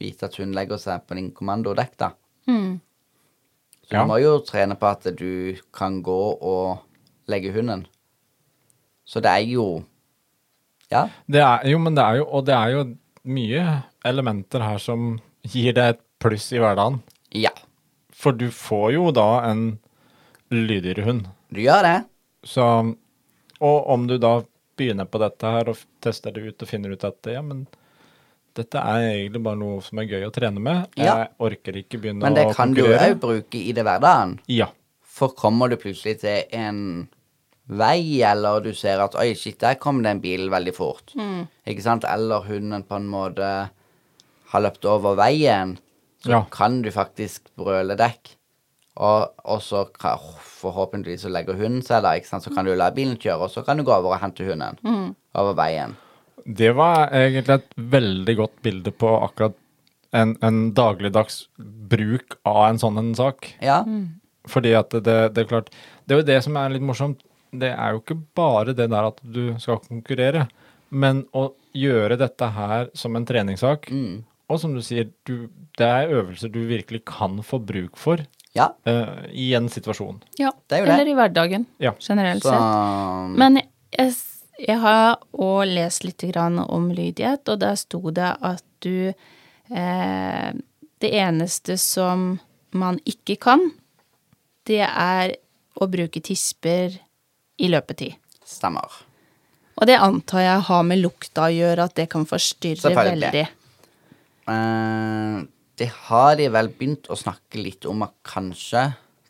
vite 0.01 0.25
at 0.31 0.37
hun 0.41 0.55
legger 0.57 0.79
seg 0.81 1.03
på 1.07 1.15
din 1.19 1.31
kommandodekk, 1.37 1.97
da. 2.01 2.13
Så 2.49 3.93
Ja. 3.93 4.03
du 4.03 4.09
må 4.09 4.17
jo 4.23 4.39
trene 4.47 4.77
på 4.79 4.87
at 4.89 5.03
du 5.19 5.57
kan 5.75 6.01
gå 6.03 6.39
og 6.41 6.79
legge 7.29 7.53
hunden. 7.53 7.87
Så 9.05 9.21
det 9.21 9.31
er 9.31 9.45
jo 9.51 9.85
Ja. 10.91 11.09
Det 11.31 11.41
er, 11.41 11.69
jo, 11.71 11.79
men 11.79 11.95
det 11.95 12.03
er 12.03 12.17
jo 12.19 12.25
Og 12.27 12.47
det 12.47 12.55
er 12.55 12.69
jo 12.71 12.97
mye 13.25 13.83
elementer 14.05 14.61
her 14.63 14.79
som 14.79 15.21
gir 15.45 15.73
deg 15.73 15.95
et 15.95 16.01
pluss 16.19 16.53
i 16.53 16.59
hverdagen. 16.59 17.03
Ja. 17.33 17.51
For 18.13 18.33
du 18.33 18.49
får 18.51 18.93
jo 18.95 19.11
da 19.13 19.51
en 19.51 19.79
lydigere 20.51 21.05
hund. 21.05 21.27
Du 21.53 21.61
gjør 21.61 21.83
det. 21.83 22.05
Så 22.45 22.97
Og 23.61 23.87
om 23.93 24.07
du 24.09 24.17
da 24.19 24.41
begynner 24.81 25.05
på 25.11 25.21
dette 25.21 25.45
her 25.53 25.69
og 25.69 25.77
tester 26.01 26.33
det 26.33 26.47
ut 26.55 26.63
og 26.65 26.69
finner 26.71 26.95
ut 26.97 27.05
at 27.05 27.29
ja, 27.29 27.43
men 27.45 27.67
dette 28.57 28.81
er 28.81 29.05
egentlig 29.13 29.43
bare 29.45 29.59
noe 29.61 29.81
som 29.85 30.01
er 30.03 30.09
gøy 30.11 30.25
å 30.27 30.33
trene 30.35 30.61
med. 30.65 30.87
Ja. 30.99 31.17
Jeg 31.25 31.29
orker 31.47 31.77
ikke 31.83 32.01
begynne 32.01 32.25
Men 32.25 32.35
det 32.39 32.47
å 32.49 32.55
kan 32.57 32.73
du 32.75 32.81
konkurrere. 32.83 33.13
òg 33.15 33.21
bruke 33.23 33.61
i 33.61 33.73
det 33.77 33.85
hverdagen. 33.87 34.39
Ja. 34.51 34.71
For 35.05 35.35
kommer 35.37 35.69
du 35.71 35.77
plutselig 35.77 36.21
til 36.23 36.45
en 36.57 36.81
vei, 37.71 38.23
eller 38.27 38.65
du 38.65 38.73
ser 38.75 38.99
at 39.05 39.15
oi, 39.21 39.29
shit, 39.39 39.59
der 39.63 39.77
kom 39.79 40.01
det 40.03 40.11
en 40.17 40.21
bil 40.25 40.49
veldig 40.51 40.75
fort. 40.75 41.13
Ikke 41.69 41.85
sant? 41.85 42.05
Eller 42.09 42.43
hunden 42.49 42.83
på 42.89 42.97
en 42.99 43.07
måte 43.13 43.51
har 44.51 44.65
løpt 44.65 44.85
over 44.91 45.15
veien, 45.21 45.77
så 46.25 46.31
Ja. 46.33 46.41
kan 46.51 46.81
du 46.83 46.91
faktisk 46.91 47.43
brøle 47.57 47.95
dekk. 47.97 48.35
Og, 48.99 49.31
og 49.47 49.63
så 49.63 49.85
kan, 49.95 50.21
forhåpentligvis 50.61 51.25
så 51.25 51.33
legger 51.33 51.59
hunden 51.59 51.83
seg 51.87 52.03
da, 52.05 52.17
ikke 52.19 52.33
sant? 52.33 52.45
så 52.45 52.53
kan 52.55 52.67
du 52.67 52.75
la 52.75 52.91
bilen 52.95 53.17
kjøre, 53.21 53.47
og 53.47 53.53
så 53.53 53.63
kan 53.67 53.79
du 53.79 53.87
gå 53.87 53.95
over 53.95 54.17
og 54.17 54.23
hente 54.23 54.47
hunden 54.47 54.81
over 55.39 55.55
veien. 55.59 55.95
Det 56.45 56.73
var 56.77 57.13
egentlig 57.15 57.61
et 57.61 57.75
veldig 57.77 58.37
godt 58.39 58.63
bilde 58.65 58.93
på 58.97 59.13
akkurat 59.21 59.57
en, 60.17 60.35
en 60.43 60.61
dagligdags 60.75 61.45
bruk 61.91 62.39
av 62.49 62.65
en 62.67 62.81
sånn 62.83 62.99
en 62.99 63.13
sak. 63.15 63.53
Ja, 63.63 63.83
Fordi 64.51 64.73
at 64.75 64.95
det, 65.05 65.19
det 65.37 65.43
er 65.45 65.51
klart 65.51 65.69
Det 66.05 66.15
er 66.15 66.23
jo 66.23 66.27
det 66.31 66.39
som 66.43 66.57
er 66.57 66.73
litt 66.73 66.83
morsomt. 66.83 67.21
Det 67.53 67.71
er 67.71 67.93
jo 67.93 68.01
ikke 68.01 68.19
bare 68.35 68.75
det 68.75 68.89
der 68.91 69.11
at 69.11 69.21
du 69.23 69.55
skal 69.63 69.83
konkurrere, 69.85 70.49
men 70.91 71.25
å 71.35 71.53
gjøre 71.77 72.19
dette 72.19 72.49
her 72.55 72.91
som 72.95 73.15
en 73.15 73.27
treningssak. 73.27 73.91
Mm. 73.91 74.23
Og 74.51 74.59
som 74.59 74.75
du 74.75 74.83
sier, 74.83 75.11
du, 75.27 75.47
det 75.79 75.87
er 75.87 76.15
øvelser 76.17 76.51
du 76.51 76.65
virkelig 76.67 77.05
kan 77.07 77.39
få 77.47 77.61
bruk 77.63 77.99
for 77.99 78.23
ja, 78.57 78.69
Uh, 78.87 79.27
i 79.31 79.53
en 79.55 79.69
situasjon. 79.71 80.23
Ja. 80.39 80.51
Det 80.67 80.77
er 80.77 80.81
jo 80.81 80.87
det. 80.87 80.95
Eller 80.95 81.09
i 81.13 81.15
hverdagen, 81.15 81.67
Ja. 81.79 81.93
generelt 82.01 82.43
så 82.43 82.51
sett. 82.51 83.37
Men 83.39 83.61
jeg, 83.97 84.15
jeg 84.59 84.79
har 84.83 85.19
òg 85.33 85.67
lest 85.75 86.05
litt 86.05 86.25
grann 86.33 86.59
om 86.59 86.91
lydighet, 86.91 87.49
og 87.49 87.61
der 87.63 87.75
sto 87.77 88.01
det 88.11 88.37
at 88.43 88.65
du 88.81 89.13
eh, 89.71 90.53
Det 91.01 91.13
eneste 91.17 91.79
som 91.79 92.41
man 92.73 92.99
ikke 93.09 93.37
kan, 93.41 93.71
det 94.67 94.83
er 94.85 95.37
å 95.81 95.87
bruke 95.89 96.21
tisper 96.21 96.99
i 97.59 97.69
løpetid. 97.69 98.15
stemmer. 98.45 98.91
Og 99.81 99.87
det 99.87 99.97
antar 99.97 100.41
jeg 100.45 100.61
har 100.67 100.83
med 100.85 100.99
lukta 101.01 101.47
å 101.49 101.55
gjøre, 101.55 101.85
at 101.85 101.95
det 101.95 102.09
kan 102.11 102.27
forstyrre 102.27 102.83
Selvfølgelig. 102.83 103.31
veldig. 103.33 103.49
Det 105.81 105.89
har 106.11 106.35
de 106.37 106.49
vel 106.53 106.69
begynt 106.77 107.09
å 107.09 107.17
snakke 107.17 107.61
litt 107.63 107.87
om 107.89 108.03
at 108.05 108.13
kanskje 108.29 108.83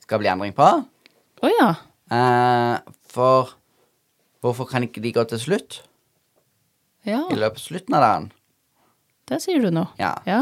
skal 0.03 0.19
bli 0.23 0.31
endring 0.33 0.55
på. 0.57 0.67
Å 1.41 1.51
ja. 1.53 1.69
Eh, 2.11 2.93
for 3.13 3.53
hvorfor 4.43 4.67
kan 4.71 4.83
ikke 4.87 5.03
de 5.05 5.13
gå 5.15 5.23
til 5.31 5.39
slutt? 5.43 5.81
Ja. 7.07 7.23
I 7.31 7.39
løpet 7.39 7.61
av 7.63 7.63
slutten 7.63 7.97
av 7.97 8.03
dagen? 8.05 8.27
Det 9.31 9.39
sier 9.45 9.63
du 9.63 9.71
nå. 9.73 9.87
Ja. 10.01 10.17
ja. 10.27 10.41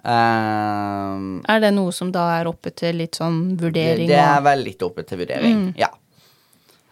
Um, 0.00 1.40
Er 1.46 1.60
det 1.62 1.70
noe 1.76 1.92
som 1.94 2.10
da 2.12 2.24
er 2.40 2.48
oppe 2.50 2.72
til 2.74 2.98
litt 3.02 3.18
sånn 3.20 3.54
vurdering? 3.60 4.08
det 4.10 4.18
er 4.18 4.38
og- 4.40 4.46
vel 4.48 4.64
litt 4.66 4.82
oppe 4.82 5.04
til 5.06 5.20
vurdering, 5.22 5.66
ja. 5.78 5.90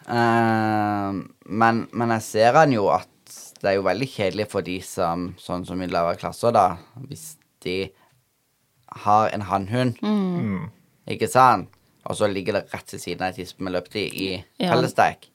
Um, 0.09 1.25
men, 1.45 1.83
men 1.93 2.13
jeg 2.15 2.23
ser 2.25 2.53
han 2.57 2.71
jo 2.73 2.87
at 2.93 3.07
det 3.59 3.73
er 3.73 3.75
jo 3.77 3.83
veldig 3.85 4.07
kjedelig 4.09 4.47
for 4.49 4.65
de 4.65 4.77
som, 4.85 5.27
sånn 5.41 5.65
som 5.67 5.81
i 5.83 5.89
lavere 5.91 6.17
klasser, 6.21 6.53
da, 6.55 6.77
hvis 7.09 7.33
de 7.65 7.89
har 8.91 9.29
en 9.33 9.41
hannhund, 9.41 9.95
ikke 11.09 11.27
sant, 11.29 11.69
og 12.05 12.15
så 12.15 12.27
ligger 12.31 12.53
det 12.53 12.71
rett 12.73 12.85
til 12.87 12.99
siden 12.99 13.21
av 13.21 13.27
ei 13.33 13.33
tispe 13.43 13.61
med 13.61 13.73
løpetid 13.73 14.13
i 14.13 14.43
Ja. 14.59 14.73
fellesdekk. 14.73 15.27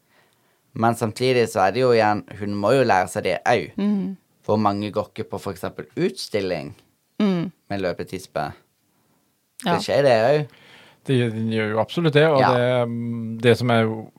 Men 0.74 0.94
samtidig 0.94 1.48
så 1.48 1.68
er 1.68 1.70
det 1.72 1.80
jo 1.80 1.90
igjen 1.92 2.24
Hun 2.38 2.54
må 2.54 2.72
jo 2.74 2.82
lære 2.84 3.08
seg 3.08 3.22
det 3.22 3.38
òg. 3.46 4.16
For 4.42 4.56
mange 4.56 4.90
går 4.92 5.08
ikke 5.14 5.24
på 5.30 5.38
f.eks. 5.40 5.64
utstilling 5.96 6.74
Mm. 7.20 7.52
med 7.70 7.80
løpetispe. 7.80 8.52
Ja. 9.64 9.76
Det 9.76 9.82
skjer, 9.84 10.02
det 10.02 10.16
òg. 10.24 10.48
Det 11.06 11.14
gjør 11.52 11.70
jo 11.70 11.78
absolutt 11.80 12.12
det, 12.14 12.26
og 12.26 12.40
Ja. 12.40 12.52
det, 12.84 13.40
det 13.42 13.56
som 13.58 13.70
er 13.70 13.82
jo 13.82 14.10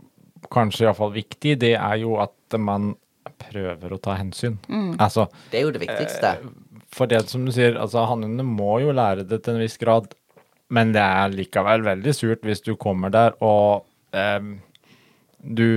kanskje 0.51 0.85
iallfall 0.85 1.11
viktig, 1.11 1.59
det 1.59 1.73
er 1.75 1.95
jo 1.97 2.15
at 2.21 2.31
man 2.59 2.95
prøver 3.39 3.89
å 3.91 3.99
ta 4.01 4.15
hensyn. 4.15 4.57
Altså, 4.97 5.27
Det 5.51 5.59
er 5.59 5.63
jo 5.63 5.71
det 5.71 5.81
viktigste. 5.81 6.37
For 6.95 7.11
det 7.11 7.23
som 7.29 7.43
du 7.47 7.51
sier, 7.55 7.75
altså 7.81 8.05
hannhundene 8.07 8.45
må 8.47 8.77
jo 8.83 8.93
lære 8.95 9.25
det 9.27 9.41
til 9.43 9.57
en 9.57 9.63
viss 9.65 9.75
grad, 9.81 10.13
men 10.73 10.93
det 10.95 11.03
er 11.03 11.33
likevel 11.35 11.83
veldig 11.85 12.13
surt 12.15 12.45
hvis 12.47 12.63
du 12.65 12.73
kommer 12.79 13.11
der 13.13 13.35
og 13.43 13.83
eh, 14.15 14.39
du, 15.45 15.67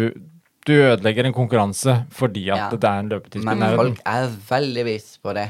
du 0.65 0.73
ødelegger 0.73 1.29
en 1.29 1.35
konkurranse 1.37 1.99
fordi 2.15 2.47
at 2.55 2.59
Ja. 2.63 2.69
det 2.77 2.85
er 2.89 3.03
en 3.03 3.11
løpetidsspill 3.13 3.51
Men 3.51 3.59
nærheten. 3.65 3.83
folk 3.83 4.01
er 4.07 4.31
veldig 4.49 4.85
bevisst 4.87 5.19
på 5.23 5.35
det 5.37 5.49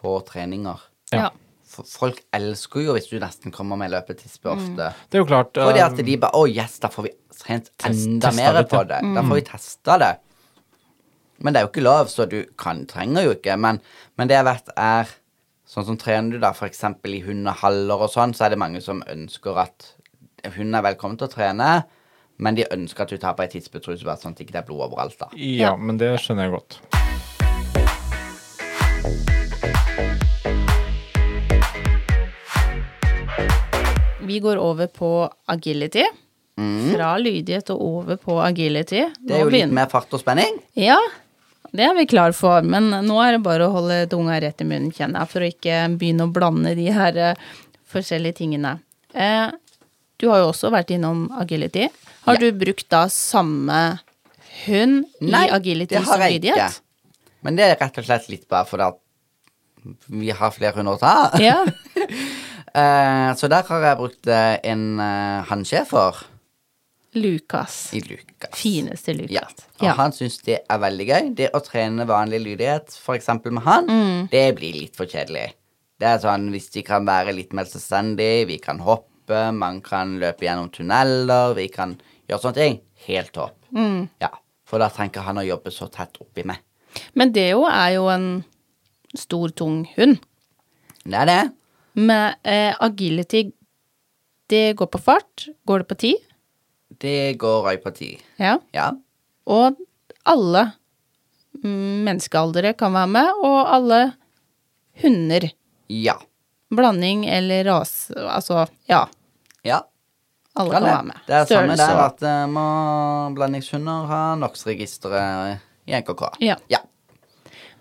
på 0.00 0.14
treninger. 0.28 0.80
Ja. 1.12 1.28
Folk 1.76 2.22
elsker 2.32 2.86
jo 2.86 2.94
hvis 2.96 3.08
du 3.10 3.18
nesten 3.20 3.52
kommer 3.52 3.76
med 3.76 3.90
løpetispe 3.92 4.48
ofte. 4.54 4.92
Det 5.10 5.18
er 5.18 5.24
jo 5.24 5.26
klart 5.28 5.52
Fordi 5.58 5.82
at 5.84 5.98
de 6.06 6.14
bare 6.22 6.38
Å, 6.38 6.46
yes, 6.48 6.78
da 6.80 6.88
får 6.88 7.08
vi 7.08 7.10
trent 7.36 7.68
enda 7.84 8.30
mer 8.32 8.62
på 8.70 8.80
det. 8.88 9.00
Da 9.16 9.24
får 9.26 9.34
vi 9.40 9.44
testa 9.50 9.98
det. 10.00 10.12
Men 11.38 11.52
det 11.52 11.60
er 11.60 11.66
jo 11.66 11.70
ikke 11.72 11.84
lov, 11.84 12.08
så 12.12 12.24
du 12.30 12.38
kan, 12.58 12.84
trenger 12.88 13.26
jo 13.28 13.34
ikke. 13.36 13.56
Men, 13.60 13.80
men 14.16 14.28
det 14.30 14.38
jeg 14.38 14.48
vet, 14.52 14.72
er 14.76 15.14
Sånn 15.66 15.82
som 15.82 15.96
trener 15.98 16.30
du 16.30 16.38
da 16.38 16.52
f.eks. 16.54 16.78
i 17.10 17.20
hundehaller 17.26 18.04
og 18.04 18.10
sånn, 18.12 18.30
så 18.38 18.44
er 18.46 18.52
det 18.54 18.58
mange 18.62 18.78
som 18.80 19.00
ønsker 19.10 19.58
at 19.58 19.88
hunden 20.54 20.76
er 20.78 20.84
velkommen 20.86 21.18
til 21.18 21.26
å 21.26 21.32
trene, 21.32 21.70
men 22.38 22.54
de 22.54 22.68
ønsker 22.70 23.02
at 23.02 23.10
du 23.10 23.18
tar 23.18 23.34
på 23.34 23.42
ei 23.42 23.50
tidsbetruse, 23.50 24.06
sånn 24.06 24.30
at 24.30 24.38
det 24.38 24.46
ikke 24.46 24.60
er 24.62 24.68
blod 24.68 24.84
overalt, 24.86 25.18
da. 25.18 25.26
Ja, 25.34 25.72
Ja. 25.72 25.76
men 25.76 25.98
det 25.98 26.12
skjønner 26.22 26.46
jeg 26.46 26.54
godt. 26.54 26.78
Vi 34.26 34.38
går 34.42 34.56
over 34.58 34.86
på 34.86 35.10
agility. 35.46 36.04
Fra 36.96 37.10
lydighet 37.20 37.68
og 37.74 37.82
over 37.84 38.16
på 38.16 38.38
agility. 38.40 39.02
Mm. 39.04 39.26
Det 39.28 39.34
er 39.36 39.42
jo 39.44 39.50
litt 39.52 39.74
mer 39.76 39.90
fart 39.92 40.12
og 40.16 40.22
spenning. 40.22 40.56
Ja, 40.80 40.96
det 41.76 41.84
er 41.86 41.94
vi 41.98 42.06
klar 42.10 42.32
for, 42.36 42.64
men 42.66 42.88
nå 43.06 43.18
er 43.22 43.36
det 43.36 43.42
bare 43.44 43.66
å 43.68 43.74
holde 43.74 44.00
tunga 44.12 44.38
rett 44.42 44.60
i 44.62 44.66
munnen, 44.68 44.92
kjenner 44.94 45.22
jeg, 45.22 45.30
for 45.32 45.44
å 45.44 45.50
ikke 45.52 45.78
begynne 46.00 46.26
å 46.26 46.32
blande 46.34 46.74
de 46.78 46.88
her 46.94 47.20
eh, 47.30 47.44
forskjellige 47.92 48.38
tingene. 48.42 48.76
Eh, 49.14 49.50
du 50.20 50.28
har 50.32 50.42
jo 50.42 50.50
også 50.50 50.70
vært 50.72 50.90
innom 50.96 51.26
agility. 51.40 51.88
Har 52.26 52.38
Ja. 52.38 52.40
du 52.46 52.58
brukt 52.58 52.88
da 52.90 53.04
samme 53.12 54.00
hund 54.66 55.04
i 55.20 55.32
agility 55.52 55.94
som 56.02 56.20
lydighet? 56.20 56.20
Nei, 56.20 56.38
det 56.40 56.50
har 56.50 56.62
jeg 56.62 56.72
ikke. 56.72 56.82
Men 57.46 57.56
det 57.58 57.64
er 57.66 57.76
rett 57.76 57.98
og 58.00 58.04
slett 58.08 58.28
litt 58.32 58.48
bare 58.50 58.66
fordi 58.66 58.88
at 58.88 59.02
vi 60.10 60.30
har 60.34 60.50
flere 60.50 60.74
hunder 60.80 60.96
å 60.96 61.02
ta. 61.02 61.30
Ja. 61.40 61.60
Eh, 62.76 63.28
så 63.40 63.48
der 63.48 63.62
har 63.64 63.84
jeg 63.86 63.96
brukt 63.96 64.28
en 64.28 64.80
uh, 65.00 65.40
hannschæfer 65.48 66.18
Lukas. 67.16 67.92
i 67.96 68.00
Lukas. 68.00 68.52
Fineste 68.60 69.12
Ja. 69.28 69.40
Lukas. 69.40 69.66
Og 69.80 69.86
Ja. 69.88 69.92
han 69.94 70.12
syns 70.12 70.38
det 70.44 70.60
er 70.68 70.78
veldig 70.78 71.06
gøy. 71.08 71.34
Det 71.34 71.50
å 71.52 71.60
trene 71.64 72.06
vanlig 72.06 72.40
lydighet, 72.44 72.88
f.eks. 72.96 73.28
med 73.50 73.62
han, 73.64 73.86
Mm. 73.86 74.28
det 74.30 74.54
blir 74.56 74.72
litt 74.72 74.96
for 74.96 75.06
kjedelig. 75.06 75.52
Det 75.98 76.06
er 76.06 76.18
sånn 76.18 76.50
hvis 76.52 76.70
de 76.72 76.82
kan 76.82 77.06
være 77.06 77.34
litt 77.34 77.52
mer 77.52 77.64
selvstendige, 77.64 78.46
vi 78.46 78.58
kan 78.58 78.78
hoppe, 78.78 79.52
man 79.54 79.80
kan 79.80 80.18
løpe 80.20 80.40
gjennom 80.44 80.70
tunneler, 80.70 81.54
vi 81.54 81.68
kan 81.68 81.96
gjøre 82.28 82.40
sånne 82.42 82.54
ting. 82.54 82.80
Helt 83.06 83.32
topp. 83.32 83.56
Mm. 83.74 84.08
Ja. 84.20 84.28
For 84.64 84.78
da 84.78 84.88
trenger 84.88 85.22
han 85.22 85.36
å 85.38 85.46
jobbe 85.46 85.70
så 85.72 85.90
tett 85.90 86.18
oppi 86.20 86.44
meg. 86.44 86.58
Men 87.14 87.32
det 87.32 87.50
jo 87.52 87.64
er 87.66 87.94
jo 87.94 88.08
en 88.08 88.44
stor, 89.14 89.48
tung 89.50 89.84
hund. 89.96 90.18
Det 91.04 91.14
er 91.14 91.26
det. 91.26 91.52
Med 91.94 92.34
eh, 92.44 92.74
agility, 92.80 93.52
det 94.48 94.76
går 94.76 94.86
på 94.90 95.00
fart. 95.00 95.48
Går 95.66 95.78
det 95.78 95.88
på 95.88 95.96
tid? 95.98 96.16
Det 97.02 97.36
går 97.40 97.76
på 97.82 97.92
tid. 97.96 98.22
Ja. 98.40 98.56
Ja. 98.72 98.90
Og 99.46 99.76
alle 100.26 100.64
menneskealdere 101.62 102.74
kan 102.78 102.94
være 102.96 103.10
med, 103.10 103.42
og 103.44 103.74
alle 103.74 104.00
hunder. 105.02 105.48
Ja. 105.92 106.16
Blanding 106.70 107.26
eller 107.30 107.64
ras... 107.64 108.10
Altså, 108.16 108.66
ja. 108.90 109.06
Ja. 109.62 109.84
Alle 110.56 110.72
Kan 110.72 110.82
kan 110.82 110.90
være 110.90 111.06
med. 111.10 111.22
Det 111.26 111.34
er 111.36 111.48
samme 111.50 111.76
der 111.76 112.02
at 112.06 112.22
uh, 112.24 112.44
må 112.50 112.66
blandingshunder 113.36 114.06
ha 114.10 114.20
NOx-registeret 114.40 115.60
i 115.86 115.98
NKK. 116.00 116.22
Ja. 116.40 116.56
ja. 116.72 116.80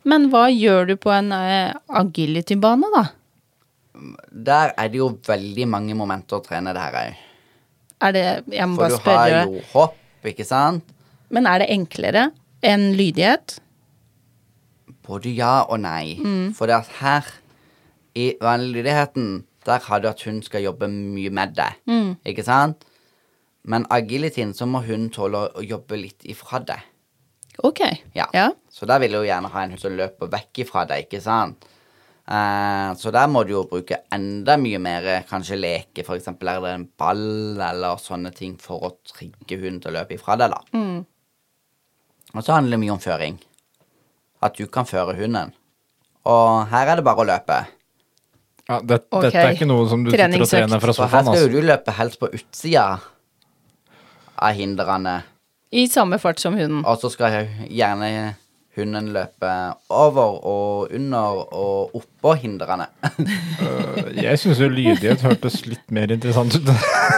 Men 0.04 0.28
hva 0.34 0.48
gjør 0.52 0.92
du 0.92 0.98
på 1.02 1.14
en 1.16 1.32
uh, 1.34 1.72
agility-bane, 2.02 2.92
da? 2.94 3.06
Der 4.30 4.76
er 4.76 4.92
det 4.92 5.00
jo 5.00 5.14
veldig 5.26 5.70
mange 5.72 5.96
momenter 5.98 6.42
å 6.42 6.44
trene 6.46 6.76
det 6.76 6.84
her 6.84 7.00
òg. 7.00 7.24
Er 8.06 8.14
det 8.16 8.26
Jeg 8.54 8.70
må 8.70 8.80
For 8.80 8.94
du 8.94 9.10
har 9.10 9.34
jo 9.34 9.62
hopp, 9.74 9.98
ikke 10.26 10.46
sant? 10.48 10.86
Men 11.34 11.50
er 11.50 11.64
det 11.64 11.70
enklere 11.74 12.30
enn 12.66 12.92
lydighet? 12.98 13.58
Både 15.06 15.34
ja 15.34 15.64
og 15.70 15.82
nei. 15.84 16.16
For 16.58 16.70
det 16.70 16.80
at 16.80 16.92
her, 17.02 17.28
i 18.18 18.32
vanlig 18.42 18.80
lydigheten, 18.80 19.44
der 19.66 19.82
har 19.86 20.02
du 20.02 20.08
at 20.10 20.22
hun 20.26 20.42
skal 20.46 20.64
jobbe 20.66 20.88
mye 20.90 21.30
med 21.34 21.56
det. 21.58 21.72
Ikke 22.26 22.46
sant? 22.46 22.86
Men 23.66 23.86
agilityen 23.90 24.54
så 24.54 24.68
må 24.70 24.84
hun 24.86 25.10
tåle 25.14 25.48
å 25.58 25.64
jobbe 25.66 25.98
litt 25.98 26.26
ifra 26.30 26.62
det. 26.62 26.78
Ok. 27.66 27.82
Ja. 28.14 28.28
ja. 28.34 28.50
Så 28.70 28.86
da 28.86 29.00
vil 29.02 29.16
jo 29.18 29.24
gjerne 29.26 29.50
ha 29.50 29.64
en 29.64 29.74
hund 29.74 29.82
som 29.82 29.96
løper 29.98 30.30
vekk 30.30 30.66
ifra 30.66 30.86
det, 30.90 31.06
ikke 31.08 31.22
sant? 31.24 31.66
Eh, 32.26 32.92
så 32.98 33.12
der 33.14 33.28
må 33.30 33.44
du 33.46 33.52
jo 33.54 33.64
bruke 33.70 34.00
enda 34.14 34.56
mye 34.58 34.80
mer, 34.82 35.10
kanskje 35.30 35.60
leke, 35.60 36.02
eksempel 36.16 36.50
er 36.50 36.64
det 36.64 36.72
en 36.74 36.88
ball 36.98 37.60
eller 37.62 38.00
sånne 38.02 38.32
ting 38.34 38.56
for 38.62 38.88
å 38.88 38.94
trigge 39.12 39.60
hunden 39.62 39.78
til 39.84 39.92
å 39.94 40.00
løpe 40.00 40.18
ifra 40.18 40.38
deg, 40.42 40.56
da. 40.56 40.62
Og 42.36 42.42
så 42.44 42.56
handler 42.58 42.76
det 42.76 42.82
mye 42.82 42.96
om 42.96 43.04
føring. 43.04 43.38
At 44.44 44.58
du 44.58 44.66
kan 44.68 44.86
føre 44.90 45.14
hunden. 45.20 45.54
Og 46.26 46.66
her 46.72 46.90
er 46.92 47.00
det 47.00 47.06
bare 47.06 47.22
å 47.22 47.28
løpe. 47.30 47.60
Ja, 48.66 48.80
det, 48.82 49.04
okay. 49.14 49.30
Dette 49.30 49.44
er 49.44 49.54
ikke 49.54 49.68
noe 49.70 49.86
som 49.90 50.02
du 50.04 50.10
sitter 50.10 50.42
og 50.42 50.50
trener 50.50 50.82
fra 50.82 50.94
For 50.98 51.06
her 51.06 51.22
sofaen. 51.22 51.28
skal 51.30 51.44
jo 51.44 51.46
Altså. 51.46 51.62
du 51.62 51.70
løpe 51.70 51.94
helst 52.00 52.20
på 52.20 52.30
utsida 52.34 52.86
av 54.42 54.58
hindrene. 54.58 55.14
I 55.76 55.86
samme 55.92 56.18
fart 56.22 56.42
som 56.42 56.58
hunden. 56.58 56.82
Og 56.86 56.98
så 57.02 57.12
skal 57.14 57.36
jeg 57.36 57.70
gjerne 57.78 58.10
hunden 58.76 59.12
løper 59.16 59.76
over 59.90 60.40
og 60.46 60.92
under 60.96 61.40
og 61.56 61.96
oppå 62.00 62.34
hindrene. 62.42 62.88
Jeg 64.16 64.40
syns 64.42 64.60
jo 64.60 64.68
lydighet 64.72 65.24
hørtes 65.26 65.62
litt 65.70 65.92
mer 65.96 66.12
interessant 66.16 66.58
ut. 66.58 66.72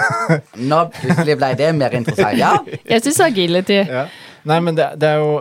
Nå 0.71 0.81
plutselig 0.97 1.37
ble 1.39 1.49
det 1.59 1.71
mer 1.77 1.95
interessant. 1.97 2.37
Ja, 2.39 2.53
Jeg 2.91 3.03
syns 3.05 3.21
agility 3.25 3.79
ja. 3.87 4.05
Nei, 4.47 4.59
men 4.63 4.77
det, 4.77 4.89
det 5.01 5.09
er 5.15 5.21
jo 5.23 5.33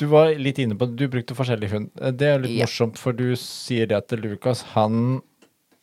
Du 0.00 0.06
var 0.10 0.30
litt 0.38 0.58
inne 0.62 0.76
på 0.78 0.86
det, 0.90 0.96
du 1.00 1.10
brukte 1.12 1.36
forskjellig 1.38 1.70
hund. 1.74 1.88
Det 2.18 2.28
er 2.34 2.38
litt 2.44 2.54
Ja. 2.58 2.66
morsomt, 2.68 2.98
for 3.00 3.12
du 3.16 3.32
sier 3.38 3.86
det 3.90 3.98
til 4.08 4.22
Lukas, 4.24 4.62
han 4.74 5.20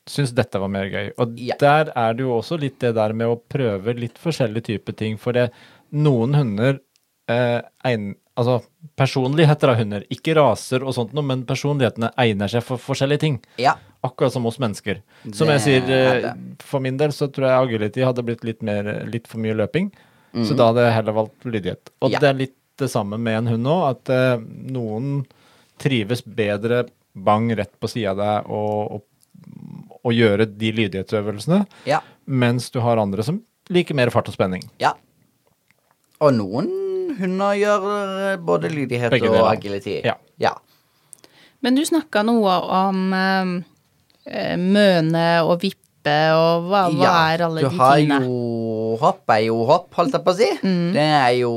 syns 0.07 0.31
dette 0.33 0.57
var 0.61 0.71
mer 0.71 0.87
gøy. 0.89 1.09
Og 1.19 1.35
Ja. 1.43 1.55
der 1.59 1.91
er 1.95 2.13
det 2.15 2.23
jo 2.25 2.37
også 2.39 2.57
litt 2.61 2.79
det 2.79 2.93
der 2.95 3.13
med 3.13 3.27
å 3.27 3.39
prøve 3.51 3.93
litt 3.97 4.17
forskjellige 4.21 4.69
typer 4.71 4.95
ting. 4.97 5.17
For 5.19 5.35
det 5.35 5.49
noen 5.91 6.33
hunder 6.37 6.79
eh, 7.29 7.59
Altså 8.37 8.59
personligheter 8.95 9.69
av 9.71 9.77
hunder, 9.79 10.03
ikke 10.13 10.35
raser 10.37 10.83
og 10.85 10.93
sånt 10.93 11.13
noe, 11.17 11.23
men 11.25 11.43
personlighetene 11.49 12.11
egner 12.21 12.47
seg 12.53 12.63
for 12.63 12.77
forskjellige 12.77 13.19
ting. 13.25 13.39
ja. 13.57 13.75
Akkurat 14.05 14.31
som 14.31 14.45
oss 14.45 14.59
mennesker. 14.61 14.99
Som 15.33 15.47
Det 15.49 15.55
jeg 15.57 15.61
sier, 15.65 15.89
er 15.89 16.25
eh, 16.29 16.33
for 16.61 16.79
min 16.79 16.95
del 16.97 17.09
så 17.11 17.27
tror 17.33 17.47
jeg 17.49 17.63
agility 17.67 18.03
hadde 18.05 18.23
blitt 18.23 18.43
litt, 18.45 18.61
mer, 18.61 18.83
litt 19.09 19.25
for 19.27 19.39
mye 19.41 19.55
løping. 19.57 19.89
Så 20.35 20.53
Mhm. 20.53 20.55
da 20.57 20.67
hadde 20.67 20.83
jeg 20.85 20.93
heller 20.93 21.13
valgt 21.13 21.43
lydighet. 21.45 21.89
Og 22.01 22.11
Ja. 22.11 22.19
det 22.19 22.29
er 22.29 22.33
litt 22.33 22.55
det 22.77 22.89
samme 22.91 23.17
med 23.19 23.33
en 23.39 23.47
hund 23.47 23.65
òg, 23.65 23.89
at 23.89 24.09
eh, 24.09 24.37
noen 24.71 25.25
trives 25.79 26.21
bedre 26.21 26.87
bang 27.15 27.49
rett 27.57 27.73
på 27.81 27.89
sida 27.89 28.11
av 28.11 28.17
deg 28.17 28.51
og, 28.51 28.91
og, 28.91 29.03
og 30.05 30.11
gjøre 30.13 30.45
de 30.57 30.71
lydighetsøvelsene, 30.71 31.65
Ja. 31.85 31.99
mens 32.27 32.69
du 32.69 32.79
har 32.79 32.97
andre 32.97 33.23
som 33.23 33.41
liker 33.69 33.95
mer 33.95 34.09
fart 34.11 34.27
og 34.29 34.35
spenning. 34.35 34.69
ja. 34.79 34.93
Og 36.21 36.33
noen 36.33 36.67
hunder 37.19 37.57
gjør 37.57 37.87
eh, 37.93 38.37
både 38.41 38.71
lydighet 38.73 39.13
Begge 39.13 39.31
og 39.33 39.49
agility. 39.51 39.99
Ja. 40.05 40.15
ja. 40.41 40.53
Men 41.65 41.77
du 41.77 41.83
snakka 41.87 42.23
noe 42.27 42.55
om 42.79 43.03
eh, 43.17 43.53
eh, 44.29 44.55
møne 44.61 45.27
og 45.45 45.59
vippe, 45.63 46.17
og 46.37 46.69
hva, 46.69 46.85
hva 46.93 47.13
er 47.33 47.43
alle 47.47 47.63
de 47.65 47.67
tingene? 47.67 47.73
du 47.73 47.81
har 47.81 47.97
tingene? 47.99 48.19
jo 48.27 48.99
Hopp 49.01 49.33
er 49.33 49.41
jo 49.45 49.57
hopp, 49.67 49.89
holdt 49.97 50.15
jeg 50.15 50.23
på 50.25 50.33
å 50.33 50.37
si. 50.37 50.51
Mm. 50.63 50.85
Det 50.95 51.07
er 51.07 51.33
jo 51.41 51.53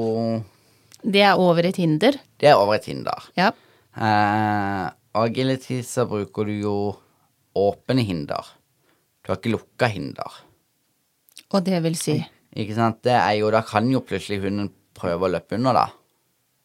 Det 1.00 1.22
er 1.24 1.40
over 1.40 1.68
et 1.68 1.78
hinder. 1.80 2.18
Det 2.40 2.50
er 2.50 2.58
over 2.58 2.76
et 2.76 2.88
hinder. 2.90 3.28
Ja. 3.38 3.52
Eh, 3.94 4.88
agility 5.20 5.80
så 5.86 6.06
bruker 6.10 6.50
du 6.50 6.56
jo 6.58 6.74
åpne 7.56 8.04
hinder. 8.06 8.50
Du 9.22 9.32
har 9.32 9.40
ikke 9.40 9.54
lukka 9.54 9.90
hinder. 9.92 10.42
Og 11.50 11.64
det 11.66 11.80
vil 11.82 11.96
si 11.98 12.20
Ikke 12.56 12.74
sant? 12.76 13.00
Det 13.06 13.14
er 13.14 13.38
jo, 13.40 13.50
Da 13.50 13.62
kan 13.66 13.88
jo 13.90 14.02
plutselig 14.02 14.40
hunden 14.44 14.70
prøve 15.00 15.26
å 15.28 15.32
løpe 15.32 15.56
under, 15.58 15.72
da. 15.80 15.86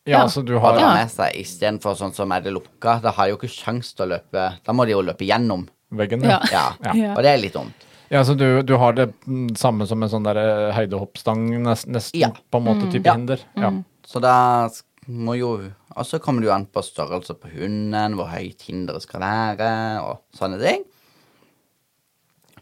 Ja, 0.06 0.20
Ja. 0.20 0.26
så 0.30 0.44
du 0.46 0.54
har 0.62 0.76
det 0.78 0.82
Ja. 0.84 0.94
med 0.94 1.10
seg 1.10 1.34
istedenfor 1.42 1.96
sånn 1.98 2.14
som 2.14 2.32
er 2.32 2.42
det 2.46 2.54
lukka. 2.54 3.00
Da 3.02 3.12
har 3.12 3.26
de 3.26 3.32
jo 3.34 3.38
ikke 3.40 3.50
sjans 3.50 3.94
til 3.96 4.06
å 4.06 4.12
løpe 4.20 4.60
Da 4.64 4.74
må 4.74 4.86
de 4.86 4.92
jo 4.92 5.02
løpe 5.02 5.26
gjennom. 5.26 5.68
veggen, 5.92 6.22
Ja. 6.24 6.40
Ja, 6.52 6.74
Ja. 6.94 7.12
Og 7.16 7.24
det 7.24 7.32
er 7.34 7.38
litt 7.42 7.54
dumt. 7.54 7.74
Ja, 8.12 8.22
så 8.22 8.36
du, 8.38 8.62
du 8.62 8.78
har 8.78 8.94
det 8.94 9.08
mm, 9.26 9.56
samme 9.58 9.88
som 9.88 10.04
en 10.04 10.10
sånn 10.10 10.24
der 10.24 10.38
eh, 10.38 10.74
høydehoppstang, 10.78 11.64
nest, 11.64 11.88
nesten 11.88 12.20
Ja. 12.22 12.30
på 12.52 12.58
en 12.60 12.66
måte 12.66 12.92
type 12.92 13.10
mm. 13.10 13.16
hinder? 13.16 13.40
Ja. 13.58 13.72
Så 14.06 14.22
da 14.22 14.70
må 15.10 15.36
jo 15.38 15.72
Og 15.98 16.04
så 16.06 16.20
kommer 16.20 16.42
det 16.42 16.50
jo 16.50 16.54
an 16.54 16.66
på 16.68 16.84
størrelse 16.84 17.34
på 17.40 17.48
hunden, 17.56 18.16
hvor 18.16 18.28
høyt 18.28 18.62
hinderet 18.68 19.02
skal 19.02 19.22
være, 19.22 20.02
og 20.04 20.20
sånne 20.38 20.60
ting. 20.62 20.84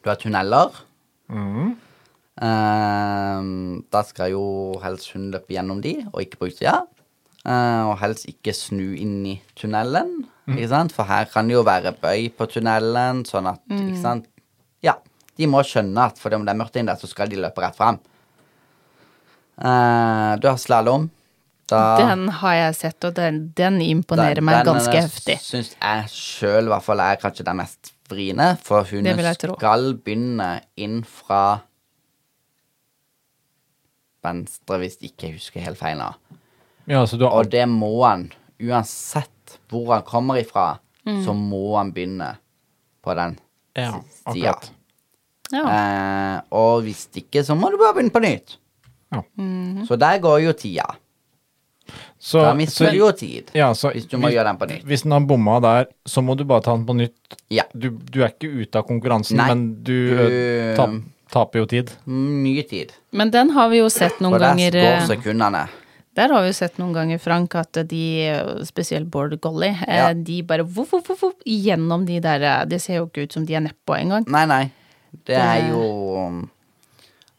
Du 0.04 0.10
har 0.10 0.16
tunneler. 0.18 0.70
Mhm. 1.30 1.76
Ehm, 2.42 3.84
da 3.94 4.02
skal 4.08 4.32
jo 4.34 4.44
helst 4.84 5.12
hun 5.14 5.30
løpe 5.34 5.54
gjennom 5.54 5.82
de, 5.84 5.96
og 6.14 6.22
ikke 6.24 6.40
på 6.42 6.50
utsida. 6.50 6.80
Eh, 7.46 7.84
og 7.90 7.98
helst 8.00 8.26
ikke 8.32 8.54
snu 8.56 8.94
inn 8.96 9.18
i 9.28 9.34
tunnelen, 9.60 10.24
ikke 10.48 10.70
sant? 10.72 10.94
for 10.96 11.04
her 11.10 11.26
kan 11.32 11.48
det 11.48 11.58
jo 11.58 11.64
være 11.68 11.92
bøy 12.02 12.30
på 12.38 12.48
tunnelen, 12.52 13.24
sånn 13.28 13.50
at 13.52 13.60
ikke 13.70 14.00
sant? 14.02 14.26
Ja, 14.84 14.96
de 15.38 15.48
må 15.52 15.60
skjønne 15.68 16.06
at 16.08 16.18
fordi 16.22 16.36
om 16.40 16.46
det 16.48 16.54
er 16.56 16.60
mørkt 16.62 16.80
inn 16.80 16.88
der, 16.88 16.96
så 17.00 17.08
skal 17.12 17.28
de 17.32 17.36
løpe 17.44 17.62
rett 17.64 17.76
fram. 17.76 18.00
Eh, 19.60 20.32
du 20.42 20.48
har 20.50 20.58
slalåm. 20.58 21.10
Da 21.70 21.98
Den 21.98 22.28
har 22.42 22.54
jeg 22.56 22.76
sett, 22.76 23.04
og 23.08 23.14
den, 23.16 23.52
den 23.56 23.78
imponerer 23.82 24.42
meg 24.44 24.64
den- 24.66 24.74
ganske 24.74 24.92
den 24.92 25.04
heftig. 25.08 25.38
syns 25.40 25.76
jeg 25.82 26.10
sjøl 26.12 26.66
i 26.68 26.72
hvert 26.74 26.84
fall 26.84 27.00
er 27.00 27.16
kanskje 27.22 27.46
den 27.46 27.58
mest 27.58 27.94
vriene, 28.10 28.58
for 28.62 28.84
hun 28.84 29.04
skal 29.56 29.94
begynne 29.96 30.62
inn 30.78 31.04
fra 31.04 31.62
venstre, 34.24 34.78
hvis 34.82 34.98
ikke 35.02 35.28
jeg 35.30 35.34
husker 35.40 35.62
helt 35.66 35.78
feil 35.78 35.98
nå. 36.00 36.12
ja, 36.88 37.04
så 37.06 37.18
du 37.20 37.26
har 37.26 37.32
Og 37.40 37.50
det 37.52 37.68
må 37.70 37.92
han, 38.06 38.30
uansett 38.62 39.58
hvor 39.70 39.94
han 39.94 40.04
kommer 40.08 40.40
ifra, 40.42 40.80
Mm. 41.06 41.24
så 41.26 41.34
må 41.36 41.76
han 41.78 41.92
begynne 41.92 42.38
på 43.04 43.14
den 43.16 43.38
Ja, 43.76 44.00
sida. 44.32 44.54
Ja. 45.52 45.64
Eh, 45.68 46.42
og 46.56 46.84
hvis 46.86 47.08
ikke, 47.14 47.44
så 47.44 47.58
må 47.60 47.70
du 47.72 47.78
bare 47.78 47.94
begynne 47.98 48.14
på 48.14 48.22
nytt. 48.24 48.58
Ja. 49.12 49.22
Mhm. 49.38 49.86
Så 49.86 49.98
der 50.00 50.20
går 50.24 50.40
jo 50.46 50.54
tida. 50.54 50.86
Så, 52.18 52.40
Da 52.42 52.54
mister 52.56 52.90
du 52.92 52.98
jo 52.98 53.12
tid. 53.12 53.52
ja, 53.54 53.74
så 53.74 53.92
hvis 53.92 54.06
du 54.08 54.16
må 54.18 54.30
hvis, 54.30 54.38
gjøre 54.38 54.46
den 54.48 54.58
på 54.58 54.66
nytt. 54.70 54.86
Hvis 54.88 55.02
den 55.04 55.12
har 55.12 55.20
bomma 55.28 55.60
der, 55.60 55.86
så 56.08 56.24
må 56.24 56.38
du 56.38 56.46
bare 56.46 56.62
ta 56.62 56.72
den 56.78 56.86
på 56.86 56.96
nytt. 56.96 57.36
Ja. 57.52 57.64
Du, 57.78 57.90
du 57.92 58.22
er 58.24 58.30
ikke 58.32 58.48
ute 58.64 58.80
av 58.80 58.88
konkurransen, 58.88 59.36
Nei, 59.36 59.48
men 59.50 59.84
du, 59.84 60.16
du- 60.16 61.04
taper 61.34 61.64
jo 61.64 61.66
tid. 61.70 61.92
Mye 62.06 62.64
tid. 62.70 62.94
Men 63.12 63.32
den 63.34 63.50
har 63.56 63.70
vi 63.74 63.80
jo 63.82 63.90
sett 63.90 64.20
noen 64.22 64.36
For 64.38 64.44
ganger. 64.46 64.72
For 64.78 64.86
går 64.86 65.00
eh, 65.02 65.08
sekundene. 65.10 65.64
Der 66.14 66.30
har 66.30 66.44
vi 66.46 66.52
jo 66.52 66.54
sett 66.54 66.76
noen 66.78 66.94
ganger, 66.94 67.18
Frank, 67.18 67.56
at 67.58 67.80
de, 67.90 68.04
spesielt 68.70 69.10
Bård 69.10 69.34
collie, 69.42 69.74
eh, 69.88 69.98
Ja. 69.98 70.12
de 70.14 70.42
bare 70.46 70.62
voff, 70.64 70.92
voff, 70.94 71.08
voff, 71.10 71.22
voff, 71.26 71.40
gjennom 71.50 72.06
de 72.06 72.20
der 72.22 72.44
eh, 72.46 72.66
Det 72.70 72.80
ser 72.82 73.00
jo 73.02 73.08
ikke 73.08 73.24
ut 73.26 73.34
som 73.34 73.46
de 73.50 73.56
er 73.58 73.62
nedpå 73.66 73.96
engang. 73.98 74.28
Nei, 74.30 74.46
nei. 74.46 74.64
Det 75.26 75.36
er 75.38 75.62
Det- 75.62 75.70
jo 75.72 76.48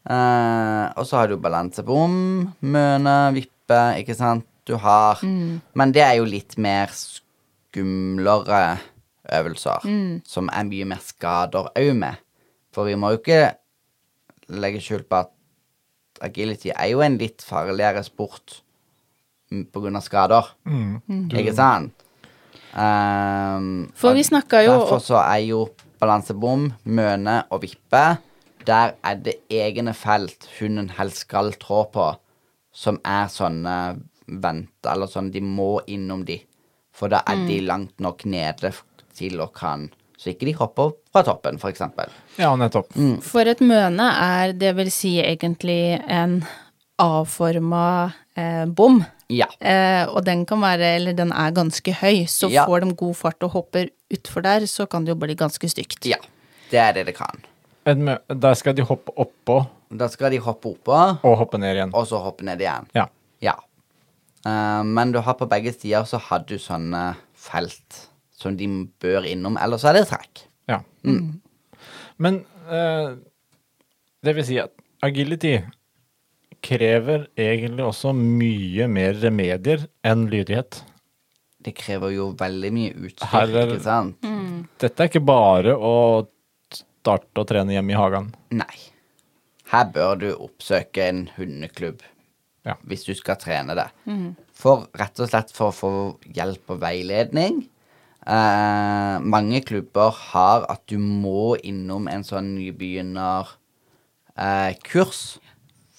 eh, 0.09 0.91
Og 0.97 1.05
så 1.07 1.17
har 1.21 1.27
du 1.31 1.37
balansebom, 1.37 2.51
møne, 2.61 3.15
vippe, 3.33 3.79
ikke 4.01 4.15
sant. 4.15 4.45
Du 4.65 4.75
har 4.81 5.19
Men 5.23 5.91
det 5.93 6.01
er 6.01 6.15
jo 6.17 6.25
litt 6.25 6.57
mer 6.57 6.87
skumlere 6.89 8.79
øvelser, 9.31 9.85
som 10.25 10.49
er 10.53 10.63
mye 10.63 10.85
mer 10.85 11.01
skader 11.01 11.69
òg 11.77 11.93
med. 11.95 12.17
For 12.73 12.85
vi 12.85 12.95
må 12.95 13.11
jo 13.13 13.17
ikke 13.21 13.55
legge 14.53 14.81
skjul 14.83 15.03
på 15.07 15.23
at 15.23 15.31
agility 16.25 16.71
er 16.71 16.91
jo 16.93 17.01
en 17.03 17.17
litt 17.19 17.43
farligere 17.43 18.03
sport 18.05 18.59
pga. 19.49 19.63
på 19.71 19.81
grunn 19.83 19.95
av 19.95 20.01
skader. 20.01 20.47
Ikke 21.37 21.53
sant? 21.55 21.93
Um, 22.75 23.87
For 23.95 24.11
vi 24.17 24.23
snakka 24.25 24.59
jo 24.65 24.73
Derfor 24.73 24.99
så 24.99 25.19
er 25.21 25.45
jo 25.45 25.59
balansebom, 26.01 26.65
møne 26.83 27.35
og 27.47 27.61
vippe 27.63 28.01
Der 28.67 28.97
er 28.99 29.15
det 29.15 29.37
egne 29.47 29.93
felt 29.95 30.49
hunden 30.57 30.89
helst 30.97 31.23
skal 31.23 31.53
trå 31.61 31.85
på, 31.93 32.09
som 32.75 32.99
er 33.05 33.29
sånne 33.31 33.75
vente, 34.27 34.89
eller 34.91 35.07
sånn 35.07 35.31
De 35.31 35.39
må 35.39 35.77
innom 35.87 36.25
de, 36.27 36.41
for 36.91 37.13
da 37.13 37.21
er 37.29 37.45
de 37.47 37.61
langt 37.63 37.95
nok 38.03 38.25
nede 38.25 38.73
til 39.15 39.39
å 39.39 39.47
kan 39.47 39.87
Så 40.17 40.31
ikke 40.31 40.45
de 40.47 40.53
hopper 40.55 40.93
fra 41.11 41.23
toppen, 41.27 41.57
for 41.59 41.69
eksempel. 41.69 42.09
Ja, 42.39 42.53
nettopp. 42.55 42.93
Mm. 42.95 43.17
For 43.21 43.41
et 43.51 43.59
møne 43.59 44.05
er 44.15 44.53
det 44.53 44.75
vil 44.77 44.91
si 44.91 45.17
egentlig 45.21 45.99
en 46.07 46.37
avforma 46.99 48.11
eh, 48.35 48.65
bom. 48.65 49.01
Ja. 49.27 49.47
Eh, 49.59 50.05
og 50.07 50.23
den 50.27 50.45
kan 50.47 50.61
være, 50.61 50.93
eller 50.99 51.15
den 51.17 51.31
er 51.33 51.51
ganske 51.55 51.93
høy, 52.01 52.25
så 52.29 52.49
Ja. 52.51 52.65
får 52.65 52.85
de 52.85 52.93
god 52.95 53.15
fart 53.15 53.43
og 53.43 53.51
hopper 53.51 53.89
utfor 54.13 54.41
der, 54.45 54.61
så 54.69 54.85
kan 54.89 55.03
det 55.05 55.09
jo 55.15 55.15
bli 55.19 55.35
ganske 55.35 55.67
stygt. 55.69 56.05
Ja. 56.05 56.17
Det 56.71 56.79
er 56.79 56.93
det 56.93 57.05
det 57.07 57.15
kan. 57.15 57.43
Et 57.85 57.97
mø- 57.97 58.19
Der 58.29 58.53
skal 58.55 58.73
de 58.73 58.81
hoppe 58.83 59.11
oppå 59.17 59.67
Da 59.95 60.07
skal 60.09 60.31
de 60.31 60.37
hoppe 60.39 60.65
oppå, 60.73 61.19
og 61.23 61.37
hoppe 61.37 61.57
ned 61.59 61.75
igjen. 61.75 61.91
og 61.93 62.07
så 62.07 62.17
hoppe 62.23 62.41
ned 62.43 62.59
igjen. 62.59 62.87
Ja. 62.95 63.05
Ja. 63.41 63.53
Uh, 64.45 64.83
men 64.83 65.11
du 65.11 65.19
har 65.21 65.33
på 65.35 65.47
begge 65.47 65.71
sider 65.73 66.03
så 66.05 66.17
har 66.19 66.39
du 66.39 66.55
sånne 66.57 67.15
felt 67.35 68.07
som 68.35 68.55
de 68.59 68.67
bør 69.01 69.25
innom, 69.29 69.57
ellers 69.61 69.85
er 69.87 69.93
det 69.99 70.07
trekk. 70.09 70.45
ja. 70.71 70.81
Men 72.17 72.37
eh, 72.71 73.15
det 74.23 74.33
vil 74.37 74.45
si 74.47 74.57
at 74.61 74.71
agility 75.03 75.57
krever 76.65 77.27
egentlig 77.37 77.83
også 77.85 78.13
mye 78.15 78.87
mer 78.89 79.17
remedier 79.21 79.83
enn 80.07 80.25
lydighet. 80.31 80.79
Det 81.65 81.73
krever 81.77 82.13
jo 82.15 82.29
veldig 82.37 82.71
mye 82.73 82.93
utstyr, 83.09 83.35
er- 83.51 83.67
ikke 83.75 83.83
sant? 83.83 84.25
Dette 84.81 85.03
er 85.03 85.09
ikke 85.11 85.25
bare 85.25 85.75
å 85.75 85.93
starte 86.73 87.41
å 87.43 87.45
trene 87.49 87.75
hjemme 87.75 87.93
i 87.93 87.99
hagen. 87.99 88.31
Nei. 88.55 88.77
Her 89.71 89.85
bør 89.93 90.15
du 90.21 90.27
oppsøke 90.35 91.07
en 91.09 91.23
hundeklubb 91.37 92.01
Ja. 92.65 92.75
hvis 92.85 93.03
du 93.05 93.13
skal 93.17 93.35
trene 93.41 93.75
det. 93.77 93.89
For 94.53 94.87
rett 94.97 95.19
og 95.21 95.29
slett 95.29 95.51
for 95.53 95.69
å 95.69 95.75
få 95.75 95.91
hjelp 96.33 96.69
og 96.73 96.79
veiledning. 96.81 97.65
Eh, 98.25 99.21
mange 99.21 99.61
klubber 99.61 100.09
har 100.31 100.65
at 100.71 100.81
du 100.89 100.97
må 100.97 101.55
innom 101.61 102.07
en 102.09 102.23
sånn 102.25 102.55
nybegynnerkurs 102.55 105.39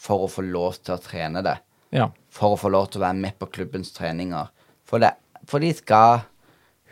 for 0.07 0.23
å 0.25 0.29
få 0.31 0.43
lov 0.47 0.75
til 0.83 0.95
å 0.97 1.03
trene 1.03 1.43
det. 1.47 1.57
Ja. 1.95 2.07
For 2.35 2.47
å 2.55 2.59
få 2.59 2.69
lov 2.75 2.87
til 2.91 2.99
å 3.01 3.07
være 3.07 3.21
med 3.21 3.35
på 3.39 3.47
klubbens 3.55 3.91
treninger. 3.95 4.47
For, 4.87 4.97
det, 5.03 5.13
for 5.47 5.59
de 5.63 5.71
skal 5.77 6.21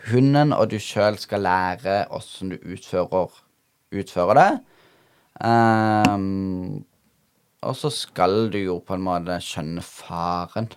Hunden 0.04 0.52
og 0.52 0.68
du 0.68 0.76
sjøl 0.82 1.16
skal 1.16 1.40
lære 1.46 2.08
åssen 2.12 2.50
du 2.52 2.58
utfører, 2.60 3.30
utfører 3.96 4.34
det. 4.36 4.52
Um, 5.40 6.84
og 7.64 7.72
så 7.78 7.88
skal 7.88 8.52
du 8.52 8.58
jo 8.60 8.84
på 8.84 8.94
en 8.98 9.06
måte 9.06 9.40
skjønne 9.42 9.80
faren 9.86 10.68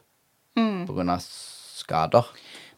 på 0.88 0.96
grunn 0.96 1.12
av 1.12 1.20
skader. 1.22 2.26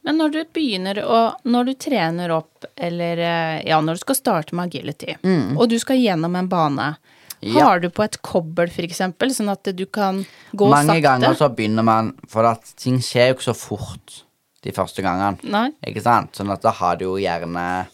Men 0.04 0.18
når 0.18 0.32
du 0.32 0.44
begynner 0.56 1.00
å 1.04 1.18
Når 1.44 1.66
du 1.66 1.74
trener 1.76 2.32
opp, 2.32 2.66
eller 2.78 3.18
eh, 3.18 3.68
ja, 3.68 3.82
når 3.82 3.94
du 4.00 4.04
skal 4.06 4.16
starte 4.16 4.56
med 4.56 4.70
agility, 4.72 5.18
og 5.58 5.70
du 5.70 5.78
skal 5.80 5.98
gjennom 6.02 6.36
en 6.40 6.48
bane, 6.52 6.96
Mm. 7.40 7.54
Ja. 7.56 7.64
har 7.70 7.80
du 7.80 7.88
på 7.90 8.04
et 8.04 8.18
kobbel 8.22 8.68
eksempel, 8.84 9.30
sånn 9.32 9.48
at 9.50 9.64
du 9.64 9.86
kan 9.86 10.26
gå 10.52 10.68
Mange 10.70 10.90
sakte? 10.92 11.02
ganger 11.06 11.34
så 11.40 11.48
begynner 11.56 11.86
man 11.88 12.10
For 12.28 12.44
at 12.44 12.74
ting 12.76 12.98
skjer 13.00 13.30
jo 13.30 13.36
ikke 13.38 13.46
så 13.48 13.56
fort 13.56 14.24
de 14.62 14.72
første 14.76 15.00
gangene. 15.02 15.40
Nei. 15.48 15.70
Ikke 15.88 16.02
sant? 16.04 16.34
Sånn 16.36 16.52
at 16.52 16.62
da 16.62 16.72
har 16.76 16.98
du 16.98 17.06
jo 17.06 17.14
gjerne 17.16 17.88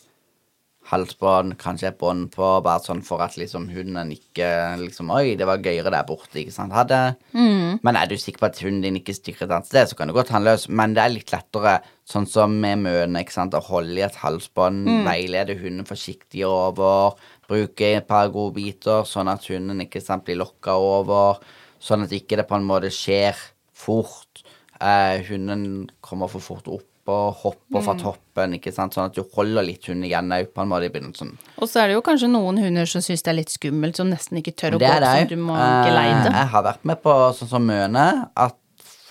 halsbånd, 0.90 1.56
kanskje 1.62 1.90
et 1.90 1.98
bånd 1.98 2.28
på, 2.34 2.46
bare 2.66 2.84
sånn 2.84 3.02
for 3.06 3.24
at 3.26 3.38
liksom 3.40 3.68
hunden 3.74 4.12
ikke 4.14 4.48
liksom 4.82 5.10
Oi, 5.16 5.34
det 5.40 5.48
var 5.50 5.64
gøyere 5.64 5.92
der 5.94 6.06
borte, 6.08 6.38
ikke 6.42 6.54
sant. 6.54 6.76
Hadde. 6.76 7.00
Mm. 7.34 7.82
Men 7.86 7.98
er 7.98 8.10
du 8.10 8.16
sikker 8.20 8.44
på 8.44 8.50
at 8.52 8.62
hunden 8.62 8.84
din 8.86 9.00
ikke 9.00 9.16
stikker 9.18 9.48
et 9.48 9.56
annet 9.56 9.70
sted, 9.70 9.90
så 9.90 9.98
kan 9.98 10.12
du 10.12 10.16
godt 10.16 10.34
den 10.34 10.46
løs. 10.46 10.68
Men 10.70 10.94
det 10.98 11.04
er 11.04 11.14
litt 11.16 11.34
lettere, 11.34 11.80
sånn 12.06 12.30
som 12.30 12.54
med 12.62 12.84
møne, 12.86 13.26
ikke 13.26 13.38
sant, 13.38 13.58
å 13.58 13.64
holde 13.66 13.98
i 13.98 14.06
et 14.06 14.22
halsbånd, 14.22 14.86
veilede 15.08 15.58
hunden 15.62 15.90
forsiktig 15.90 16.46
over, 16.50 17.18
bruke 17.50 17.96
et 17.98 18.10
par 18.10 18.30
gode 18.34 18.58
biter, 18.60 19.06
sånn 19.10 19.32
at 19.32 19.46
hunden 19.50 19.82
ikke 19.88 20.04
sant, 20.04 20.26
blir 20.28 20.42
lokka 20.44 20.78
over, 20.82 21.42
sånn 21.82 22.06
at 22.06 22.14
ikke 22.14 22.38
det 22.42 22.50
på 22.50 22.60
en 22.60 22.68
måte 22.68 22.94
skjer 22.94 23.38
fort. 23.76 24.46
Eh, 24.76 25.24
hunden 25.30 25.88
kommer 26.04 26.30
for 26.30 26.44
fort 26.44 26.68
opp 26.70 26.90
og 27.12 27.38
hopp 27.44 27.78
og 27.78 27.84
fra 27.86 27.96
toppen, 28.00 28.56
ikke 28.58 28.74
sant, 28.74 28.96
sånn 28.96 29.10
at 29.12 29.16
du 29.18 29.24
holder 29.36 29.66
litt 29.68 29.86
hund 29.90 30.06
igjen 30.08 30.34
òg, 30.34 30.50
på 30.56 30.64
en 30.64 30.72
måte, 30.72 30.90
i 30.90 30.94
begynnelsen. 30.94 31.36
Og 31.62 31.70
så 31.70 31.84
er 31.84 31.92
det 31.92 31.98
jo 31.98 32.04
kanskje 32.06 32.30
noen 32.32 32.60
hunder 32.64 32.90
som 32.90 33.04
syns 33.06 33.26
det 33.26 33.34
er 33.34 33.40
litt 33.40 33.54
skummelt, 33.54 34.00
som 34.00 34.12
nesten 34.12 34.42
ikke 34.42 34.56
tør 34.58 34.78
å 34.78 34.82
gå 34.82 34.90
opp, 34.90 35.06
så 35.06 35.26
du 35.30 35.40
må 35.42 35.58
geleide. 35.58 36.32
Jeg 36.32 36.52
har 36.56 36.66
vært 36.66 36.88
med 36.90 37.02
på 37.04 37.16
sånn 37.38 37.52
som 37.52 37.68
Møne, 37.70 38.06
at 38.34 38.58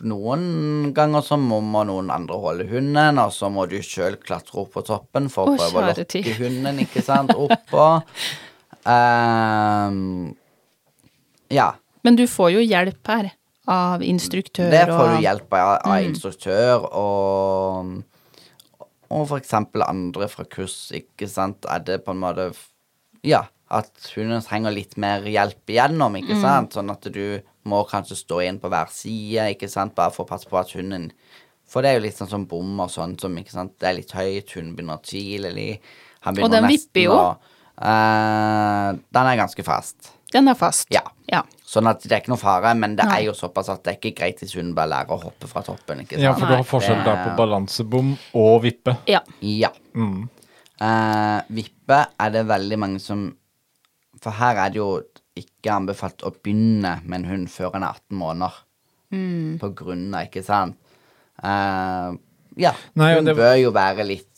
noen 0.05 0.91
ganger 0.95 1.23
så 1.23 1.39
må 1.39 1.61
man 1.63 1.87
noen 1.91 2.11
andre 2.11 2.39
holde 2.43 2.67
hunden, 2.71 3.21
og 3.23 3.31
så 3.35 3.51
må 3.53 3.69
du 3.71 3.79
sjøl 3.85 4.19
klatre 4.23 4.65
opp 4.65 4.75
på 4.75 4.83
toppen 4.87 5.31
for 5.33 5.47
å 5.47 5.55
Å, 5.55 5.61
prøve 5.61 5.85
å 5.85 5.87
lokke 5.93 6.35
hunden, 6.41 6.83
ikke 6.83 7.05
sant, 7.05 7.31
oppå. 7.31 7.87
um, 8.97 10.35
ja. 11.55 11.71
Men 12.05 12.19
du 12.19 12.27
får 12.29 12.57
jo 12.57 12.67
hjelp 12.67 13.15
her 13.15 13.31
av 13.69 14.01
instruktør 14.03 14.71
Det 14.71 14.87
får 14.89 15.17
du 15.17 15.23
hjelp 15.25 15.53
av, 15.53 15.79
av 15.85 15.95
Mm. 16.03 16.11
instruktør 16.15 16.85
og 16.93 18.03
Og 19.11 19.29
for 19.29 19.39
eksempel 19.39 19.83
andre 19.87 20.27
fra 20.29 20.45
kurs, 20.45 20.91
ikke 20.93 21.29
sant. 21.29 21.65
Er 21.71 21.79
det 21.79 22.05
på 22.05 22.11
en 22.11 22.19
måte 22.21 22.55
Ja, 23.23 23.45
at 23.71 23.91
hun 24.17 24.41
trenger 24.43 24.73
litt 24.75 24.97
mer 24.99 25.21
hjelp 25.23 25.67
igjennom, 25.69 26.13
Mm. 26.13 26.23
ikke 26.23 26.41
sant. 26.41 26.73
Sånn 26.73 26.91
at 26.91 27.01
du 27.13 27.41
må 27.65 27.87
kanskje 27.89 28.17
stå 28.27 28.43
inn 28.47 28.59
på 28.59 28.69
hver 28.69 28.91
side, 28.91 29.55
ikke 29.57 29.69
sant. 29.71 29.95
Bare 29.95 30.11
for 30.11 30.25
å 30.25 30.29
passe 30.29 30.47
på 30.49 30.59
at 30.59 30.71
hunden 30.73 31.13
For 31.67 31.81
det 31.81 31.91
er 31.91 31.95
jo 31.99 32.05
litt 32.07 32.17
sånn 32.19 32.29
som 32.29 32.45
bom 32.45 32.79
og 32.81 32.91
sånn 32.91 33.19
som, 33.19 33.35
ikke 33.37 33.51
sant. 33.51 33.79
Det 33.79 33.89
er 33.89 33.95
litt 33.97 34.11
høyt, 34.13 34.51
hun 34.51 34.77
begynner 34.77 34.99
å 34.99 35.03
tvile 35.03 35.53
litt. 35.55 35.81
nesten 36.27 36.45
Og 36.45 36.51
den 36.51 36.65
vipper 36.69 37.03
jo. 37.03 37.13
å- 37.13 37.37
eh, 37.81 38.93
den 39.13 39.27
er 39.27 39.37
ganske 39.37 39.65
fast. 39.65 40.11
Den 40.31 40.49
er 40.49 40.55
fast. 40.55 40.87
Ja. 40.91 41.01
Ja. 41.31 41.41
Sånn 41.65 41.89
at 41.89 42.03
det 42.05 42.13
er 42.13 42.21
ikke 42.21 42.33
noe 42.35 42.41
fare, 42.41 42.75
men 42.77 42.97
det 42.99 43.07
Nei. 43.09 43.15
er 43.21 43.27
jo 43.31 43.33
såpass 43.37 43.71
at 43.73 43.83
det 43.85 43.95
er 43.95 43.97
ikke 43.99 44.17
greit 44.19 44.43
hvis 44.43 44.55
hun 44.59 44.75
bare 44.77 44.91
lærer 44.93 45.15
å 45.17 45.23
hoppe 45.23 45.49
fra 45.51 45.63
toppen. 45.65 46.03
ikke 46.05 46.19
sant? 46.19 46.23
Ja, 46.27 46.35
for 46.37 46.47
du 46.51 46.55
har 46.55 46.67
forskjell 46.69 47.01
der 47.07 47.23
på 47.25 47.33
balansebom 47.39 48.13
og 48.41 48.63
vippe. 48.67 48.97
Ja. 49.11 49.23
Ja. 49.41 49.71
Mm. 49.97 50.29
Uh, 50.83 51.41
vippe 51.55 52.01
er 52.21 52.31
det 52.35 52.45
veldig 52.51 52.79
mange 52.83 52.99
som 53.01 53.29
For 54.21 54.35
her 54.35 54.59
er 54.59 54.73
det 54.75 54.79
jo 54.81 54.89
ikke 55.39 55.73
anbefalt 55.75 56.23
å 56.27 56.31
begynne 56.35 56.97
med 57.05 57.21
en 57.21 57.27
hund 57.31 57.49
før 57.51 57.75
en 57.79 57.83
er 57.87 57.97
18 57.97 58.19
måneder. 58.21 58.61
Mm. 59.15 59.59
På 59.61 59.71
grunn 59.75 60.07
av, 60.15 60.29
ikke 60.29 60.45
sant? 60.47 60.77
Uh, 61.43 62.15
ja. 62.57 62.73
Nei, 62.95 63.15
hun 63.17 63.25
det- 63.27 63.37
bør 63.37 63.57
jo 63.59 63.73
være 63.75 64.07
litt 64.07 64.31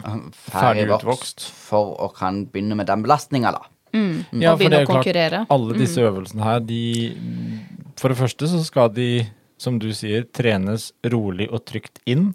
Ferdig 0.00 0.32
ferdig 0.50 0.86
utvokst. 0.96 1.44
for 1.52 1.94
å 2.00 2.08
kan 2.14 2.46
begynne 2.46 2.76
med 2.76 2.86
den 2.88 3.02
belastninga, 3.04 3.52
da. 3.52 3.62
Ja, 3.92 4.52
og 4.52 4.58
for 4.60 4.68
det 4.68 4.70
begynne 4.70 4.80
er 4.80 4.86
å 4.86 5.02
klart, 5.02 5.50
alle 5.50 5.74
disse 5.78 6.00
øvelsene 6.04 6.44
her, 6.44 6.60
de 6.60 6.82
For 8.00 8.08
det 8.08 8.18
første 8.18 8.46
så 8.48 8.62
skal 8.64 8.88
de, 8.96 9.26
som 9.60 9.78
du 9.78 9.90
sier, 9.92 10.24
trenes 10.32 10.92
rolig 11.04 11.50
og 11.52 11.64
trygt 11.68 11.98
inn. 12.08 12.30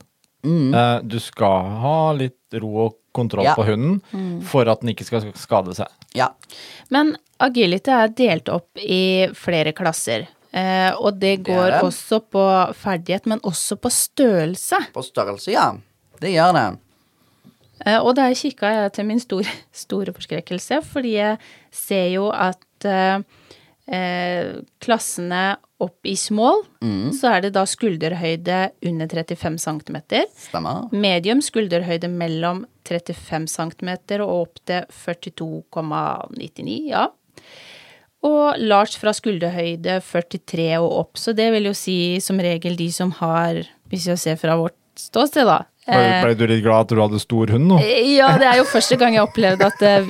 Eh, 0.46 1.00
du 1.02 1.18
skal 1.20 1.72
ha 1.82 2.12
litt 2.14 2.54
ro 2.62 2.86
og 2.86 2.98
kontroll 3.16 3.46
Ja. 3.48 3.56
på 3.56 3.66
hunden 3.66 4.42
for 4.44 4.68
at 4.70 4.82
den 4.82 4.92
ikke 4.94 5.06
skal 5.08 5.32
skade 5.34 5.74
seg. 5.74 5.88
Ja. 6.14 6.30
Men 6.92 7.16
agility 7.40 7.90
er 7.92 8.08
delt 8.10 8.50
opp 8.50 8.70
i 8.78 9.28
flere 9.34 9.74
klasser. 9.74 10.28
Uh, 10.56 10.94
og 11.04 11.20
det 11.20 11.44
Det 11.44 11.52
går 11.54 11.72
det. 11.72 11.82
også 11.84 12.22
på 12.32 12.74
ferdighet, 12.76 13.26
men 13.26 13.40
også 13.44 13.76
på 13.76 13.90
størrelse. 13.92 14.78
På 14.94 15.04
størrelse, 15.04 15.52
ja. 15.52 15.74
Det 16.22 16.32
gjør 16.32 16.54
det. 16.54 16.80
Eh, 17.84 18.00
og 18.00 18.16
der 18.18 18.36
kikka 18.38 18.72
jeg 18.72 18.94
til 18.96 19.10
min 19.10 19.22
store, 19.22 19.58
store 19.86 20.16
forskrekkelse, 20.16 20.82
fordi 20.86 21.18
jeg 21.18 21.38
ser 21.74 22.08
jo 22.14 22.30
at 22.32 22.88
eh, 22.88 23.20
eh, 23.92 24.56
klassene 24.84 25.46
opp 25.84 26.08
i 26.08 26.16
small, 26.16 26.62
så 27.12 27.34
er 27.36 27.42
det 27.44 27.50
da 27.58 27.66
skulderhøyde 27.68 28.60
under 28.88 29.12
35 29.12 29.58
cm. 29.60 29.98
Stemmer. 30.40 30.86
Medium 30.96 31.42
skulderhøyde 31.44 32.08
mellom 32.08 32.64
35 32.88 33.50
cm 33.52 33.92
og 34.24 34.32
opp 34.38 34.62
til 34.64 34.88
42,99, 35.04 36.78
ja. 36.94 37.10
Og 38.26 38.56
large 38.58 39.02
fra 39.02 39.12
skulderhøyde 39.14 40.00
43 40.00 40.72
og 40.80 40.88
opp, 41.02 41.20
så 41.20 41.36
det 41.36 41.52
vil 41.54 41.68
jo 41.68 41.76
si 41.76 42.22
som 42.24 42.40
regel 42.40 42.80
de 42.80 42.88
som 42.96 43.12
har, 43.20 43.60
hvis 43.92 44.08
vi 44.08 44.16
ser 44.24 44.40
fra 44.40 44.56
vårt 44.58 44.80
ståsted, 45.00 45.46
da. 45.48 45.64
Ble, 45.86 45.96
eh, 46.02 46.24
ble 46.26 46.34
du 46.40 46.48
litt 46.50 46.64
glad 46.66 46.88
at 46.88 46.94
du 46.96 47.02
hadde 47.02 47.20
stor 47.22 47.52
hund 47.54 47.68
nå? 47.70 47.76
ja, 48.10 48.32
det 48.42 48.48
er 48.50 48.58
jo 48.58 48.64
første 48.66 48.98
gang 48.98 49.14
jeg 49.14 49.22
opplevde 49.28 49.68
at 49.70 49.84
eh, 49.86 50.08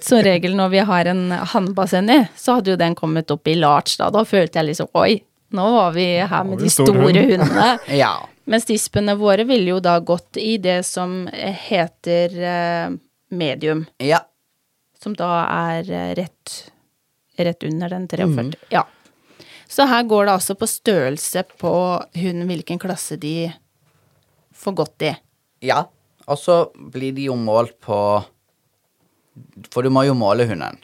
som 0.00 0.20
regel 0.22 0.54
når 0.58 0.68
vi 0.76 0.84
har 0.86 1.10
en 1.10 1.24
hannbasseng 1.54 2.10
i, 2.14 2.20
så 2.38 2.58
hadde 2.60 2.70
jo 2.74 2.78
den 2.78 2.94
kommet 2.94 3.32
opp 3.34 3.48
i 3.50 3.56
large 3.58 3.96
da. 3.98 4.10
Da 4.14 4.22
følte 4.28 4.60
jeg 4.60 4.68
liksom 4.70 4.92
oi, 4.94 5.16
nå 5.56 5.66
var 5.74 5.90
vi 5.96 6.06
her 6.22 6.46
med 6.46 6.62
de 6.62 6.70
store 6.70 6.94
hund. 7.08 7.18
hundene. 7.18 7.68
Ja. 8.04 8.14
Mens 8.46 8.68
dispene 8.68 9.16
våre 9.18 9.42
ville 9.48 9.72
jo 9.72 9.80
da 9.82 9.96
gått 9.98 10.38
i 10.38 10.52
det 10.62 10.84
som 10.86 11.24
heter 11.34 12.36
eh, 12.38 12.94
medium, 13.34 13.86
Ja. 13.98 14.20
som 15.02 15.16
da 15.18 15.32
er 15.50 15.90
eh, 15.90 16.12
rett, 16.14 16.52
rett 17.42 17.66
under 17.66 17.90
den 17.96 18.06
43. 18.08 18.52
Ja. 18.70 18.84
Så 19.66 19.82
her 19.90 20.06
går 20.06 20.28
det 20.28 20.36
altså 20.38 20.54
på 20.54 20.68
størrelse 20.70 21.42
på 21.58 21.72
hunden, 22.14 22.46
hvilken 22.46 22.78
klasse 22.78 23.18
de 23.18 23.50
får 24.66 24.76
godt 24.82 25.06
i. 25.06 25.12
Ja, 25.66 25.84
og 26.26 26.40
så 26.40 26.66
blir 26.92 27.14
de 27.16 27.28
jo 27.30 27.36
målt 27.38 27.78
på 27.84 27.98
For 29.72 29.84
du 29.84 29.92
må 29.92 30.02
jo 30.06 30.14
måle 30.16 30.46
hunden, 30.48 30.78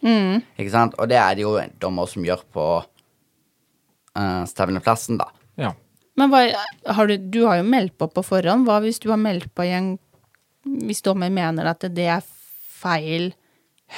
ikke 0.61 0.72
sant? 0.72 0.97
Og 1.01 1.09
det 1.09 1.16
er 1.16 1.37
det 1.37 1.45
jo 1.47 1.55
dommer 1.80 2.09
som 2.11 2.24
gjør 2.26 2.43
på 2.53 2.64
uh, 2.85 4.43
stevneplassen, 4.49 5.16
da. 5.20 5.30
Ja. 5.57 5.70
Men 6.20 6.28
hva, 6.28 6.43
har 6.93 7.09
du, 7.09 7.14
du 7.16 7.47
har 7.47 7.62
jo 7.62 7.68
meldt 7.72 7.97
på 7.97 8.11
på 8.12 8.24
forhånd. 8.26 8.66
Hva 8.68 8.83
hvis 8.85 9.01
du 9.01 9.09
har 9.09 9.20
meldt 9.20 9.49
på 9.57 9.64
i 9.64 9.72
en 9.72 9.95
Hvis 10.62 11.03
dommer 11.03 11.33
mener 11.33 11.66
at 11.66 11.83
det 11.91 12.05
er 12.07 12.20
feil 12.83 13.33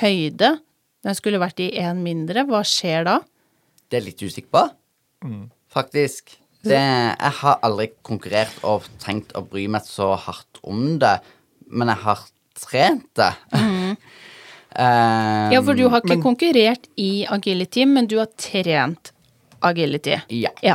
høyde, 0.01 0.55
den 1.05 1.19
skulle 1.19 1.43
vært 1.43 1.61
i 1.61 1.73
én 1.77 2.01
mindre, 2.05 2.47
hva 2.49 2.63
skjer 2.65 3.05
da? 3.05 3.19
Det 3.91 3.99
er 3.99 4.07
litt 4.07 4.23
usikker 4.23 4.49
på, 4.55 4.63
faktisk. 5.73 6.39
Det, 6.65 6.81
jeg 7.21 7.33
har 7.41 7.59
aldri 7.67 7.89
konkurrert 8.07 8.57
og 8.65 8.87
tenkt 9.03 9.35
å 9.37 9.43
bry 9.47 9.67
meg 9.69 9.85
så 9.87 10.15
hardt 10.17 10.61
om 10.65 10.99
det, 11.03 11.19
men 11.71 11.89
jeg 11.93 12.03
har 12.07 12.25
trent 12.67 13.09
det. 13.21 13.33
Eh, 14.75 15.53
Ja, 15.55 15.61
for 15.63 15.79
du 15.79 15.85
har 15.87 16.01
ikke 16.03 16.17
konkurrert 16.19 16.89
i 16.99 17.23
agility, 17.31 17.85
men 17.87 18.09
du 18.11 18.17
har 18.19 18.27
trent 18.35 19.13
agility. 19.63 20.17
Ja. 20.35 20.51
Ja. 20.67 20.75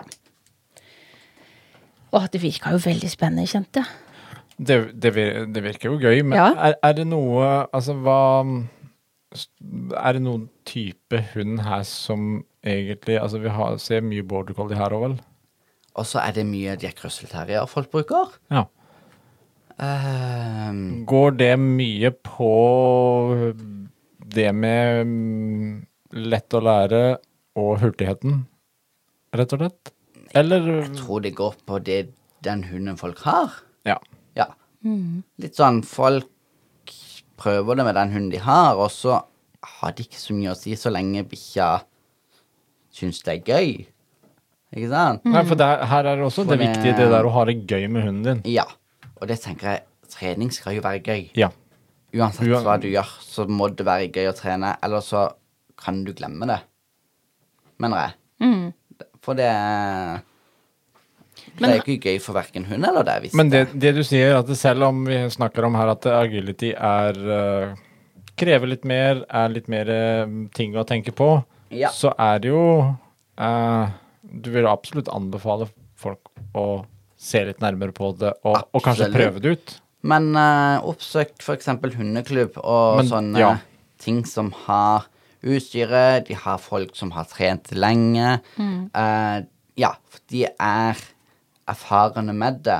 Åh, 2.15 2.27
det 2.31 2.39
virka 2.41 2.71
jo 2.71 2.79
veldig 2.79 3.09
spennende, 3.11 3.43
kjente 3.51 3.83
jeg. 3.83 3.89
Det, 4.55 4.77
det, 5.03 5.11
det 5.51 5.63
virker 5.63 5.91
jo 5.91 5.99
gøy, 5.99 6.21
men 6.23 6.37
Ja. 6.39 6.47
er, 6.69 6.77
er 6.83 6.95
det 6.97 7.05
noe 7.07 7.43
Altså, 7.75 7.93
hva 7.99 8.15
Er 9.99 10.13
det 10.17 10.21
noen 10.25 10.47
type 10.67 11.21
hund 11.33 11.59
her 11.63 11.83
som 11.87 12.41
egentlig 12.63 13.19
Altså, 13.21 13.39
vi 13.43 13.51
har, 13.55 13.77
ser 13.79 14.01
mye 14.03 14.23
border 14.23 14.55
collie 14.57 14.75
her 14.79 14.95
òg, 14.95 15.03
vel? 15.05 15.17
Og 15.99 16.07
så 16.07 16.21
er 16.23 16.35
det 16.37 16.45
mye 16.47 16.77
Jack 16.79 17.01
Russell 17.03 17.29
Terrier 17.31 17.67
folk 17.69 17.91
bruker. 17.91 18.31
Ja. 18.53 18.65
Um, 19.79 21.05
Går 21.07 21.37
det 21.39 21.53
mye 21.59 22.11
på 22.23 22.51
det 24.35 24.49
med 24.55 25.05
mm, 25.07 25.69
lett 26.31 26.55
å 26.55 26.63
lære 26.63 27.03
og 27.59 27.77
hurtigheten, 27.83 28.43
rett 29.35 29.55
og 29.55 29.63
slett? 29.63 29.93
Eller 30.37 30.67
jeg 30.67 30.91
tror 30.99 31.23
det 31.25 31.33
går 31.37 31.55
på 31.67 31.79
det 31.83 32.01
den 32.45 32.63
hunden 32.69 32.99
folk 32.99 33.23
har. 33.25 33.55
Ja. 33.87 33.97
Ja. 34.37 34.51
Litt 35.41 35.57
sånn 35.59 35.81
folk 35.87 36.29
prøver 37.39 37.79
det 37.79 37.87
med 37.87 37.97
den 37.97 38.13
hunden 38.13 38.33
de 38.35 38.43
har, 38.43 38.75
og 38.79 38.91
så 38.93 39.21
har 39.79 39.95
det 39.95 40.07
ikke 40.07 40.21
så 40.21 40.35
mye 40.35 40.53
å 40.53 40.59
si 40.59 40.75
så 40.79 40.91
lenge 40.91 41.25
bikkja 41.27 41.71
syns 42.95 43.23
det 43.25 43.37
er 43.39 43.49
gøy. 43.55 43.71
Ikke 44.75 44.89
sant? 44.91 45.23
Nei, 45.25 45.41
for 45.49 45.55
der, 45.57 45.83
her 45.89 46.05
er 46.05 46.15
det 46.19 46.25
også 46.27 46.43
For 46.45 46.51
det 46.55 46.59
det- 46.59 46.67
viktige, 46.69 46.95
det 46.97 47.09
der 47.11 47.25
å 47.25 47.31
ha 47.33 47.45
det 47.49 47.55
gøy 47.67 47.87
med 47.89 48.03
hunden 48.05 48.23
din. 48.43 48.53
Ja. 48.53 48.65
Og 49.21 49.27
det 49.27 49.39
tenker 49.41 49.71
jeg, 49.73 49.81
trening 50.09 50.51
skal 50.53 50.75
jo 50.77 50.81
være 50.85 51.01
gøy. 51.03 51.29
Ja. 51.35 51.49
Uansett 52.13 52.47
Uan- 52.47 52.63
hva 52.65 52.79
du 52.81 52.87
gjør, 52.89 53.09
så 53.21 53.45
må 53.49 53.67
det 53.75 53.85
være 53.85 54.11
gøy 54.11 54.29
å 54.29 54.35
trene, 54.37 54.75
eller 54.83 55.01
så 55.05 55.31
kan 55.77 56.03
du 56.03 56.13
glemme 56.13 56.45
det. 56.47 56.59
Mener 57.79 57.97
jeg. 58.39 58.73
For 59.21 59.33
det 59.35 59.49
Det 61.59 61.67
er 61.69 61.81
ikke 61.81 61.99
gøy 62.11 62.19
for 62.21 62.33
verken 62.37 62.65
hund 62.69 62.85
eller 62.85 63.03
deg. 63.07 63.29
Men 63.35 63.49
det, 63.49 63.61
det 63.79 63.93
du 63.95 64.01
sier, 64.03 64.35
at 64.37 64.47
selv 64.57 64.83
om 64.89 65.05
vi 65.07 65.17
snakker 65.33 65.65
om 65.65 65.75
her 65.75 65.91
at 65.95 66.05
agility 66.05 66.73
er 66.75 67.17
uh, 67.17 67.75
Krever 68.39 68.67
litt 68.71 68.85
mer, 68.87 69.25
er 69.29 69.49
litt 69.51 69.67
mer 69.67 69.89
uh, 69.91 70.25
ting 70.55 70.75
å 70.79 70.85
tenke 70.87 71.11
på, 71.11 71.43
Ja. 71.75 71.89
så 71.91 72.13
er 72.17 72.39
det 72.39 72.49
jo 72.49 72.61
eh, 73.37 73.89
Du 74.31 74.51
vil 74.53 74.67
absolutt 74.69 75.09
anbefale 75.13 75.67
folk 75.99 76.31
å 76.57 76.85
se 77.19 77.41
litt 77.47 77.59
nærmere 77.63 77.91
på 77.95 78.13
det, 78.19 78.31
og, 78.47 78.61
og 78.71 78.83
kanskje 78.85 79.09
prøve 79.11 79.41
det 79.43 79.55
ut. 79.57 79.73
Men 80.07 80.29
uh, 80.37 80.79
oppsøk 80.87 81.33
f.eks. 81.43 81.67
hundeklubb 81.97 82.59
og 82.61 83.01
Men, 83.01 83.09
sånne 83.09 83.41
ja. 83.41 83.49
ting 83.99 84.21
som 84.29 84.53
har 84.67 85.09
utstyret. 85.43 86.27
De 86.29 86.37
har 86.39 86.61
folk 86.63 86.95
som 86.99 87.11
har 87.15 87.27
trent 87.31 87.71
lenge. 87.75 88.37
Eh, 88.59 89.37
ja, 89.79 89.91
for 90.11 90.23
de 90.31 90.45
er 90.51 91.03
erfarne 91.69 92.35
med 92.35 92.61
det. 92.67 92.79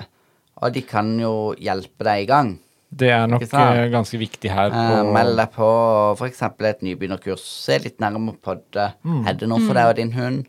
Og 0.59 0.73
de 0.75 0.83
kan 0.83 1.11
jo 1.19 1.53
hjelpe 1.59 2.03
deg 2.07 2.25
i 2.25 2.29
gang. 2.29 2.53
Det 2.89 3.11
er 3.13 3.27
nok 3.29 3.43
eh, 3.45 3.83
ganske 3.93 4.17
viktig 4.19 4.51
her. 4.51 4.71
På- 4.73 5.11
Meld 5.13 5.37
deg 5.39 5.51
på 5.55 5.67
f.eks. 6.17 6.41
et 6.71 6.81
nybegynnerkurs. 6.87 7.43
Se 7.67 7.77
litt 7.83 7.99
nærmere 8.01 8.39
på 8.43 8.57
det. 8.75 8.89
Er 9.27 9.37
det 9.39 9.47
noe 9.51 9.61
for 9.63 9.77
deg 9.77 9.91
og 9.91 9.99
din 9.99 10.15
hund? 10.17 10.47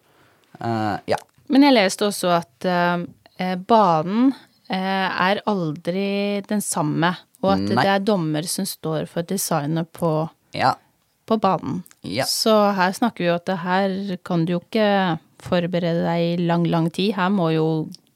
Eh, 0.61 0.97
ja. 1.15 1.17
Men 1.49 1.63
jeg 1.67 1.75
leste 1.75 2.07
også 2.07 2.31
at 2.37 2.65
eh, 2.69 3.05
eh, 3.41 3.57
banen 3.57 4.33
eh, 4.69 5.09
er 5.31 5.41
aldri 5.51 6.43
den 6.49 6.61
samme, 6.63 7.15
og 7.43 7.55
at 7.55 7.65
Nei. 7.65 7.81
det 7.83 7.89
er 7.95 8.05
dommer 8.05 8.47
som 8.47 8.67
står 8.69 9.09
for 9.11 9.23
designet 9.27 9.91
på, 9.97 10.29
Ja. 10.55 10.75
på 11.27 11.39
banen. 11.41 11.83
Ja. 12.03 12.25
Så 12.29 12.53
her 12.77 12.93
snakker 12.93 13.25
vi 13.25 13.31
jo 13.31 13.35
at 13.39 13.47
det 13.47 13.59
her 13.65 14.17
kan 14.25 14.45
du 14.45 14.53
jo 14.59 14.61
ikke 14.61 15.19
forberede 15.41 16.05
deg 16.05 16.21
i 16.41 16.47
lang, 16.47 16.65
lang 16.69 16.91
tid. 16.93 17.15
Her 17.17 17.31
må 17.33 17.51
jo 17.55 17.67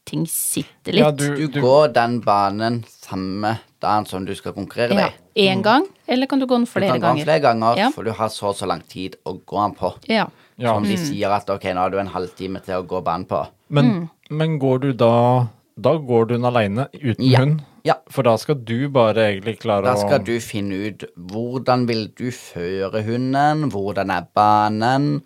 ting 0.04 0.26
sitte 0.28 0.92
litt. 0.92 1.00
Ja, 1.00 1.10
du, 1.10 1.30
Du 1.36 1.46
du, 1.48 1.60
går 1.64 1.94
den 1.96 2.18
banen 2.20 2.82
samme 2.90 3.54
dagen 3.80 4.04
som 4.06 4.24
du 4.28 4.34
skal 4.36 4.52
konkurrere 4.52 4.92
Ja, 4.92 5.06
deg. 5.08 5.20
Én 5.34 5.62
gang, 5.64 5.86
eller 6.06 6.26
kan 6.30 6.38
du 6.38 6.46
gå 6.46 6.54
den 6.60 6.66
flere 6.68 6.98
ganger? 7.00 7.00
Du 7.00 7.00
flere 7.00 7.00
kan 7.00 7.16
gå 7.16 7.16
den 7.16 7.24
flere 7.24 7.40
ganger, 7.40 7.78
Ja. 7.80 7.90
for 7.90 8.04
du 8.04 8.12
har 8.12 8.28
så 8.28 8.50
og 8.52 8.56
så 8.56 8.66
lang 8.68 8.82
tid 8.86 9.16
å 9.24 9.38
gå 9.40 9.62
den 9.62 9.74
på. 9.74 9.94
Ja. 10.12 10.28
Ja. 10.58 10.74
Som 10.74 10.84
de 10.84 10.96
sier 10.96 11.30
at 11.34 11.48
ok, 11.50 11.64
nå 11.74 11.80
har 11.82 11.90
du 11.90 11.98
en 11.98 12.06
halvtime 12.14 12.60
til 12.64 12.74
å 12.80 12.86
gå 12.86 13.02
banen 13.04 13.26
på. 13.26 13.46
Men, 13.70 13.84
Mm. 13.84 14.10
men 14.30 14.58
går 14.58 14.80
du 14.80 14.92
da 14.92 15.48
Da 15.76 15.96
går 15.98 16.28
du 16.28 16.34
den 16.36 16.44
aleine 16.44 16.86
uten 16.94 17.24
Ja. 17.26 17.40
hund? 17.40 17.62
Ja. 17.84 17.94
For 18.08 18.22
da 18.22 18.36
skal 18.36 18.54
du 18.62 18.88
bare 18.88 19.16
egentlig 19.34 19.58
klare 19.58 19.82
å 19.82 19.84
Da 19.84 19.96
skal 19.96 20.20
å 20.20 20.24
du 20.24 20.38
finne 20.38 20.72
ut 20.86 21.02
hvordan 21.18 21.86
vil 21.88 22.06
du 22.14 22.30
føre 22.30 23.02
hunden, 23.02 23.70
hvordan 23.72 24.10
er 24.14 24.28
banen, 24.34 25.22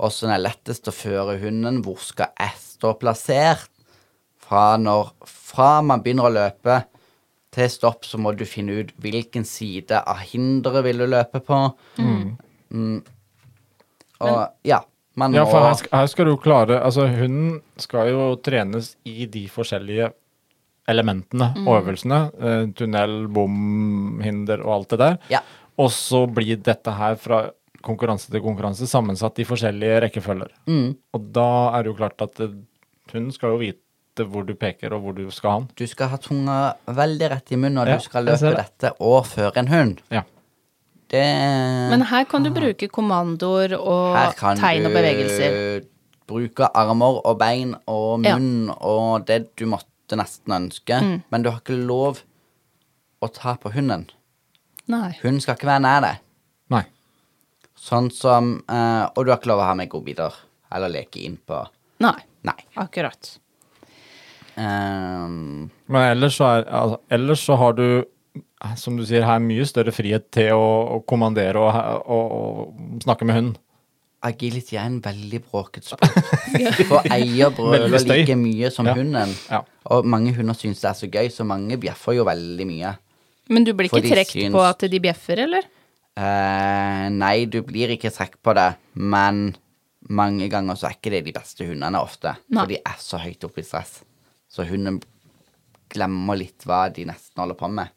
åssen 0.00 0.30
er 0.32 0.38
lettest 0.40 0.88
å 0.88 0.92
føre 0.96 1.38
hunden, 1.38 1.82
hvor 1.84 1.98
skal 2.00 2.28
jeg 2.40 2.52
stå 2.56 2.94
plassert? 2.98 3.68
Fra, 4.38 4.78
når, 4.78 5.12
fra 5.26 5.82
man 5.82 6.00
begynner 6.02 6.24
å 6.30 6.32
løpe 6.32 6.84
til 7.52 7.68
stopp, 7.68 8.02
så 8.04 8.16
må 8.18 8.32
du 8.34 8.44
finne 8.46 8.80
ut 8.80 8.92
hvilken 8.98 9.44
side 9.44 9.92
av 10.06 10.16
hinderet 10.16 10.82
vil 10.84 10.98
du 10.98 11.06
løpe 11.06 11.40
på. 11.44 11.74
Mm. 11.98 13.02
Og 14.20 14.48
ja, 14.68 14.80
Men 15.16 15.34
Ja, 15.34 15.44
for 15.44 15.60
her 15.60 15.74
skal, 15.74 15.90
her 15.98 16.06
skal 16.06 16.24
du 16.30 16.36
klare 16.38 16.76
Altså, 16.84 17.06
hunden 17.08 17.60
skal 17.82 18.08
jo 18.12 18.36
trenes 18.36 18.92
i 19.04 19.26
de 19.26 19.46
forskjellige 19.48 20.12
elementene, 20.88 21.52
Mm. 21.56 21.66
øvelsene. 21.68 22.18
Eh, 22.40 22.66
tunnel, 22.74 23.26
bom, 23.28 24.20
hinder 24.22 24.62
og 24.64 24.72
alt 24.74 24.88
det 24.94 24.98
der. 24.98 25.18
Ja. 25.30 25.40
Og 25.78 25.90
så 25.90 26.24
blir 26.32 26.56
dette 26.62 26.90
her 26.96 27.14
fra 27.16 27.50
konkurranse 27.82 28.30
til 28.30 28.40
konkurranse 28.44 28.86
sammensatt 28.90 29.38
i 29.38 29.44
forskjellige 29.44 30.00
rekkefølger. 30.06 30.50
Mm. 30.68 30.96
Og 31.14 31.32
da 31.32 31.46
er 31.78 31.82
det 31.82 31.92
jo 31.92 31.94
klart 32.00 32.20
at 32.26 32.40
eh, 32.40 32.48
hunden 33.12 33.32
skal 33.32 33.50
jo 33.54 33.58
vite 33.62 34.26
hvor 34.26 34.44
du 34.44 34.52
peker 34.54 34.92
og 34.92 35.02
hvor 35.04 35.14
du 35.16 35.30
skal 35.30 35.50
ha 35.50 35.58
den. 35.60 35.68
Du 35.78 35.86
skal 35.86 36.08
ha 36.12 36.16
tunga 36.20 36.74
veldig 36.86 37.30
rett 37.30 37.52
i 37.52 37.56
munnen 37.56 37.78
når 37.80 37.86
Ja, 37.88 37.96
du 37.96 38.02
skal 38.04 38.24
løpe 38.26 38.56
dette 38.56 38.92
og 39.00 39.24
føre 39.26 39.56
en 39.56 39.68
hund. 39.70 40.02
Ja. 40.10 40.22
Det 41.10 41.22
Men 41.90 42.02
her 42.06 42.24
kan 42.30 42.44
du 42.46 42.50
bruke 42.54 42.86
kommandoer 42.88 43.72
og 43.78 44.14
tegn 44.38 44.86
og 44.86 44.92
bevegelser. 44.94 45.50
Her 45.50 45.80
kan 45.80 45.80
du 45.82 45.88
bruke 46.30 46.68
armer 46.78 47.20
og 47.26 47.38
bein 47.40 47.74
og 47.90 48.22
Ja. 48.24 48.36
munn 48.38 48.70
og 48.78 49.26
det 49.26 49.56
du 49.58 49.66
måtte 49.66 50.14
nesten 50.18 50.52
ønske, 50.54 51.00
Mm. 51.02 51.22
men 51.30 51.42
du 51.42 51.50
har 51.50 51.58
ikke 51.60 51.76
lov 51.86 52.22
å 53.22 53.28
ta 53.32 53.56
på 53.56 53.72
hunden. 53.74 54.06
Nei. 54.88 55.16
Hunden 55.22 55.40
skal 55.40 55.56
ikke 55.56 55.66
være 55.66 55.82
nær 55.82 56.00
deg. 56.00 56.16
Nei. 56.70 56.84
Sånn 57.76 58.10
som 58.12 58.62
uh, 58.68 59.08
Og 59.16 59.24
du 59.24 59.30
har 59.30 59.38
ikke 59.38 59.46
lov 59.50 59.60
å 59.60 59.66
ha 59.66 59.74
med 59.74 59.88
godbiter 59.90 60.32
eller 60.72 60.88
leke 60.88 61.22
inn 61.24 61.38
på 61.46 61.66
Nei. 62.00 62.16
Nei. 62.44 62.54
Akkurat. 62.76 63.38
Um, 64.56 65.70
Men 65.88 66.10
ellers 66.16 66.36
så, 66.38 66.44
er, 66.58 66.64
altså, 66.70 66.98
ellers 67.10 67.40
så 67.46 67.56
har 67.58 67.72
du, 67.78 68.04
som 68.76 68.96
du 68.98 69.04
sier, 69.08 69.24
her 69.24 69.38
mye 69.40 69.64
større 69.68 69.92
frihet 69.94 70.26
til 70.34 70.52
å, 70.52 70.64
å 70.96 71.02
kommandere 71.08 71.56
og, 71.60 71.74
og, 72.04 72.32
og 72.36 73.04
snakke 73.06 73.24
med 73.28 73.36
hunden. 73.38 73.56
agility 74.22 74.76
er 74.76 74.84
en 74.84 74.98
veldig 75.00 75.38
bråket 75.48 75.86
sport. 75.88 76.04
For 76.90 77.06
eier 77.08 77.48
brøler 77.56 78.02
like 78.04 78.34
mye 78.36 78.68
som 78.70 78.86
Ja. 78.90 78.94
hunden. 78.98 79.32
Ja. 79.48 79.62
Og 79.94 80.04
mange 80.04 80.34
hunder 80.36 80.52
syns 80.58 80.82
det 80.82 80.90
er 80.90 80.98
så 80.98 81.08
gøy, 81.08 81.30
så 81.32 81.46
mange 81.48 81.78
bjeffer 81.80 82.18
jo 82.18 82.26
veldig 82.28 82.66
mye. 82.68 82.90
Men 83.48 83.64
du 83.64 83.72
blir 83.74 83.88
ikke 83.88 84.02
trukket 84.04 84.34
syns- 84.36 84.52
på 84.54 84.60
at 84.62 84.84
de 84.92 85.00
bjeffer, 85.00 85.40
eller? 85.46 85.64
Eh, 86.20 87.06
nei, 87.16 87.46
du 87.48 87.62
blir 87.64 87.94
ikke 87.96 88.12
trukket 88.12 88.42
på 88.44 88.52
det, 88.58 88.68
men 88.94 89.54
mange 90.10 90.50
ganger 90.52 90.76
så 90.76 90.90
er 90.90 90.98
ikke 90.98 91.10
det 91.16 91.24
de 91.30 91.32
beste 91.38 91.64
hundene 91.64 91.96
ofte. 92.02 92.34
Nei. 92.52 92.60
For 92.60 92.74
de 92.74 92.78
er 92.92 93.00
så 93.00 93.18
høyt 93.24 93.48
oppe 93.48 93.64
i 93.64 93.66
stress. 93.66 94.02
Så 94.52 94.68
hunden 94.68 95.00
glemmer 95.90 96.36
litt 96.38 96.66
hva 96.68 96.84
de 96.92 97.06
nesten 97.08 97.40
holder 97.40 97.56
på 97.58 97.70
med. 97.72 97.88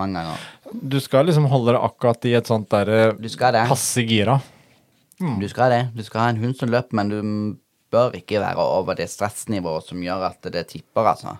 Mange 0.00 0.22
ganger. 0.22 0.48
Du 0.72 0.96
skal 1.02 1.28
liksom 1.28 1.48
holde 1.52 1.74
det 1.76 1.82
akkurat 1.84 2.24
i 2.30 2.32
et 2.38 2.48
sånt 2.48 2.70
derre 2.72 3.12
Du 3.20 3.28
passe 3.68 4.04
gira. 4.08 4.38
Du 5.20 5.48
skal 5.50 5.74
det. 5.74 5.82
Du 5.92 6.02
skal 6.06 6.24
ha 6.24 6.30
en 6.32 6.40
hund 6.40 6.56
som 6.56 6.70
løper, 6.72 6.96
men 6.96 7.12
du 7.12 7.20
bør 7.92 8.14
ikke 8.16 8.40
være 8.40 8.64
over 8.78 8.96
det 8.96 9.10
stressnivået 9.12 9.90
som 9.90 10.02
gjør 10.02 10.28
at 10.30 10.50
det 10.54 10.66
tipper, 10.70 11.10
altså. 11.12 11.36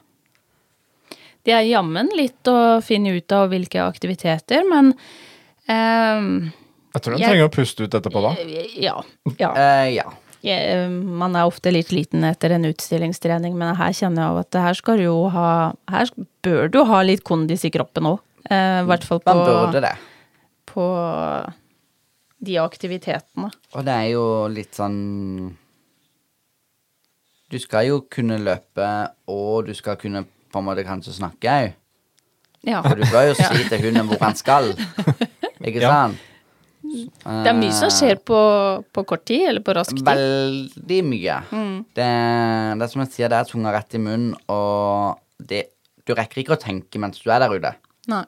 Det 1.47 1.55
er 1.57 1.69
jammen 1.71 2.11
litt 2.17 2.49
å 2.51 2.81
finne 2.85 3.15
ut 3.17 3.33
av 3.33 3.49
hvilke 3.53 3.81
aktiviteter, 3.81 4.67
men 4.69 4.93
ehm, 5.71 6.51
Jeg 6.93 7.05
tror 7.05 7.17
du 7.17 7.23
trenger 7.23 7.47
å 7.47 7.55
puste 7.55 7.87
ut 7.87 7.97
etterpå 7.97 8.25
da. 8.27 8.35
Ja. 8.77 8.99
ja. 9.41 9.53
Eh, 9.55 9.87
ja. 9.97 10.11
Jeg, 10.45 10.89
man 11.05 11.37
er 11.37 11.49
ofte 11.49 11.73
litt 11.73 11.93
liten 11.93 12.25
etter 12.25 12.55
en 12.57 12.65
utstillingstrening, 12.69 13.57
men 13.61 13.77
her 13.77 13.97
kjenner 13.97 14.25
jeg 14.25 14.33
av 14.35 14.41
at 14.43 14.61
her 14.67 14.77
skal 14.79 15.01
du 15.01 15.05
jo 15.05 15.17
ha 15.33 15.49
Her 15.93 16.13
bør 16.45 16.71
du 16.73 16.79
ha 16.89 17.03
litt 17.05 17.25
kondis 17.29 17.67
i 17.69 17.73
kroppen 17.73 18.09
òg. 18.15 18.21
I 18.51 18.85
hvert 18.89 19.05
fall 19.07 19.21
på, 19.23 19.33
Man 19.35 19.45
burde 19.47 19.81
det. 19.85 19.93
på 20.67 20.85
de 22.45 22.57
aktivitetene. 22.59 23.51
Og 23.77 23.85
det 23.87 23.95
er 23.95 24.09
jo 24.15 24.25
litt 24.51 24.75
sånn 24.75 24.97
Du 27.51 27.59
skal 27.59 27.89
jo 27.89 28.01
kunne 28.11 28.39
løpe, 28.43 28.87
og 29.31 29.67
du 29.67 29.75
skal 29.75 29.97
kunne 29.99 30.23
på 30.51 30.59
en 30.61 30.67
måte 30.67 30.85
kanskje 30.87 31.15
snakke 31.17 31.51
òg. 31.51 31.73
Ja. 32.67 32.81
For 32.85 32.99
du 33.01 33.07
bør 33.11 33.29
jo 33.31 33.35
si 33.41 33.65
til 33.71 33.83
hunden 33.87 34.07
hvor 34.11 34.21
han 34.23 34.37
skal. 34.39 34.73
Ikke 35.61 35.81
Ja. 35.83 35.91
sant? 35.91 36.27
Det 36.81 37.47
er 37.51 37.55
mye 37.55 37.75
som 37.77 37.91
skjer 37.93 38.17
på, 38.27 38.39
på 38.91 39.03
kort 39.07 39.27
tid, 39.29 39.45
eller 39.51 39.61
på 39.63 39.75
rask 39.77 39.93
tid. 39.95 40.07
Veldig 40.07 41.01
mye. 41.07 41.35
Det, 41.95 42.07
det 42.81 42.87
er 42.87 42.91
som 42.91 43.03
jeg 43.05 43.11
sier, 43.13 43.29
det 43.31 43.37
er 43.37 43.51
tunga 43.51 43.75
rett 43.75 43.95
i 43.95 44.01
munnen, 44.01 44.33
og 44.51 45.21
det, 45.39 45.67
du 46.09 46.15
rekker 46.17 46.41
ikke 46.43 46.57
å 46.57 46.59
tenke 46.63 46.99
mens 47.03 47.21
du 47.21 47.29
er 47.31 47.43
der 47.45 47.53
ute. 47.53 47.75
Nei. 48.11 48.23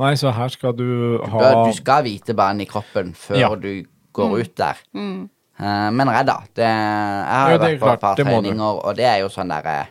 Nei, 0.00 0.14
så 0.16 0.30
her 0.32 0.48
skal 0.48 0.72
du 0.76 0.84
Du, 0.86 1.24
ha 1.28 1.38
bør, 1.42 1.66
du 1.68 1.76
skal 1.76 2.04
vite 2.06 2.34
banen 2.34 2.64
i 2.64 2.68
kroppen 2.68 3.12
før 3.18 3.36
Ja. 3.38 3.48
du 3.54 3.84
går 4.16 4.38
ut 4.40 4.54
der. 4.56 4.78
Eh, 4.96 5.90
men 5.92 6.08
redd, 6.08 6.26
da. 6.26 6.38
Det, 6.56 6.64
jeg 6.64 7.26
har 7.28 7.50
Ja, 7.50 7.52
jo 7.52 7.58
det 7.58 7.68
vært 7.68 7.80
på 7.82 7.92
et 7.92 8.00
par 8.00 8.14
det 8.16 8.26
treninger, 8.26 8.78
og 8.86 8.96
det 8.96 9.04
er 9.04 9.18
jo 9.20 9.28
sånn 9.28 9.48
derre 9.52 9.88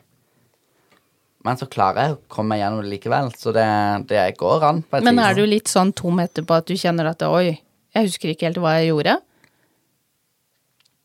Men 1.46 1.58
så 1.58 1.66
klarer 1.70 2.04
jeg 2.08 2.14
å 2.14 2.20
komme 2.30 2.50
meg 2.54 2.60
gjennom 2.62 2.82
det 2.84 2.90
likevel, 2.92 3.32
så 3.38 3.54
det, 3.54 3.66
det 4.10 4.38
går 4.38 4.64
an. 4.64 4.82
på 4.84 4.98
et 4.98 5.04
Men 5.04 5.20
er 5.20 5.34
du 5.34 5.46
litt 5.46 5.68
sånn 5.68 5.94
tom 5.94 6.20
etterpå 6.20 6.58
at 6.58 6.66
du 6.70 6.74
kjenner 6.76 7.10
at 7.10 7.22
oi, 7.26 7.60
jeg 7.96 8.06
husker 8.06 8.30
ikke 8.30 8.46
helt 8.50 8.58
hva 8.62 8.76
jeg 8.80 8.92
gjorde? 8.92 9.18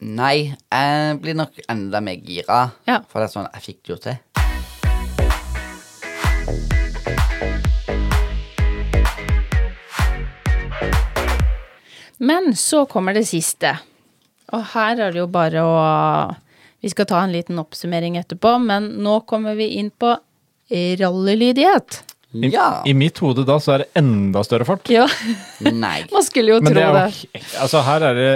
Nei, 0.00 0.52
jeg 0.72 1.20
blir 1.22 1.34
nok 1.34 1.56
enda 1.72 2.00
mer 2.04 2.16
gira. 2.20 2.70
Ja. 2.86 3.00
For 3.08 3.20
det 3.20 3.30
er 3.30 3.32
sånn 3.32 3.48
Jeg 3.54 3.62
fikk 3.62 3.82
det 3.84 3.94
jo 3.94 3.96
til. 3.96 4.18
Men 12.18 12.52
så 12.56 12.84
kommer 12.88 13.14
det 13.14 13.26
siste. 13.28 13.74
Og 14.54 14.62
her 14.72 15.00
er 15.08 15.12
det 15.12 15.18
jo 15.20 15.26
bare 15.26 15.62
å 15.66 16.36
Vi 16.82 16.88
skal 16.92 17.06
ta 17.10 17.22
en 17.24 17.32
liten 17.32 17.58
oppsummering 17.58 18.16
etterpå, 18.20 18.60
men 18.62 18.90
nå 19.02 19.20
kommer 19.26 19.56
vi 19.58 19.72
inn 19.80 19.88
på 19.90 20.12
rallylydighet. 20.70 22.02
I, 22.36 22.50
Ja. 22.52 22.82
I 22.86 22.92
mitt 22.92 23.18
hode 23.18 23.44
da 23.48 23.56
så 23.62 23.72
er 23.74 23.78
det 23.84 23.88
enda 23.96 24.42
større 24.44 24.66
fart. 24.68 24.88
Ja, 24.92 25.06
Nei. 25.60 26.04
man 26.12 26.22
skulle 26.26 26.52
jo 26.56 26.60
Men 26.60 26.74
tro 26.74 26.80
det 26.80 26.92
det. 26.92 27.24
jo 27.32 27.40
Altså, 27.64 27.80
her 27.86 28.02
er 28.10 28.14
det 28.14 28.30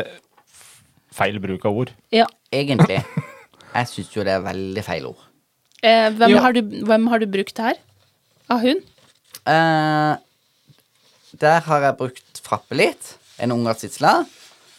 feil 1.15 1.39
bruk 1.43 1.65
av 1.69 1.77
ord. 1.83 1.91
Ja. 2.15 2.27
Egentlig. 2.53 3.03
Jeg 3.75 3.87
syns 3.93 4.11
jo 4.17 4.25
det 4.25 4.33
er 4.35 4.41
veldig 4.43 4.85
feil 4.87 5.07
ord. 5.13 5.21
Eh, 5.83 6.11
hvem, 6.11 6.31
Ja. 6.31 6.41
har 6.41 6.53
du, 6.53 6.63
hvem 6.63 7.07
har 7.09 7.19
du 7.19 7.27
brukt 7.27 7.59
her? 7.59 7.75
Av 8.51 8.61
hund? 8.61 8.83
Eh, 9.47 10.17
der 11.39 11.61
har 11.61 11.81
jeg 11.87 11.97
brukt 11.99 12.41
Frappe 12.43 12.75
litt, 12.75 13.17
en 13.41 13.53
ungarsitsla. 13.53 14.13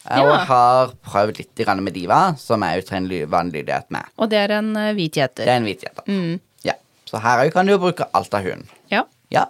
Og 0.02 0.18
Ja. 0.32 0.36
har 0.48 0.88
prøvd 1.06 1.38
litt 1.38 1.54
med 1.82 1.94
Diva, 1.94 2.34
som 2.36 2.60
jeg 2.62 2.82
utrener 2.82 3.08
ly- 3.08 3.26
vannlydighet 3.30 3.90
med. 3.94 4.02
Og 4.18 4.28
det 4.30 4.38
er 4.38 4.50
en 4.58 4.72
hvit 4.96 5.14
hvit 5.14 5.44
Det 5.46 5.48
er 5.48 5.56
en 5.60 5.64
hvit 5.64 5.80
gjeter. 5.84 6.02
Mm. 6.08 6.40
Ja. 6.64 6.72
Så 7.06 7.20
her 7.22 7.44
òg 7.46 7.52
kan 7.52 7.66
du 7.66 7.72
jo 7.72 7.78
bruke 7.78 8.08
alt 8.12 8.34
av 8.34 8.42
hund. 8.42 8.66
Ja. 8.90 9.04
Ja. 9.30 9.44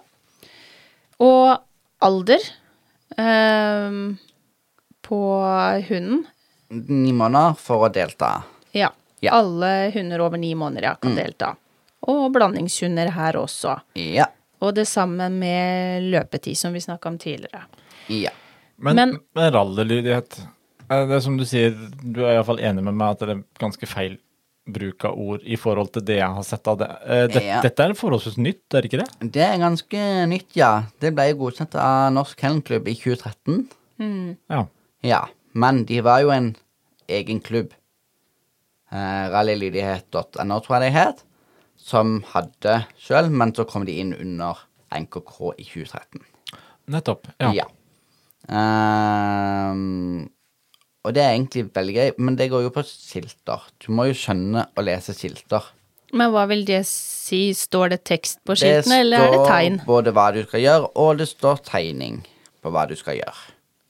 Og 1.19 1.57
alder 2.01 2.39
ehm, 3.17 4.17
på 5.01 5.19
hunden. 5.89 6.25
Ni 6.69 7.11
måneder 7.13 7.57
for 7.57 7.87
å 7.87 7.91
delta. 7.93 8.43
Ja. 8.73 8.91
Ja. 9.21 9.31
Alle 9.39 9.91
hunder 9.93 10.19
over 10.21 10.37
ni 10.37 10.53
måneder 10.55 10.83
ja, 10.83 10.95
kan 11.01 11.15
delta. 11.15 11.55
Og 12.01 12.31
blandingshunder 12.35 13.09
her 13.15 13.37
også. 13.39 13.77
Ja. 13.95 14.25
Og 14.63 14.73
det 14.75 14.85
samme 14.87 15.29
med 15.31 16.03
løpetid, 16.11 16.57
som 16.57 16.73
vi 16.75 16.81
snakka 16.83 17.07
om 17.09 17.17
tidligere. 17.17 17.63
Ja. 18.07 18.31
Men, 18.77 18.95
Men- 18.95 19.19
men 19.35 19.51
rallylydighet 19.53 20.39
eh, 20.89 21.05
Det 21.07 21.15
er 21.15 21.19
som 21.21 21.37
du 21.37 21.45
sier, 21.45 21.71
du 22.01 22.21
er 22.25 22.35
iallfall 22.37 22.59
enig 22.59 22.83
med 22.83 22.93
meg 22.93 23.11
at 23.15 23.19
det 23.19 23.29
er 23.37 23.43
ganske 23.59 23.87
feil 23.87 24.17
bruk 24.67 25.03
av 25.05 25.17
ord 25.19 25.41
i 25.43 25.57
forhold 25.59 25.91
til 25.91 26.01
det 26.07 26.17
jeg 26.21 26.29
har 26.37 26.43
sett 26.47 26.67
av 26.71 26.77
det. 26.79 26.87
Eh, 27.05 27.27
det 27.27 27.43
Ja. 27.43 27.61
Dette 27.61 27.83
er 27.83 27.93
forholdsvis 27.93 28.37
nytt, 28.37 28.63
er 28.73 28.81
det 28.81 28.91
ikke 28.91 29.01
det? 29.03 29.31
Det 29.33 29.43
er 29.43 29.57
ganske 29.59 30.03
nytt, 30.31 30.55
ja. 30.55 30.83
Det 30.99 31.13
ble 31.15 31.33
godkjent 31.35 31.75
av 31.75 32.13
Norsk 32.13 32.37
Kennelklubb 32.39 32.87
i 32.87 32.95
2013. 32.95 33.67
Ja. 34.49 34.65
Ja, 35.03 35.25
men 35.53 35.83
de 35.85 35.99
var 36.01 36.21
jo 36.21 36.29
en 36.31 36.55
egen 37.09 37.41
klubb. 37.41 37.73
Eh, 38.91 39.29
Rallylydighet.no, 39.33 40.59
tror 40.63 40.79
jeg 40.79 40.85
det 40.87 40.93
het. 40.97 41.23
Som 41.77 42.21
hadde 42.31 42.85
sjøl, 42.97 43.29
men 43.29 43.51
så 43.53 43.65
kom 43.67 43.85
de 43.85 43.91
inn 43.99 44.13
under 44.15 44.55
NKK 44.93 45.53
i 45.59 45.63
2013. 45.65 46.21
Nettopp. 46.93 47.27
Ja. 47.41 47.51
Ja. 47.51 47.65
Ehm, 48.51 50.25
og 51.03 51.13
det 51.15 51.23
er 51.23 51.33
egentlig 51.35 51.65
veldig 51.75 51.95
gøy, 51.97 52.11
men 52.23 52.37
det 52.39 52.49
går 52.51 52.65
jo 52.67 52.73
på 52.75 52.83
skilter. 52.87 53.63
Du 53.83 53.89
må 53.95 54.05
jo 54.09 54.15
skjønne 54.17 54.65
å 54.79 54.85
lese 54.85 55.15
skilter. 55.17 55.65
Men 56.13 56.29
hva 56.33 56.43
vil 56.51 56.61
det 56.67 56.83
si? 56.87 57.47
Står 57.57 57.95
det 57.95 58.03
tekst 58.05 58.39
på 58.45 58.55
skiltene, 58.59 58.99
eller 59.01 59.23
er 59.25 59.31
det 59.33 59.41
tegn? 59.49 59.77
Det 59.79 59.83
står 59.83 59.89
både 59.89 60.13
hva 60.13 60.27
du 60.35 60.41
skal 60.45 60.61
gjøre, 60.63 60.91
og 61.01 61.17
det 61.17 61.27
står 61.31 61.63
tegning 61.65 62.21
på 62.63 62.71
hva 62.73 62.85
du 62.89 62.95
skal 62.99 63.17
gjøre. 63.17 63.43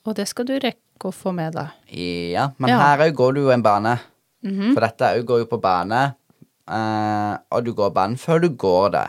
Og 0.08 0.16
det 0.18 0.28
skal 0.32 0.48
du 0.48 0.54
rekke 0.56 1.10
å 1.10 1.14
få 1.16 1.34
med 1.36 1.54
deg. 1.58 1.74
Ja, 2.34 2.50
men 2.58 2.72
Ja. 2.72 2.80
Her 2.80 3.04
òg 3.10 3.14
går 3.20 3.34
du 3.36 3.42
jo 3.46 3.52
en 3.52 3.62
bane. 3.66 3.98
For 4.74 4.82
dette 4.84 5.12
òg 5.20 5.26
går 5.28 5.40
jo 5.44 5.46
på 5.52 5.60
bane, 5.62 6.16
eh, 6.68 7.38
og 7.52 7.64
du 7.64 7.74
går 7.74 7.94
banen 7.96 8.18
før 8.20 8.42
du 8.42 8.50
går 8.50 8.90
det. 8.92 9.06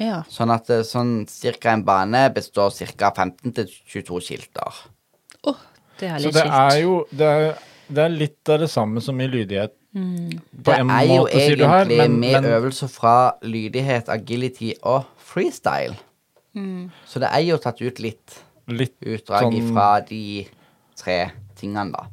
Ja. 0.00 0.22
Sånn 0.30 0.50
at 0.54 0.70
sånn 0.88 1.12
cirka 1.30 1.72
en 1.74 1.84
bane 1.86 2.24
består 2.34 2.72
ca. 2.98 3.12
15-22 3.14 4.20
skilter. 4.26 4.80
Åh, 5.46 5.60
det 6.00 6.08
er 6.10 6.18
Så 6.18 6.30
litt 6.30 6.34
det 6.34 6.42
skilt. 6.42 6.58
er 6.58 6.78
jo 6.82 6.94
det 7.10 7.28
er, 7.30 7.44
det 7.94 8.04
er 8.04 8.14
litt 8.14 8.50
av 8.54 8.58
det 8.64 8.70
samme 8.72 9.02
som 9.04 9.20
i 9.20 9.28
lydighet. 9.30 9.74
Mm. 9.94 10.40
På 10.64 10.72
Det 10.72 10.80
en 10.80 10.90
er 10.90 11.04
jo 11.06 11.20
måte, 11.22 11.38
sier 11.38 11.56
du 11.60 11.62
her, 11.68 11.84
egentlig 11.84 11.98
men, 12.00 12.18
med 12.18 12.32
men 12.42 12.50
øvelser 12.56 12.90
fra 12.90 13.14
lydighet, 13.46 14.08
agility 14.10 14.72
og 14.82 15.04
freestyle. 15.22 15.94
Mm. 16.58 16.90
Så 17.06 17.22
det 17.22 17.30
er 17.30 17.44
jo 17.46 17.60
tatt 17.62 17.80
ut 17.82 18.02
litt 18.02 18.40
litt 18.64 18.94
utdrag 19.04 19.44
sånn 19.44 19.72
fra 19.74 20.00
de 20.08 20.46
tre 20.96 21.18
tingene, 21.58 21.92
da. 21.92 22.06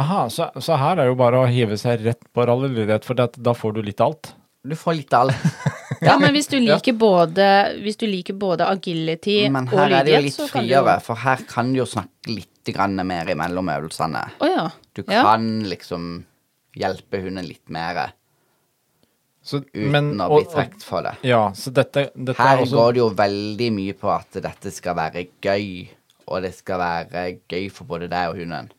Aha, 0.00 0.26
så, 0.32 0.50
så 0.60 0.76
her 0.76 1.00
er 1.00 1.08
jo 1.08 1.14
bare 1.16 1.40
å 1.40 1.46
hive 1.48 1.76
seg 1.80 2.02
rett 2.04 2.20
på 2.36 2.44
rallylydighet, 2.48 3.04
for 3.08 3.16
det, 3.16 3.30
da 3.40 3.54
får 3.56 3.74
du 3.78 3.82
litt 3.86 4.00
av 4.00 4.12
alt. 4.12 4.30
Du 4.64 4.76
får 4.76 4.98
litt 5.00 5.16
av 5.16 5.28
alt. 5.30 5.36
Ja, 6.00 6.16
men 6.18 6.32
hvis 6.36 6.48
du 6.48 6.56
liker 6.60 6.96
både, 6.96 7.46
hvis 7.84 7.98
du 8.00 8.06
liker 8.08 8.36
både 8.40 8.66
agility 8.68 9.42
Men 9.52 9.68
her 9.68 9.92
er 10.00 10.06
det 10.06 10.14
jo 10.14 10.22
litt 10.26 10.36
så 10.36 10.46
jo 10.46 10.52
friere, 10.54 10.96
for 11.04 11.20
her 11.20 11.44
kan 11.48 11.72
du 11.72 11.80
jo 11.82 11.88
snakke 11.88 12.34
litt 12.36 12.46
mer 13.04 13.26
imellom 13.32 13.68
øvelsene. 13.72 14.20
Oh, 14.38 14.46
ja. 14.46 14.68
Du 14.94 15.02
ja. 15.08 15.22
kan 15.24 15.64
liksom 15.66 16.24
hjelpe 16.78 17.18
hunden 17.24 17.46
litt 17.48 17.68
mer 17.72 18.12
Så, 19.42 19.62
uten 19.64 19.90
men, 19.90 20.10
å 20.20 20.28
bli 20.28 20.44
og- 20.44 20.52
trukket 20.52 20.84
for 20.84 21.02
det. 21.02 21.16
Ja, 21.26 21.50
så 21.56 21.72
dette, 21.72 22.10
dette 22.14 22.36
Her 22.38 22.58
er 22.58 22.62
også 22.62 22.76
går 22.76 22.92
det 22.92 23.00
jo 23.00 23.08
veldig 23.16 23.70
mye 23.72 23.94
på 23.98 24.10
at 24.12 24.40
dette 24.44 24.70
skal 24.70 24.94
være 24.94 25.26
gøy, 25.42 25.88
og 26.28 26.42
det 26.42 26.54
skal 26.54 26.78
være 26.78 27.24
gøy 27.48 27.70
for 27.72 27.84
både 27.88 28.08
deg 28.12 28.28
og 28.30 28.36
hunden. 28.36 28.70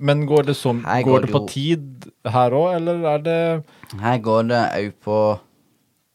Men 0.00 0.26
går 0.26 0.42
det, 0.46 0.54
som, 0.54 0.82
går 0.82 1.02
går 1.04 1.20
det 1.26 1.32
på 1.32 1.40
jo- 1.42 1.48
tid 1.48 2.10
her 2.24 2.50
òg, 2.54 2.74
eller 2.76 3.04
er 3.14 3.18
det 3.24 3.64
Her 4.00 4.18
går 4.18 4.48
det 4.48 4.60
òg 4.78 4.92
på 5.04 5.16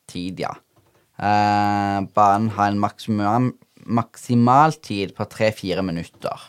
tid, 0.08 0.40
ja. 0.40 0.54
Eh, 1.20 2.02
banen 2.16 2.50
har 2.56 2.72
en 2.72 2.80
maksimal 3.86 4.74
tid 4.82 5.16
på 5.16 5.26
tre-fire 5.30 5.82
minutter. 5.84 6.40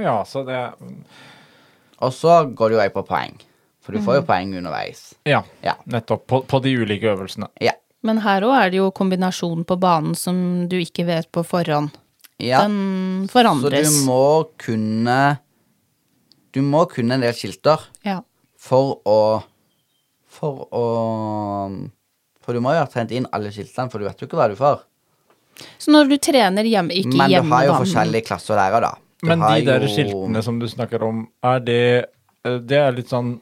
Ja, 0.00 0.22
så 0.24 0.44
det 0.46 0.72
Og 2.02 2.12
så 2.12 2.42
går 2.54 2.68
det 2.70 2.76
jo 2.76 2.82
òg 2.82 2.92
på 2.96 3.04
poeng, 3.06 3.36
for 3.80 3.92
du 3.94 4.00
får 4.02 4.16
jo 4.20 4.22
poeng 4.26 4.54
underveis. 4.58 5.14
Ja, 5.24 5.42
Ja. 5.62 5.74
nettopp. 5.86 6.26
På, 6.26 6.40
på 6.42 6.60
de 6.62 6.72
ulike 6.76 7.06
øvelsene. 7.12 7.48
Ja. 7.60 7.72
Men 8.02 8.18
her 8.24 8.42
òg 8.42 8.56
er 8.58 8.70
det 8.70 8.76
jo 8.80 8.90
kombinasjonen 8.90 9.64
på 9.64 9.76
banen 9.78 10.16
som 10.18 10.66
du 10.68 10.76
ikke 10.80 11.04
vet 11.06 11.30
på 11.32 11.44
forhånd. 11.46 11.90
ja. 12.40 12.62
Den 12.66 13.28
Så 13.30 13.70
du 13.70 14.06
må 14.06 14.48
kunne 14.58 15.38
Du 16.52 16.60
må 16.62 16.84
kunne 16.90 17.14
en 17.16 17.20
del 17.24 17.32
skilter 17.36 17.80
Ja. 18.04 18.20
for 18.58 18.98
å 19.08 19.18
For 20.32 20.66
å 20.72 20.84
For 22.42 22.56
du 22.56 22.60
må 22.64 22.72
jo 22.74 22.80
ha 22.82 22.86
trent 22.90 23.12
inn 23.14 23.26
alle 23.32 23.50
skiltene, 23.54 23.90
for 23.92 23.98
du 24.02 24.06
vet 24.08 24.18
jo 24.20 24.26
ikke 24.26 24.38
hva 24.40 24.48
du 24.50 24.56
får. 24.58 24.80
Så 25.78 25.92
når 25.92 26.08
du 26.10 26.16
trener 26.18 26.64
hjemme, 26.66 26.90
ikke 26.96 27.12
hjemme 27.12 27.18
Men 27.20 27.28
du 27.30 27.34
hjemme 27.36 27.54
har 27.58 27.66
jo 27.68 27.72
da, 27.74 27.80
forskjellige 27.84 28.26
klasser 28.26 28.56
der 28.58 28.72
òg, 28.78 28.80
da. 28.82 28.92
Du 29.22 29.28
Men 29.28 29.38
de 29.44 29.64
der 29.68 29.80
jo- 29.86 29.92
skiltene 29.92 30.42
som 30.42 30.58
du 30.58 30.66
snakker 30.66 31.02
om, 31.06 31.28
er 31.44 31.60
det 31.60 32.06
eh, 32.44 32.58
Det 32.58 32.78
er 32.80 32.92
litt 32.96 33.08
sånn 33.12 33.36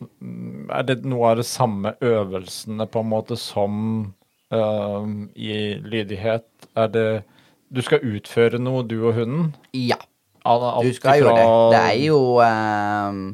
Er 0.70 0.82
det 0.82 1.04
noe 1.06 1.30
av 1.30 1.36
de 1.38 1.42
samme 1.44 1.94
øvelsene, 2.02 2.86
på 2.90 3.00
en 3.00 3.08
måte, 3.08 3.38
som 3.38 4.12
uh, 4.52 5.06
i 5.36 5.78
lydighet? 5.80 6.44
Er 6.76 6.88
det 6.88 7.24
Du 7.72 7.80
skal 7.82 8.00
utføre 8.00 8.58
noe, 8.60 8.82
du 8.82 8.98
og 9.06 9.14
hunden? 9.14 9.54
Ja, 9.72 9.96
du 10.44 10.92
skal 10.96 11.20
jo 11.20 11.32
det. 11.36 11.46
Det 11.74 11.80
er 11.80 11.98
jo 12.04 12.20
um, 12.40 13.24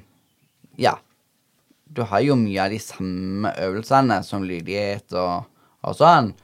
Ja. 0.80 0.96
Du 1.96 2.02
har 2.04 2.20
jo 2.20 2.34
mye 2.36 2.60
av 2.60 2.72
de 2.74 2.80
samme 2.82 3.52
øvelsene 3.62 4.18
som 4.26 4.44
lydighet 4.44 5.14
og, 5.16 5.46
og 5.86 5.96
sånn. 5.96 6.34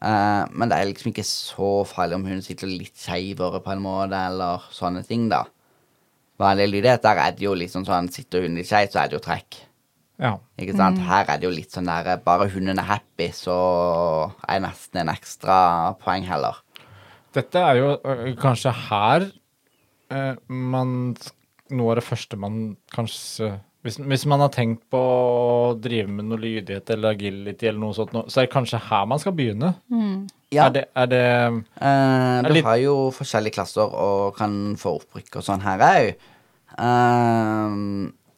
Uh, 0.00 0.48
men 0.50 0.70
det 0.70 0.78
er 0.78 0.88
liksom 0.88 1.12
ikke 1.12 1.26
så 1.28 1.70
farlig 1.86 2.16
om 2.16 2.24
hun 2.26 2.40
sitter 2.42 2.70
litt 2.70 2.96
skeivere 2.98 3.60
på 3.62 3.74
en 3.74 3.82
måte, 3.84 4.16
eller 4.16 4.64
sånne 4.74 5.04
ting, 5.06 5.28
da. 5.30 5.44
Vanlig 6.40 6.70
lydighet, 6.72 7.04
der 7.04 7.20
er 7.20 7.36
det 7.36 7.44
jo 7.44 7.52
liksom 7.58 7.84
sånn 7.84 8.08
Sitter 8.10 8.46
hun 8.46 8.56
litt 8.56 8.70
skeivt, 8.70 8.94
så 8.94 9.02
er 9.02 9.10
det 9.10 9.18
jo 9.18 9.24
trekk. 9.28 9.60
Ja. 10.20 10.34
Ikke 10.60 10.76
sant? 10.76 11.00
Her 11.04 11.28
er 11.28 11.40
det 11.40 11.48
jo 11.48 11.52
litt 11.52 11.72
sånn 11.72 11.88
der 11.88 12.20
Bare 12.24 12.48
hunden 12.52 12.80
er 12.80 12.88
happy, 12.88 13.30
så 13.36 13.56
er 14.44 14.58
det 14.58 14.64
nesten 14.66 15.02
en 15.04 15.12
ekstra 15.12 15.58
poeng 16.00 16.26
heller. 16.28 16.60
Dette 17.36 17.62
er 17.62 17.78
jo 17.78 17.92
øh, 17.94 18.24
kanskje 18.40 18.72
her 18.88 19.28
øh, 20.10 20.36
man 20.48 21.16
Noe 21.70 21.92
av 21.92 22.00
det 22.00 22.04
første 22.08 22.36
man 22.36 22.76
kanskje 22.90 23.60
hvis, 23.84 23.96
hvis 24.02 24.24
man 24.28 24.40
har 24.42 24.50
tenkt 24.52 24.82
på 24.92 24.98
å 25.00 25.74
drive 25.80 26.10
med 26.12 26.26
noe 26.28 26.36
lydighet 26.42 26.90
eller 26.92 27.14
agility 27.14 27.68
eller 27.70 27.78
noe 27.80 27.94
sånt, 27.96 28.10
så 28.28 28.40
er 28.42 28.48
det 28.48 28.52
kanskje 28.52 28.80
her 28.90 29.06
man 29.08 29.22
skal 29.22 29.32
begynne. 29.38 29.70
Ja. 30.52 30.66
Er 30.66 30.74
det, 30.74 30.82
er 30.98 31.06
det 31.06 31.22
Eh, 31.80 32.42
du 32.42 32.50
litt- 32.52 32.64
har 32.66 32.76
jo 32.82 32.96
forskjellige 33.14 33.54
klasser 33.54 33.86
og 33.88 34.34
kan 34.36 34.74
få 34.76 34.98
opprykk 35.00 35.36
og 35.40 35.46
sånn 35.46 35.62
her 35.64 35.78
òg. 35.86 36.10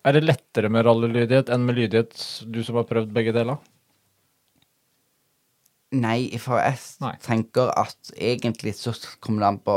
Er 0.05 0.13
det 0.15 0.23
lettere 0.29 0.71
med 0.71 0.85
rallylydighet 0.87 1.51
enn 1.51 1.67
med 1.67 1.75
lydighet, 1.81 2.15
du 2.47 2.63
som 2.63 2.77
har 2.79 2.85
prøvd 2.85 3.11
begge 3.17 3.33
deler? 3.35 3.59
nei, 5.93 6.31
for 6.41 6.57
jeg 6.57 6.79
Nei. 7.03 7.17
tenker 7.21 7.69
at 7.77 8.13
egentlig 8.17 8.73
så 8.79 8.95
kommer 9.21 9.41
det 9.43 9.49
an 9.51 9.59
på 9.59 9.75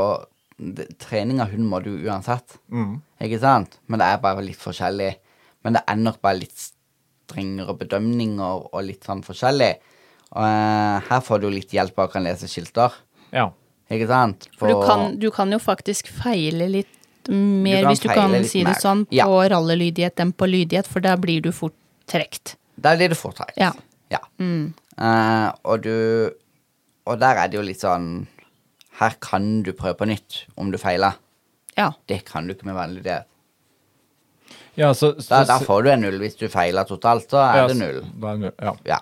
det- 0.58 0.98
Trening 0.98 1.40
av 1.40 1.50
hund 1.50 1.68
må 1.68 1.82
du 1.82 1.90
uansett, 2.06 2.58
Mm. 2.70 3.00
ikke 3.20 3.40
sant? 3.40 3.78
Men 3.88 3.98
det 3.98 4.06
er 4.06 4.18
bare 4.18 4.42
litt 4.42 4.58
forskjellig. 4.58 5.16
Men 5.64 5.72
det 5.74 5.82
er 5.88 5.96
nok 5.96 6.20
bare 6.22 6.38
litt 6.38 6.70
strengere 7.28 7.76
bedømninger 7.76 8.68
og 8.72 8.84
litt 8.84 9.04
sånn 9.04 9.22
forskjellig. 9.24 9.74
Og 10.32 10.42
eh, 10.42 11.00
her 11.08 11.20
får 11.20 11.40
du 11.40 11.50
litt 11.50 11.70
hjelp 11.70 11.98
og 11.98 12.12
kan 12.12 12.24
lese 12.24 12.46
skilter, 12.48 12.92
Ja. 13.32 13.50
ikke 13.90 14.06
sant? 14.08 14.48
For 14.58 14.68
du 14.68 14.74
kan, 14.86 15.18
du 15.18 15.30
kan 15.30 15.50
jo 15.50 15.58
faktisk 15.58 16.08
feile 16.08 16.68
litt 16.70 16.88
mer, 17.28 17.82
du 17.82 17.88
hvis 17.88 18.00
du 18.00 18.08
kan 18.08 18.30
si 18.44 18.62
mer. 18.64 18.72
det 18.74 18.82
sånn, 18.82 19.06
Ja. 19.10 19.26
på 19.26 19.48
rallylydighet 19.50 20.14
enn 20.16 20.32
på 20.32 20.46
lydighet, 20.48 20.86
for 20.86 21.00
der 21.00 21.16
blir 21.16 21.40
du 21.42 21.50
fort 21.52 21.74
trukket. 22.06 22.54
Der 22.80 22.96
blir 22.96 23.08
du 23.08 23.14
fort 23.14 23.36
trukket, 23.36 23.56
Ja. 23.56 23.72
ja. 24.10 24.18
Eh, 24.98 25.52
og 25.64 25.82
du 25.82 26.30
Og 27.08 27.20
der 27.20 27.36
er 27.36 27.46
det 27.48 27.54
jo 27.54 27.62
litt 27.62 27.78
sånn 27.78 28.26
Her 29.00 29.16
kan 29.20 29.62
du 29.66 29.72
prøve 29.76 29.94
på 30.00 30.06
nytt 30.08 30.44
om 30.56 30.70
du 30.72 30.78
feiler. 30.80 31.18
Ja. 31.76 31.90
Det 32.08 32.22
kan 32.28 32.46
du 32.48 32.54
ikke 32.54 32.68
med 32.70 32.74
vanlig 32.78 33.02
diett. 33.04 33.26
ja 34.76 34.92
så, 34.94 35.14
så, 35.20 35.28
Da, 35.34 35.44
da 35.44 35.58
får 35.60 35.82
du 35.84 35.90
en 35.92 36.00
null. 36.06 36.18
Hvis 36.22 36.36
du 36.40 36.48
feiler 36.52 36.84
totalt, 36.88 37.28
så 37.30 37.42
er 37.42 37.58
ja, 37.62 37.66
det 37.68 37.76
null. 37.80 38.00
da 38.20 38.32
er 38.32 38.40
det 38.40 38.40
null. 38.46 38.56
Ja. 38.62 38.74
Ja. 38.94 39.00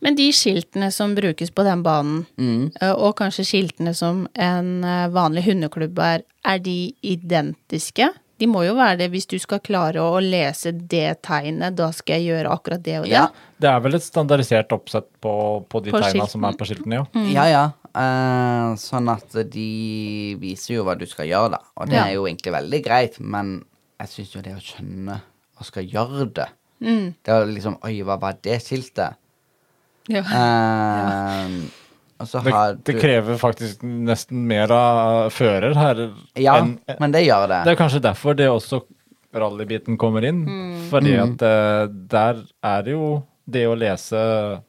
Men 0.00 0.16
de 0.16 0.30
skiltene 0.32 0.88
som 0.92 1.12
brukes 1.14 1.50
på 1.52 1.62
den 1.66 1.82
banen, 1.84 2.22
Mm. 2.40 2.70
eh, 2.80 2.92
og 2.96 3.16
kanskje 3.18 3.44
skiltene 3.44 3.92
som 3.94 4.26
en 4.34 4.70
eh, 4.84 5.08
vanlig 5.12 5.44
hundeklubb 5.50 5.98
er, 6.00 6.22
er 6.44 6.58
de 6.64 6.94
identiske? 7.04 8.08
De 8.38 8.46
må 8.48 8.64
jo 8.66 8.74
være 8.76 8.98
det 9.00 9.10
hvis 9.12 9.26
du 9.28 9.38
skal 9.40 9.60
klare 9.64 10.00
å 10.00 10.16
lese 10.20 10.72
det 10.72 11.22
tegnet, 11.24 11.76
da 11.76 11.90
skal 11.92 12.18
jeg 12.20 12.26
gjøre 12.34 12.50
akkurat 12.52 12.82
det 12.84 12.98
og 12.98 13.04
det. 13.08 13.12
Ja. 13.14 13.26
Det 13.60 13.68
er 13.70 13.80
vel 13.80 13.96
et 13.96 14.04
standardisert 14.04 14.72
oppsett 14.76 15.06
på, 15.24 15.32
på 15.68 15.80
de 15.84 15.92
På 15.94 16.00
tegna 16.04 16.26
som 16.28 16.44
er 16.44 16.52
på 16.60 16.68
skiltene, 16.68 16.98
jo. 17.00 17.06
Mm. 17.16 17.30
Ja, 17.32 17.46
ja. 17.48 17.62
Eh, 17.96 18.74
sånn 18.76 19.08
at 19.08 19.32
de 19.50 20.34
viser 20.40 20.74
jo 20.76 20.84
hva 20.84 20.96
du 21.00 21.06
skal 21.08 21.26
gjøre, 21.30 21.50
da. 21.56 21.60
Og 21.80 21.88
det 21.88 21.96
Ja. 21.96 22.04
er 22.06 22.14
jo 22.18 22.26
egentlig 22.28 22.52
veldig 22.52 22.80
greit, 22.84 23.18
men 23.20 23.64
jeg 24.00 24.08
syns 24.12 24.34
jo 24.36 24.42
det 24.42 24.52
å 24.52 24.60
skjønne 24.60 25.20
og 25.58 25.64
skal 25.64 25.84
gjøre 25.88 26.26
det, 26.34 26.48
Det 26.78 27.32
var 27.32 27.46
liksom 27.46 27.78
Oi, 27.82 28.02
hva 28.04 28.18
var 28.20 28.34
det 28.42 28.60
skiltet? 28.60 29.16
Ja. 30.08 30.20
Eh, 30.20 31.48
og 32.20 32.26
så 32.28 32.42
Det, 32.44 32.52
har 32.52 32.74
det 32.84 33.00
krever 33.00 33.38
faktisk 33.40 33.80
nesten 33.82 34.44
mer 34.46 34.70
av 34.70 35.30
fører 35.32 35.74
her. 35.74 36.12
Ja, 36.36 36.60
enn- 36.60 36.78
men 37.00 37.12
det 37.12 37.24
gjør 37.26 37.48
det. 37.48 37.64
Det 37.64 37.72
er 37.78 37.82
kanskje 37.82 38.02
derfor 38.02 38.36
det 38.36 38.46
også 38.50 38.82
rallybiten 39.34 39.96
kommer 39.98 40.22
inn. 40.24 40.44
Mm. 40.46 40.88
Fordi 40.90 41.16
at 41.18 41.42
eh, 41.42 41.86
der 42.08 42.44
er 42.62 42.82
det 42.82 42.92
jo 42.92 43.24
det 43.48 43.66
å 43.66 43.74
lese 43.78 44.62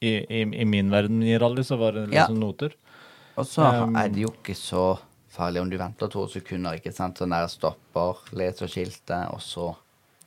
i, 0.00 0.12
i, 0.28 0.42
I 0.42 0.64
min 0.68 0.90
verden 0.92 1.22
i 1.22 1.38
rally 1.38 1.64
så 1.64 1.78
var 1.80 1.92
det 1.96 2.08
Ja. 2.10 2.26
liksom 2.26 2.40
noter. 2.40 2.74
Og 3.36 3.46
så 3.46 3.62
Um, 3.62 3.96
er 3.96 4.08
det 4.08 4.22
jo 4.24 4.28
ikke 4.32 4.54
så 4.56 4.98
farlig 5.28 5.60
om 5.60 5.70
du 5.70 5.76
venter 5.76 6.08
to 6.08 6.26
sekunder, 6.28 6.76
ikke 6.78 6.92
sant? 6.92 7.18
Sånn 7.18 7.30
der 7.34 7.48
stopper, 7.52 8.16
leser 8.32 8.66
skiltet, 8.68 9.28
og 9.32 9.40
så 9.40 9.74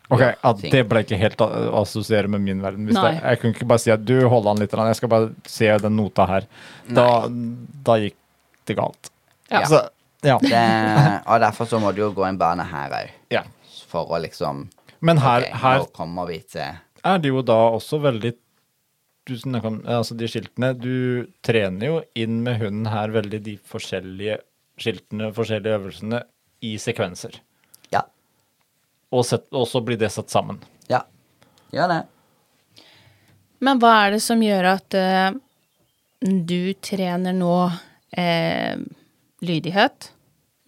Ok, 0.10 0.22
ja. 0.22 0.54
Det 0.58 0.88
ble 0.90 1.04
ikke 1.04 1.18
helt 1.22 1.38
å 1.38 1.48
assosiere 1.84 2.28
med 2.28 2.42
min 2.42 2.62
verden. 2.64 2.88
Hvis 2.90 2.98
det, 2.98 3.22
jeg 3.22 3.40
kunne 3.40 3.54
ikke 3.54 3.68
bare 3.70 3.82
si 3.84 3.92
at 3.94 4.02
du 4.02 4.16
holder 4.26 4.50
an 4.56 4.58
litt, 4.64 4.72
jeg 4.74 4.98
skal 4.98 5.10
bare 5.12 5.28
se 5.46 5.70
den 5.84 5.96
nota 5.96 6.26
her. 6.26 6.48
Da, 6.90 7.28
da 7.86 7.98
gikk 8.02 8.16
det 8.66 8.76
galt. 8.80 9.12
Ja. 9.52 9.62
Så, 9.70 9.84
ja. 10.26 10.40
det, 10.42 10.64
Og 11.30 11.40
derfor 11.46 11.70
så 11.70 11.78
må 11.78 11.92
du 11.94 12.02
jo 12.02 12.10
gå 12.18 12.26
en 12.26 12.42
bane 12.42 12.66
her 12.72 12.90
òg, 13.04 13.14
ja. 13.30 13.44
for 13.86 14.10
å 14.10 14.18
liksom 14.18 14.66
Men 15.00 15.22
her, 15.22 15.46
okay, 15.46 15.62
her 15.62 15.78
Nå 15.78 15.86
kommer 15.94 16.26
vi 16.26 16.40
til 16.42 16.74
er 17.04 17.20
det 17.24 17.30
jo 17.32 17.42
da 17.46 17.58
også 17.78 18.00
veldig 18.04 18.34
du 19.30 19.60
om 19.68 19.80
altså 19.86 20.18
de 20.18 20.28
skiltene. 20.30 20.74
Du 20.74 21.28
trener 21.46 21.86
jo 21.88 22.02
inn 22.18 22.42
med 22.46 22.60
hunden 22.62 22.90
her 22.92 23.14
veldig 23.14 23.42
de 23.46 23.56
forskjellige 23.70 24.40
skiltene, 24.80 25.32
forskjellige 25.36 25.80
øvelsene, 25.80 26.24
i 26.66 26.76
sekvenser. 26.82 27.38
Ja. 27.94 28.04
Og, 29.12 29.24
set, 29.26 29.48
og 29.56 29.68
så 29.70 29.82
blir 29.86 30.00
det 30.00 30.12
satt 30.12 30.32
sammen. 30.32 30.60
Ja. 30.92 31.06
Gjør 31.72 31.92
det. 31.94 32.00
Men 33.64 33.80
hva 33.80 33.94
er 34.06 34.16
det 34.16 34.22
som 34.24 34.42
gjør 34.44 34.72
at 34.76 34.96
uh, 34.96 35.32
du 36.20 36.74
trener 36.84 37.36
nå 37.36 37.56
uh, 37.70 38.86
lydighet 39.44 40.12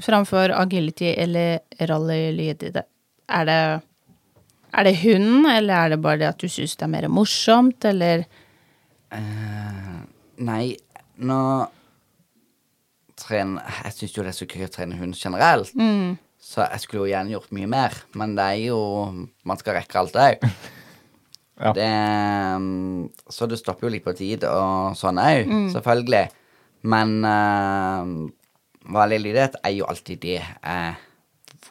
framfor 0.02 0.56
agility 0.56 1.12
eller 1.12 1.62
rallylydighet? 1.92 2.88
Er 3.32 3.48
det, 3.48 3.60
er 4.72 4.88
det 4.88 4.98
hunden, 5.04 5.48
eller 5.52 5.76
er 5.76 5.94
det 5.94 6.02
bare 6.04 6.24
det 6.24 6.32
at 6.34 6.44
du 6.44 6.52
syns 6.52 6.76
det 6.76 6.88
er 6.88 6.96
mer 6.96 7.12
morsomt, 7.12 7.88
eller 7.88 8.26
Eh, 9.12 9.96
nei, 10.48 10.66
nå 11.20 11.40
trener 13.22 13.82
Jeg 13.84 13.94
syns 13.98 14.14
jo 14.16 14.24
det 14.26 14.32
er 14.32 14.38
så 14.40 14.48
gøy 14.50 14.66
å 14.66 14.72
trene 14.72 14.98
hund 14.98 15.18
generelt. 15.18 15.74
Så 16.42 16.64
jeg 16.64 16.82
skulle 16.82 17.04
jo 17.06 17.12
gjerne 17.12 17.36
gjort 17.36 17.52
mye 17.54 17.70
mer, 17.70 17.98
men 18.18 18.34
det 18.38 18.46
er 18.56 18.62
jo 18.72 18.78
Man 19.46 19.60
skal 19.62 19.78
rekke 19.82 20.00
alt 20.02 20.18
òg. 20.20 20.46
Ja. 21.62 21.76
Det 21.78 21.86
mm, 22.58 23.12
Så 23.30 23.46
det 23.46 23.60
stopper 23.60 23.86
jo 23.86 23.92
litt 23.94 24.02
på 24.02 24.16
tid 24.18 24.48
og 24.50 24.96
sånn 24.98 25.20
òg, 25.22 25.46
selvfølgelig. 25.70 26.24
Men 26.90 27.12
uh, 27.22 28.08
vanlig 28.90 29.20
lydighet 29.22 29.60
er 29.62 29.76
jo 29.76 29.86
alltid 29.86 30.24
det 30.24 30.40
jeg 30.40 30.96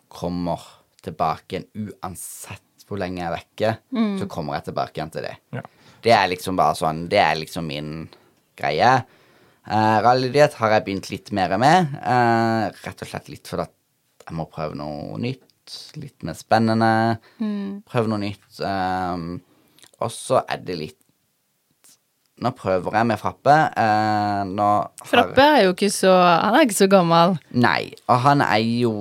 kommer 0.07 0.63
tilbake 1.03 1.57
igjen 1.57 1.91
uansett 1.91 2.87
hvor 2.87 3.01
lenge 3.03 3.19
jeg 3.19 3.27
er 3.33 3.35
vekke. 3.35 3.73
Så 4.21 4.31
kommer 4.31 4.61
jeg 4.61 4.69
tilbake 4.71 4.99
igjen 5.01 5.13
til 5.15 5.27
det. 5.27 5.35
Ja. 5.59 5.65
Det 6.03 6.13
er 6.17 6.29
liksom 6.33 6.57
bare 6.57 6.75
sånn 6.79 7.05
Det 7.13 7.19
er 7.21 7.37
liksom 7.41 7.67
min 7.69 7.91
greie. 8.57 8.93
Uh, 9.71 9.99
Rallydiett 10.05 10.55
har 10.61 10.71
jeg 10.75 10.85
begynt 10.87 11.11
litt 11.13 11.31
mer 11.37 11.53
med. 11.61 11.93
Uh, 12.01 12.71
rett 12.85 13.03
og 13.05 13.09
slett 13.11 13.29
litt 13.33 13.47
fordi 13.51 13.67
jeg 14.27 14.37
må 14.39 14.47
prøve 14.51 14.75
noe 14.79 15.19
nytt. 15.21 15.45
Litt 16.01 16.25
mer 16.27 16.35
spennende. 16.35 17.19
Prøve 17.87 18.11
noe 18.11 18.19
nytt. 18.23 18.49
Um, 18.59 19.41
og 20.01 20.11
så 20.15 20.41
er 20.49 20.63
det 20.65 20.79
litt 20.81 20.97
Nå 22.41 22.55
prøver 22.57 22.95
jeg 22.97 23.05
med 23.05 23.19
Frappe. 23.21 23.53
eh, 23.77 24.53
Frappe 25.05 25.45
er 25.45 25.67
jo 25.67 25.75
ikke 25.75 25.91
så 25.93 26.09
Han 26.17 26.55
er 26.57 26.63
ikke 26.65 26.79
så 26.79 26.87
gammel. 26.89 27.35
Nei, 27.53 27.91
og 28.09 28.17
han 28.25 28.41
er 28.41 28.63
jo 28.65 28.93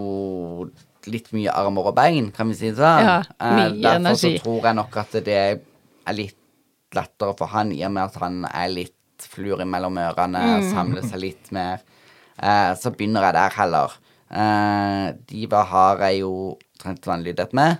litt 1.08 1.30
mye 1.32 1.54
armer 1.56 1.88
og 1.88 1.96
bein, 1.96 2.28
kan 2.36 2.50
vi 2.52 2.58
si 2.60 2.68
det 2.74 2.82
sånn. 2.82 3.06
Ja, 3.08 3.14
Eh, 3.40 3.54
mye 3.56 3.80
Derfor 3.80 3.96
energi. 3.96 4.34
så 4.36 4.44
tror 4.44 4.62
jeg 4.68 4.76
nok 4.76 4.98
at 4.98 5.12
det 5.24 5.38
er 5.40 6.14
litt 6.14 6.36
lettere 6.96 7.36
for 7.38 7.48
han, 7.54 7.72
i 7.76 7.84
og 7.86 7.92
med 7.96 8.04
at 8.10 8.16
han 8.22 8.46
er 8.50 8.70
litt 8.74 8.96
flur 9.30 9.60
mellom 9.68 9.98
ørene, 10.00 10.40
Mm. 10.60 10.70
samler 10.72 11.04
seg 11.04 11.20
litt 11.20 11.52
mer. 11.52 11.82
Eh, 12.42 12.74
så 12.80 12.92
begynner 12.96 13.22
jeg 13.28 13.34
der 13.36 13.50
heller. 13.58 13.92
Eh, 14.32 15.12
Diva 15.28 15.64
har 15.68 15.98
jeg 16.06 16.22
jo 16.22 16.58
trent 16.80 17.02
vannlydighet 17.06 17.54
med, 17.54 17.80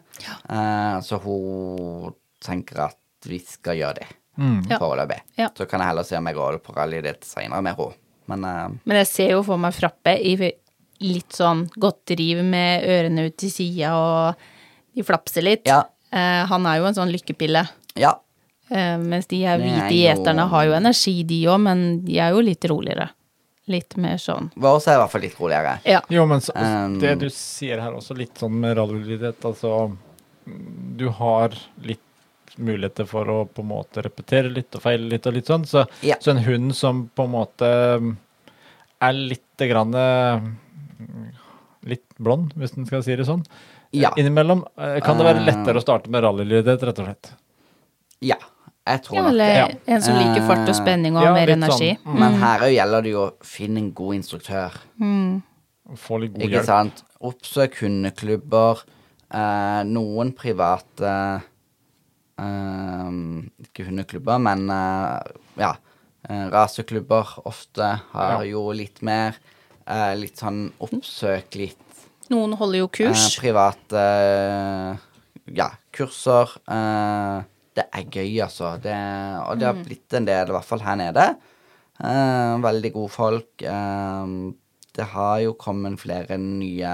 eh, 0.50 1.00
så 1.06 1.20
hun 1.24 2.14
tenker 2.44 2.86
at 2.90 2.98
vi 3.26 3.40
skal 3.40 3.78
gjøre 3.80 3.96
det 4.02 4.08
mm. 4.38 4.64
foreløpig. 4.80 5.20
Ja. 5.38 5.50
Så 5.56 5.68
kan 5.70 5.80
jeg 5.80 5.88
heller 5.92 6.04
se 6.08 6.18
om 6.18 6.26
jeg 6.28 6.36
går 6.36 6.60
på 6.64 6.76
rallydiett 6.76 7.24
seinere 7.28 7.62
med 7.64 7.76
henne. 7.78 7.96
Men 8.28 8.44
eh, 8.46 8.68
Men 8.86 8.98
jeg 8.98 9.08
ser 9.08 9.30
jo 9.38 9.44
for 9.44 9.58
meg 9.58 9.74
Frappe 9.74 10.18
i 10.20 10.36
litt 11.00 11.32
sånn 11.32 11.70
godt 11.80 12.06
driv 12.12 12.44
med 12.44 12.84
ørene 12.84 13.30
ut 13.30 13.38
til 13.40 13.50
sida, 13.54 13.94
og 13.96 14.36
de 14.96 15.04
flapser 15.08 15.46
litt. 15.46 15.66
Ja. 15.70 15.86
Eh, 16.12 16.44
han 16.50 16.66
er 16.68 16.80
jo 16.82 16.90
en 16.90 16.98
sånn 16.98 17.14
lykkepille. 17.14 17.68
ja. 17.96 18.18
Eh, 18.70 18.98
mens 19.02 19.26
de 19.30 19.40
her 19.42 19.58
er 19.58 19.64
hvite 19.64 19.96
gjeterne 19.98 20.46
har 20.52 20.68
jo 20.68 20.76
energi, 20.78 21.16
de 21.26 21.40
òg, 21.50 21.62
men 21.66 21.80
de 22.06 22.20
er 22.22 22.36
jo 22.36 22.44
litt 22.46 22.68
roligere. 22.70 23.10
Litt 23.70 23.96
mer 24.02 24.18
sånn 24.18 24.48
også 24.58 24.90
er 24.90 24.96
i 24.96 25.00
hvert 25.04 25.12
fall 25.14 25.22
litt 25.22 25.38
roligere. 25.38 25.74
Ja. 25.86 26.00
Jo, 26.10 26.26
men 26.30 26.42
så, 26.42 26.54
Um, 26.58 27.00
det 27.02 27.16
du 27.22 27.28
sier 27.30 27.82
her 27.82 27.94
også, 27.94 28.18
litt 28.18 28.38
sånn 28.42 28.56
med 28.60 28.78
rallylydighet, 28.78 29.46
altså 29.46 29.96
Du 30.98 31.08
har 31.10 31.54
litt 31.86 32.00
muligheter 32.58 33.06
for 33.06 33.30
å 33.30 33.46
på 33.46 33.62
en 33.62 33.70
måte 33.70 34.02
repetere 34.02 34.50
litt 34.50 34.74
og 34.76 34.82
feile 34.82 35.06
litt 35.08 35.28
og 35.30 35.36
litt 35.36 35.46
sånn. 35.46 35.66
Så, 35.70 35.86
Ja. 36.02 36.16
så 36.20 36.32
en 36.32 36.44
hund 36.44 36.76
som 36.76 37.10
på 37.16 37.24
en 37.26 37.32
måte 37.32 37.70
er 39.02 39.14
lite 39.14 39.68
grann 39.70 39.94
um, 39.96 40.58
Litt 41.88 42.04
blond, 42.18 42.52
hvis 42.60 42.76
en 42.76 42.86
skal 42.86 43.04
si 43.06 43.16
det 43.16 43.24
sånn. 43.26 43.46
Ja. 43.96 44.12
Innimellom 44.20 44.66
eh, 44.78 45.00
kan 45.00 45.18
det 45.18 45.24
være 45.24 45.46
lettere 45.46 45.80
å 45.80 45.82
starte 45.82 46.12
med 46.12 46.26
rallylydighet, 46.26 46.84
rett 46.90 47.00
og 47.00 47.08
slett. 47.08 47.30
Ja, 48.20 48.36
jeg 48.90 49.02
tror 49.06 49.16
ja 49.16 49.22
nok 49.24 49.38
det. 49.38 49.48
eller 49.50 49.96
en 49.96 50.02
som 50.02 50.16
liker 50.20 50.46
fart 50.48 50.64
og 50.66 50.70
Eh, 50.74 50.78
spenning 50.82 51.18
og 51.18 51.24
ja, 51.24 51.34
mer 51.34 51.48
litt 51.48 51.58
energi. 51.58 51.90
sånn. 52.04 52.20
Men 52.20 52.34
her 52.42 52.60
òg 52.68 52.74
gjelder 52.76 53.02
det 53.06 53.12
jo 53.14 53.22
å 53.28 53.34
finne 53.46 53.78
en 53.84 53.92
god 53.94 54.16
instruktør. 54.20 54.72
Få 55.98 56.20
litt 56.22 56.34
god 56.34 56.44
Ikke 56.44 56.58
hjelp. 56.60 56.66
sant? 56.66 57.04
Oppsøk 57.22 57.80
hundeklubber. 57.84 58.84
eh, 59.32 59.84
noen 59.86 60.32
private 60.34 61.42
eh, 62.40 63.12
Ikke 63.66 63.86
hundeklubber, 63.88 64.40
men 64.42 64.70
eh, 64.70 65.20
ja. 65.62 65.74
eh, 66.30 66.48
raseklubber 66.54 67.36
ofte 67.46 68.02
har 68.14 68.44
Ja. 68.44 68.52
jo 68.52 68.72
litt 68.72 69.02
mer. 69.02 69.36
eh, 69.88 70.14
litt 70.16 70.38
sånn 70.38 70.72
oppsøk 70.80 71.56
litt 71.56 71.78
Noen 72.30 72.54
holder 72.54 72.78
jo 72.84 72.88
kurs. 72.94 73.38
Eh, 73.38 73.42
private 73.42 73.98
eh, 73.98 74.98
ja, 75.56 75.72
kurser. 75.92 76.48
eh, 76.70 77.42
det 77.80 77.88
er 77.96 78.06
gøy, 78.12 78.34
altså. 78.46 78.74
Det, 78.84 78.96
og 79.46 79.60
det 79.62 79.68
har 79.70 79.80
blitt 79.86 80.18
en 80.20 80.28
del, 80.28 80.52
i 80.52 80.56
hvert 80.58 80.68
fall 80.68 80.84
her 80.84 81.00
nede. 81.00 81.26
Eh, 82.00 82.54
veldig 82.64 82.92
gode 82.96 83.12
folk. 83.16 83.64
Eh, 83.64 84.34
det 85.00 85.08
har 85.14 85.40
jo 85.46 85.56
kommet 85.60 86.00
flere 86.02 86.38
nye 86.42 86.94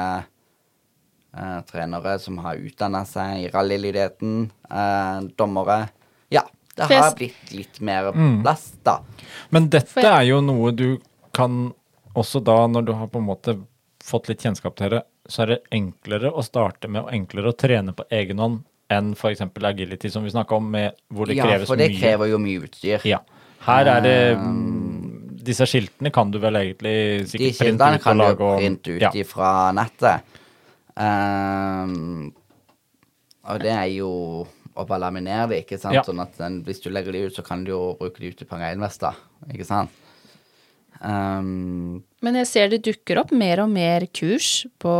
eh, 1.36 1.59
trenere 1.69 2.17
som 2.21 2.38
har 2.45 2.61
utdanna 2.61 3.03
seg 3.09 3.45
i 3.45 3.49
rallylydigheten. 3.53 4.51
eh, 4.69 5.19
dommere. 5.38 5.79
Ja, 6.33 6.43
det 6.75 6.89
har 6.89 7.15
blitt 7.15 7.51
litt 7.55 7.81
mer 7.81 8.11
plass, 8.43 8.73
da. 8.83 8.99
Men 9.49 9.69
dette 9.69 10.05
er 10.05 10.23
jo 10.29 10.41
noe 10.43 10.71
du 10.75 10.99
kan 11.36 11.73
også 12.15 12.41
da, 12.43 12.61
når 12.67 12.86
du 12.88 12.93
har 12.95 13.07
på 13.11 13.19
en 13.19 13.27
måte 13.27 13.57
fått 14.03 14.29
litt 14.29 14.43
kjennskap 14.45 14.75
til 14.79 14.93
det, 14.93 15.01
så 15.27 15.43
er 15.43 15.47
det 15.55 15.61
enklere 15.73 16.29
å 16.31 16.43
starte 16.45 16.88
med 16.88 17.03
og 17.03 17.13
enklere 17.15 17.49
å 17.51 17.57
trene 17.57 17.95
på 17.97 18.05
egen 18.13 18.39
hånd 18.39 18.63
enn 18.93 19.13
f.eks. 19.15 19.41
agility, 19.41 20.11
som 20.13 20.25
vi 20.25 20.33
snakka 20.33 20.55
om, 20.59 20.71
med, 20.71 20.97
hvor 21.09 21.29
det 21.29 21.39
ja, 21.39 21.47
kreves 21.47 21.69
for 21.71 21.79
det 21.79 21.89
mye. 21.91 21.99
krever 22.01 22.31
jo 22.31 22.41
mye 22.41 22.65
utstyr. 22.67 23.05
Ja. 23.09 23.21
Her 23.65 23.91
er 23.97 24.05
det 24.05 24.17
Um, 24.38 25.21
Disse 25.45 25.67
skiltene 25.69 26.09
kan 26.09 26.31
du 26.33 26.39
vel 26.41 26.57
egentlig 26.57 27.27
sikkert 27.29 27.59
printe 27.59 27.86
ut 27.86 27.99
og 27.99 28.01
kan 28.01 28.17
du 28.17 28.25
og 28.25 28.55
printe 28.57 28.95
ut 28.95 29.03
ja. 29.03 29.11
ifra 29.13 29.49
nettet. 29.77 30.39
Um, 30.97 32.31
og 33.45 33.59
det 33.61 33.69
er 33.75 33.91
jo 33.93 34.09
å 34.75 34.86
bare 34.88 35.03
laminere 35.05 35.51
det, 35.51 35.59
ikke 35.63 35.77
sant? 35.77 35.95
Ja. 35.99 36.01
Sånn 36.07 36.23
at 36.23 36.33
den, 36.39 36.63
hvis 36.65 36.81
du 36.83 36.89
legger 36.89 37.13
det 37.13 37.27
ut, 37.27 37.36
så 37.38 37.45
kan 37.45 37.61
du 37.63 37.75
jo 37.75 37.81
bruke 37.99 38.23
det 38.23 38.33
ut 38.33 38.41
til 38.41 38.57
en 38.57 38.63
regnvest. 38.65 39.05
Ikke 39.53 39.67
sant? 39.67 40.01
Um, 40.99 42.01
Men 42.25 42.39
jeg 42.41 42.49
ser 42.49 42.71
det 42.71 42.81
dukker 42.88 43.21
opp 43.21 43.33
mer 43.36 43.61
og 43.63 43.69
mer 43.69 44.07
kurs 44.15 44.65
på, 44.81 44.95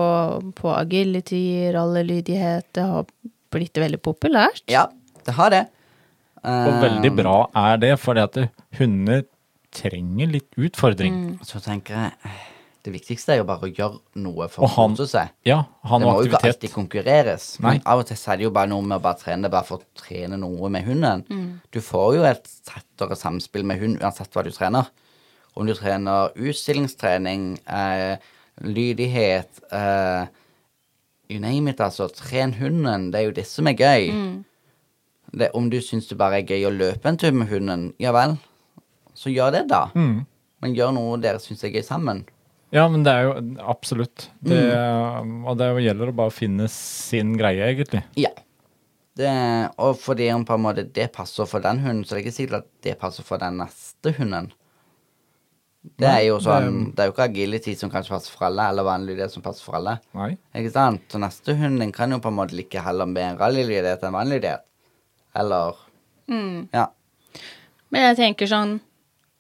på 0.56 0.74
agility, 0.76 1.72
rallylydighet. 1.76 2.70
Det 2.76 2.86
har 2.86 3.10
blitt 3.56 3.80
veldig 3.82 4.02
populært. 4.06 4.62
ja, 4.72 4.86
det 5.26 5.34
har 5.40 5.50
det. 5.56 5.64
Og 6.46 6.76
veldig 6.84 7.10
Ehm, 7.10 7.16
bra 7.18 7.38
er 7.58 7.80
det, 7.82 7.96
fordi 7.98 8.22
at 8.22 8.36
hunder 8.78 9.24
trenger 9.74 10.30
litt 10.30 10.52
utfordring. 10.62 11.40
Så 11.44 11.60
tenker 11.64 11.96
jeg 11.96 12.36
Det 12.86 12.92
viktigste 12.94 13.34
er 13.34 13.40
jo 13.40 13.48
bare 13.50 13.66
å 13.66 13.70
gjøre 13.74 13.98
noe 14.22 14.46
for 14.54 14.70
han, 14.70 14.92
å 14.94 14.98
kose 15.00 15.08
seg. 15.10 15.32
Ja, 15.50 15.56
han 15.90 16.04
Det 16.04 16.06
må 16.06 16.20
jo 16.22 16.28
ikke 16.30 16.52
alltid 16.52 16.70
konkurreres. 16.76 17.48
Nei. 17.60 17.72
Men 17.80 17.82
av 17.90 18.04
og 18.04 18.06
til 18.06 18.20
så 18.22 18.36
er 18.36 18.38
det 18.38 18.46
jo 18.46 18.52
bare 18.54 18.70
noe 18.70 18.86
med 18.86 19.00
å 19.00 19.02
bare 19.02 19.18
trene 19.24 19.50
bare 19.50 19.66
for 19.66 19.82
å 19.82 19.98
trene 19.98 20.38
noe 20.38 20.70
med 20.70 20.86
hunden. 20.86 21.24
Du 21.74 21.80
får 21.82 22.12
jo 22.20 22.28
et 22.30 22.46
tettere 22.70 23.18
samspill 23.18 23.66
med 23.66 23.82
hund 23.82 23.98
uansett 24.06 24.30
hva 24.38 24.44
du 24.46 24.52
trener. 24.54 24.92
Om 25.58 25.66
du 25.66 25.74
trener 25.74 26.30
utstillingstrening, 26.38 27.58
eh, 27.66 28.22
lydighet 28.62 29.64
eh, 29.74 30.28
You 31.32 31.40
name 31.42 31.72
it, 31.72 31.82
altså. 31.82 32.08
Tren 32.14 32.54
hunden. 32.60 33.10
Det 33.12 33.20
er 33.22 33.30
jo 33.30 33.36
det 33.36 33.48
som 33.50 33.68
er 33.68 33.78
gøy. 33.80 34.12
Det, 35.36 35.50
om 35.58 35.70
du 35.70 35.80
syns 35.84 36.08
det 36.08 36.18
bare 36.20 36.40
er 36.40 36.48
gøy 36.48 36.68
å 36.70 36.74
løpe 36.74 37.10
en 37.10 37.18
tur 37.20 37.34
med 37.36 37.50
hunden, 37.50 37.90
ja 38.00 38.14
vel, 38.16 38.38
så 39.18 39.34
gjør 39.34 39.52
det, 39.58 39.64
da. 39.72 39.88
Mm. 39.98 40.22
Men 40.64 40.76
gjør 40.78 40.94
noe 40.96 41.18
dere 41.20 41.42
syns 41.44 41.66
er 41.66 41.74
gøy 41.74 41.84
sammen. 41.84 42.24
Ja, 42.76 42.86
men 42.92 43.04
det 43.06 43.12
er 43.14 43.28
jo 43.28 43.36
absolutt. 43.66 44.30
Det, 44.40 44.58
Mm. 45.26 45.46
Og 45.48 45.58
det 45.58 45.68
gjelder 45.84 46.12
å 46.12 46.16
bare 46.16 46.34
finne 46.34 46.68
sin 46.72 47.36
greie, 47.38 47.64
egentlig. 47.72 48.04
Ja. 48.20 48.32
Det, 49.16 49.32
og 49.80 49.96
fordi 50.00 50.28
om 50.34 50.44
på 50.46 50.58
en 50.58 50.64
måte 50.66 50.84
det 50.84 51.12
passer 51.16 51.48
for 51.48 51.64
den 51.64 51.80
hunden, 51.80 52.04
så 52.04 52.16
det 52.16 52.22
er 52.22 52.26
ikke 52.26 52.36
sikkert 52.36 52.64
at 52.66 52.70
det 52.84 52.98
passer 53.00 53.24
for 53.24 53.40
den 53.40 53.58
neste 53.62 54.12
hunden. 54.18 54.52
Det 55.98 56.08
er 56.08 56.22
jo 56.28 56.40
sånn, 56.40 56.94
det 56.96 57.00
er 57.04 57.06
jo 57.10 57.14
ikke 57.14 57.30
agility 57.30 57.76
som 57.76 57.90
kanskje 57.92 58.10
passer 58.16 58.32
for 58.36 58.46
alle, 58.48 58.70
eller 58.70 58.84
vanlig 58.84 59.18
det 59.18 59.30
som 59.32 59.42
passer 59.46 59.64
for 59.64 59.76
alle. 59.76 60.00
Nei. 60.18 60.38
Ikke 60.56 60.72
sant? 60.72 61.02
Så 61.10 61.20
neste 61.22 61.56
hund 61.58 61.80
den 61.80 61.92
kan 61.92 62.12
jo 62.12 62.18
på 62.20 62.28
en 62.32 62.36
måte 62.40 62.54
like 62.58 62.82
heller 62.82 63.06
med 63.06 63.24
en 63.24 63.38
rallylydighet 63.38 64.04
enn 64.04 64.14
vanlig 64.14 64.42
lydighet. 64.42 64.62
Eller 65.36 65.76
Ja. 66.74 66.88
Men 67.92 68.02
jeg 68.16 68.18
tenker 68.18 68.48
sånn, 68.50 68.80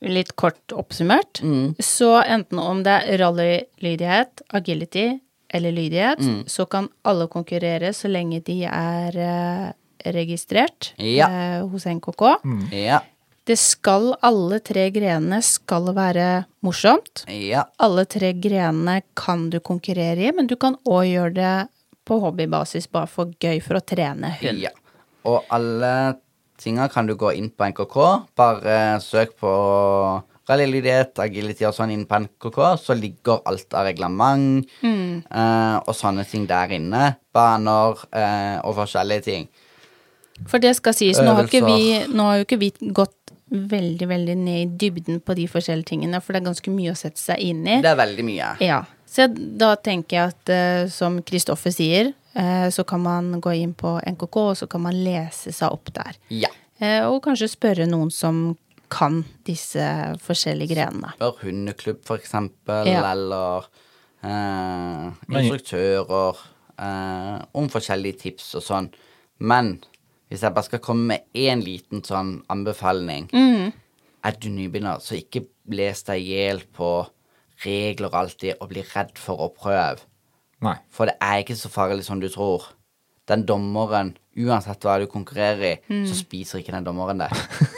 litt 0.01 0.35
kort 0.35 0.67
oppsummert, 0.71 1.41
Mm. 1.41 1.75
så 1.79 2.21
enten 2.23 2.59
om 2.59 2.83
det 2.83 3.03
er 3.09 3.17
rallylydighet, 3.17 4.41
agility 4.53 5.19
eller 5.49 5.71
lydighet, 5.71 6.19
Mm. 6.19 6.43
så 6.45 6.69
kan 6.69 6.89
alle 7.03 7.27
konkurrere 7.27 7.89
så 7.93 8.07
lenge 8.11 8.43
de 8.43 8.63
er 8.65 9.17
eh, 9.17 9.71
registrert 10.11 10.93
Ja. 10.97 11.27
eh, 11.27 11.61
hos 11.67 11.85
NKK. 11.85 12.37
Ja. 12.71 12.99
Det 13.45 13.57
skal, 13.61 14.15
alle 14.25 14.57
tre 14.65 14.87
grenene 14.89 15.37
skal 15.45 15.91
være 15.93 16.29
morsomt. 16.65 17.27
Ja. 17.29 17.67
Alle 17.77 18.07
tre 18.09 18.31
grenene 18.41 19.03
kan 19.17 19.51
du 19.53 19.59
konkurrere 19.61 20.23
i, 20.25 20.31
men 20.33 20.49
du 20.49 20.55
kan 20.57 20.79
òg 20.81 21.03
gjøre 21.11 21.33
det 21.35 21.55
på 22.05 22.17
hobbybasis, 22.23 22.87
bare 22.89 23.09
for 23.09 23.33
gøy, 23.41 23.59
for 23.61 23.77
å 23.77 23.83
trene 23.85 24.33
hund. 24.39 24.63
Ja. 24.65 24.73
Og 25.29 25.45
alle 25.53 25.91
tinga 26.61 26.87
kan 26.89 27.05
du 27.09 27.15
gå 27.19 27.35
inn 27.37 27.51
på 27.53 27.69
NKK. 27.69 27.97
Bare 28.37 28.77
søk 29.03 29.35
på 29.41 29.51
rallylydighet, 30.49 31.17
agility 31.21 31.65
og 31.65 31.73
sånn 31.75 31.93
inn 31.95 32.05
på 32.09 32.19
NKK, 32.25 32.59
så 32.81 32.97
ligger 32.97 33.41
alt 33.49 33.73
av 33.77 33.87
reglement 33.89 34.65
eh, 34.85 35.77
og 35.81 35.93
sånne 35.97 36.25
ting 36.29 36.45
der 36.49 36.75
inne. 36.77 37.15
Baner 37.33 38.05
eh, 38.13 38.57
og 38.61 38.75
forskjellige 38.81 39.25
ting. 39.25 39.47
For 40.49 40.59
det 40.61 40.75
skal 40.77 40.97
sies, 40.97 41.21
nå 41.23 41.33
har, 41.37 41.47
vi, 41.47 42.01
nå 42.11 42.27
har 42.27 42.41
jo 42.41 42.45
ikke 42.45 42.59
vi 42.59 42.73
gått 42.93 43.34
veldig, 43.51 44.07
veldig 44.09 44.35
ned 44.39 44.59
i 44.63 44.77
dybden 44.85 45.19
på 45.21 45.35
de 45.37 45.45
forskjellige 45.51 45.91
tingene, 45.91 46.21
for 46.21 46.33
det 46.33 46.41
er 46.41 46.47
ganske 46.49 46.73
mye 46.73 46.93
å 46.93 46.97
sette 46.97 47.21
seg 47.21 47.43
inn 47.45 47.63
i. 47.67 47.79
Det 47.83 47.91
er 47.91 47.99
veldig 47.99 48.25
mye. 48.25 48.51
Ja. 48.65 48.81
Så 49.05 49.27
da 49.29 49.75
tenker 49.77 50.17
jeg 50.17 50.33
at 50.33 50.51
uh, 50.51 50.89
som 50.91 51.21
Kristoffer 51.23 51.71
sier, 51.71 52.11
uh, 52.35 52.67
så 52.73 52.83
kan 52.87 53.03
man 53.05 53.35
gå 53.39 53.53
inn 53.61 53.75
på 53.77 53.95
NKK, 54.01 54.37
og 54.41 54.57
så 54.59 54.67
kan 54.71 54.83
man 54.87 54.97
lese 55.05 55.53
seg 55.55 55.71
opp 55.71 55.93
der. 55.95 56.17
Ja. 56.33 56.49
Uh, 56.81 57.13
og 57.13 57.21
kanskje 57.23 57.51
spørre 57.53 57.85
noen 57.87 58.11
som 58.11 58.57
kan 58.91 59.23
disse 59.47 59.81
forskjellige 60.25 60.75
grenene. 60.75 61.13
Spør 61.17 61.39
hundeklubb, 61.45 62.03
for 62.05 62.21
eksempel, 62.21 62.87
Ja. 62.89 63.01
eller 63.11 63.65
eh, 64.25 65.11
instruktører 65.29 66.37
eh, 66.79 67.39
om 67.53 67.69
forskjellige 67.69 68.19
tips 68.25 68.55
og 68.59 68.63
sånn. 68.65 68.89
Men 69.39 69.79
hvis 70.29 70.41
jeg 70.41 70.53
bare 70.55 70.63
skal 70.65 70.79
komme 70.79 71.05
med 71.13 71.19
én 71.37 71.61
liten 71.63 72.01
sånn 72.03 72.39
anbefaling 72.49 73.27
Er 74.25 74.31
du 74.41 74.47
nybegynner, 74.49 74.97
så 75.05 75.13
ikke 75.19 75.43
les 75.69 76.01
deg 76.07 76.21
i 76.23 76.31
hjel 76.33 76.63
på 76.73 76.87
regler 77.63 78.09
alltid, 78.17 78.55
og 78.59 78.69
bli 78.71 78.81
redd 78.95 79.11
for 79.21 79.37
å 79.45 79.49
prøve. 79.53 80.01
Nei. 80.65 80.73
For 80.89 81.05
det 81.05 81.13
er 81.21 81.43
ikke 81.43 81.55
så 81.55 81.69
farlig 81.69 82.03
som 82.07 82.19
du 82.19 82.25
tror. 82.33 82.65
Den 83.29 83.45
dommeren, 83.45 84.15
uansett 84.37 84.81
hva 84.83 84.97
du 84.99 85.05
konkurrerer 85.07 85.63
i, 85.75 86.03
så 86.09 86.17
spiser 86.17 86.59
ikke 86.63 86.73
den 86.73 86.83
dommeren 86.87 87.21
deg. 87.21 87.31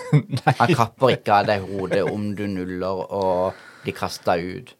Han 0.62 0.72
kapper 0.76 1.14
ikke 1.18 1.36
av 1.41 1.45
deg 1.52 1.68
hodet 1.68 2.02
om 2.10 2.30
du 2.36 2.45
nuller 2.48 3.04
og 3.12 3.54
blir 3.84 3.93
kasta 4.00 4.38
ut. 4.39 4.72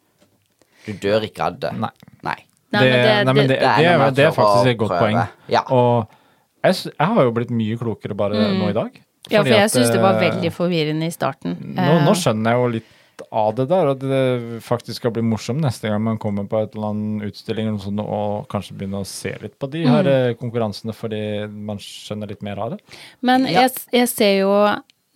Du 0.88 0.93
dør 1.03 1.28
ikke 1.28 1.43
av 1.51 1.59
det. 1.59 1.74
Nei. 1.84 1.91
Nei. 2.24 2.38
Nei, 2.72 2.82
men 2.82 2.91
det- 2.91 3.26
nei, 3.28 3.34
men 3.34 3.36
det, 3.43 3.47
det 3.47 3.59
er 3.68 3.99
det, 3.99 4.15
det 4.15 4.26
er 4.26 4.32
faktisk 4.36 4.72
et 4.72 4.78
godt 4.80 4.89
prøve. 4.95 5.03
poeng. 5.03 5.22
Ja. 5.51 5.61
Og 5.68 6.07
jeg, 6.64 6.76
jeg 6.97 7.08
har 7.08 7.24
jo 7.24 7.32
blitt 7.32 7.49
mye 7.51 7.78
klokere 7.78 8.16
bare 8.16 8.34
nå 8.58 8.70
i 8.70 8.74
dag. 8.74 8.91
Mm. 8.93 9.03
Ja, 9.30 9.41
for 9.43 9.49
jeg 9.51 9.64
at, 9.68 9.72
syns 9.74 9.89
det 9.91 9.99
var 10.01 10.16
eh, 10.22 10.30
veldig 10.30 10.51
forvirrende 10.55 11.08
i 11.08 11.12
starten. 11.12 11.58
Nå, 11.76 11.88
nå 12.05 12.12
Eh, 12.14 12.16
skjønner 12.16 12.51
jeg 12.53 12.62
jo 12.62 12.68
litt 12.78 12.93
av 13.34 13.55
det 13.58 13.66
der, 13.68 13.88
og 13.91 13.99
det 13.99 14.62
faktisk 14.64 14.99
skal 15.01 15.12
bli 15.12 15.24
morsomt 15.26 15.60
neste 15.60 15.89
gang 15.89 16.01
man 16.05 16.20
kommer 16.22 16.45
på 16.47 16.60
et 16.64 16.76
eller 16.78 16.91
annet 16.93 17.26
utstilling 17.32 17.66
eller 17.68 17.78
noe 17.80 17.86
sånt, 17.88 17.99
og 18.05 18.47
kanskje 18.47 18.76
begynner 18.78 19.01
å 19.01 19.10
se 19.10 19.34
litt 19.41 19.58
på 19.60 19.70
de 19.74 19.86
her 19.88 20.03
Mm. 20.03 20.30
eh, 20.30 20.34
konkurransene, 20.38 20.93
fordi 20.93 21.47
man 21.49 21.78
skjønner 21.78 22.28
litt 22.30 22.41
mer 22.43 22.58
av 22.60 22.72
det. 22.72 22.80
Men 23.22 23.45
Ja. 23.45 23.62
jeg, 23.68 23.72
jeg 23.91 24.08
ser 24.10 24.38
jo, 24.39 24.51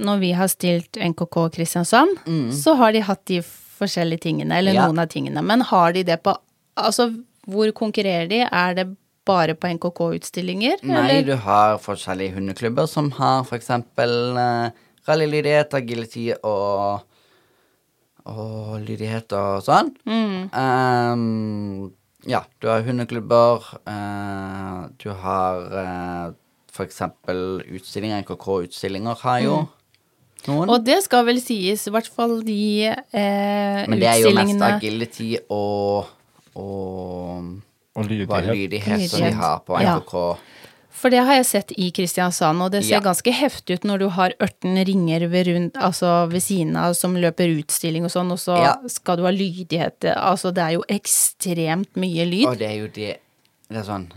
når 0.01 0.19
vi 0.19 0.31
har 0.33 0.47
stilt 0.47 0.91
NKK 0.97 1.49
Kristiansand, 1.53 2.17
så 2.51 2.75
har 2.75 2.91
de 2.91 2.99
hatt 3.01 3.23
de 3.25 3.39
forskjellige 3.41 4.19
tingene, 4.21 4.51
eller 4.57 4.71
Mm. 4.73 4.75
Ja. 4.75 4.87
noen 4.87 4.99
av 4.99 5.07
tingene. 5.07 5.41
Men 5.43 5.61
har 5.61 5.93
de 5.93 6.03
det 6.03 6.21
på 6.23 6.35
Altså, 6.77 7.11
hvor 7.47 7.69
konkurrerer 7.73 8.29
de? 8.29 8.39
Er 8.51 8.73
det 8.73 8.95
bare 9.31 9.55
på 9.57 9.71
NKK-utstillinger? 9.77 10.83
Nei, 10.91 11.21
du 11.27 11.33
har 11.47 11.79
forskjellige 11.81 12.35
hundeklubber 12.37 12.89
som 12.91 13.09
har 13.17 13.47
eksempel 13.55 14.35
uh, 14.35 14.91
rallylydighet, 15.07 15.79
agility 15.79 16.29
og 16.43 17.07
og 18.29 18.81
lydighet 18.85 19.33
og 19.33 19.63
sånn. 19.65 19.87
Ehm, 20.05 21.89
ja, 22.29 22.43
du 22.61 22.69
har 22.69 22.83
hundeklubber. 22.85 23.65
Uh, 23.81 24.89
du 25.01 25.09
har 25.23 25.63
uh, 25.73 26.25
for 26.71 26.85
eksempel 26.85 27.63
utstillinger. 27.65 28.21
NKK-utstillinger 28.21 29.17
har 29.25 29.39
jo 29.45 29.55
noen. 30.47 30.71
Og 30.73 30.85
det 30.85 31.01
skal 31.05 31.25
vel 31.27 31.41
sies, 31.41 31.87
i 31.87 31.93
hvert 31.93 32.09
fall 32.09 32.39
de 32.45 32.87
eh, 32.89 33.81
Men 33.85 33.99
det 34.01 34.07
er 34.09 34.21
jo 34.23 34.31
mest 34.33 34.63
agility 34.65 35.35
og, 35.53 36.09
og 36.57 37.51
Og 37.95 38.05
hva, 38.05 38.39
lydighet. 38.41 38.55
lydighet 38.55 39.09
som 39.09 39.19
de 39.25 39.31
har 39.35 39.59
på 39.67 39.81
Ja. 39.81 39.99
For 41.01 41.09
det 41.09 41.21
har 41.25 41.33
jeg 41.39 41.45
sett 41.45 41.71
i 41.79 41.89
Kristiansand, 41.91 42.61
og 42.61 42.71
det 42.71 42.83
ser 42.85 42.95
Ja. 42.95 42.99
ganske 42.99 43.31
heftig 43.33 43.75
ut 43.79 43.83
når 43.83 43.99
du 43.99 44.09
har 44.09 44.33
18 44.39 44.75
ringer 44.85 45.27
ved, 45.29 45.47
rundt, 45.47 45.73
altså 45.75 46.27
ved 46.29 46.41
siden 46.43 46.75
av 46.77 46.93
som 46.93 47.15
løper 47.15 47.47
utstilling 47.57 48.03
og 48.05 48.11
sånn, 48.11 48.31
og 48.31 48.37
så 48.37 48.57
Ja. 48.61 48.75
skal 48.87 49.17
du 49.17 49.23
ha 49.23 49.31
lydighet. 49.31 50.03
Altså, 50.15 50.53
det 50.53 50.61
er 50.63 50.71
jo 50.73 50.83
ekstremt 50.89 51.95
mye 51.95 52.25
lyd. 52.29 52.45
Og 52.47 52.57
det 52.57 52.67
er 52.69 52.77
jo 52.79 52.87
det 52.87 53.17
Det 53.71 53.77
er 53.79 53.83
sånn 53.83 54.07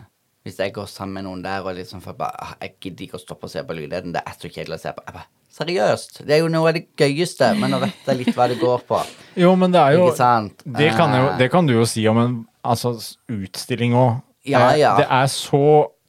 Hvis 0.45 0.57
jeg 0.59 0.73
går 0.75 0.87
sammen 0.87 1.15
med 1.15 1.25
noen 1.25 1.43
der 1.43 1.61
og 1.65 1.75
liksom 1.77 2.03
for 2.03 2.13
bare 2.13 2.35
ah, 2.39 2.55
Jeg 2.61 2.73
gidder 2.81 3.07
ikke 3.07 3.19
å 3.19 3.25
stoppe 3.25 3.45
og 3.45 3.51
se 3.51 3.63
på 3.63 3.73
lydigheten. 3.75 4.13
Det 4.13 4.23
er 4.27 4.33
så 4.39 4.51
kjedelig 4.53 4.75
å 4.75 4.81
se 4.81 4.93
på. 4.93 5.05
Jeg 5.07 5.15
bare, 5.15 5.27
Seriøst. 5.55 6.27
Det 6.27 6.31
er 6.35 6.39
jo 6.41 6.49
noe 6.49 6.69
av 6.69 6.75
det 6.75 6.89
gøyeste, 6.97 7.57
men 7.57 7.71
nå 7.71 7.79
vet 7.81 7.95
jeg 8.07 8.17
litt 8.27 8.35
hva 8.35 8.49
det 8.49 8.59
går 8.59 8.81
på. 8.89 8.99
Jo, 9.37 9.55
men 9.55 9.71
det 9.71 9.81
er 9.81 9.93
jo 9.97 10.09
Ikke 10.09 10.17
sant? 10.17 10.63
det 10.67 10.91
kan, 10.97 11.11
jo, 11.15 11.29
Eh, 11.31 11.39
det 11.39 11.51
kan 11.53 11.65
du 11.67 11.73
jo 11.75 11.85
si 11.87 12.07
om 12.09 12.19
en 12.19 12.47
altså, 12.65 12.95
utstilling 13.31 13.95
òg. 13.99 14.23
Ja, 14.49 14.71
ja. 14.77 14.95
Det 15.01 15.07
er 15.09 15.29
så, 15.33 15.61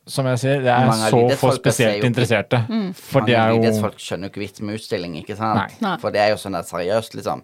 som 0.07 0.27
jeg 0.31 0.39
sier, 0.41 0.63
det 0.65 0.71
er 0.73 0.87
Mange 0.89 1.09
så 1.11 1.19
få 1.39 1.51
spesielt 1.55 2.01
jo 2.01 2.07
interesserte. 2.09 2.59
interesserte. 2.63 2.95
For 2.99 3.21
Mange 3.23 3.29
det 3.31 3.37
er 3.39 3.51
jo 3.53 3.59
Idrettsfolk 3.61 4.01
skjønner 4.03 4.27
jo 4.27 4.33
ikke 4.33 4.43
vitsen 4.43 4.67
med 4.67 4.79
utstilling, 4.79 5.13
ikke 5.21 5.37
sant? 5.39 5.77
Nei. 5.83 5.93
For 6.01 6.15
det 6.15 6.23
er 6.25 6.33
jo 6.33 6.39
sånn 6.41 6.57
det 6.57 6.63
er 6.65 6.69
seriøst, 6.71 7.15
liksom. 7.19 7.43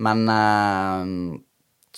Men 0.00 0.22
eh, 0.32 1.38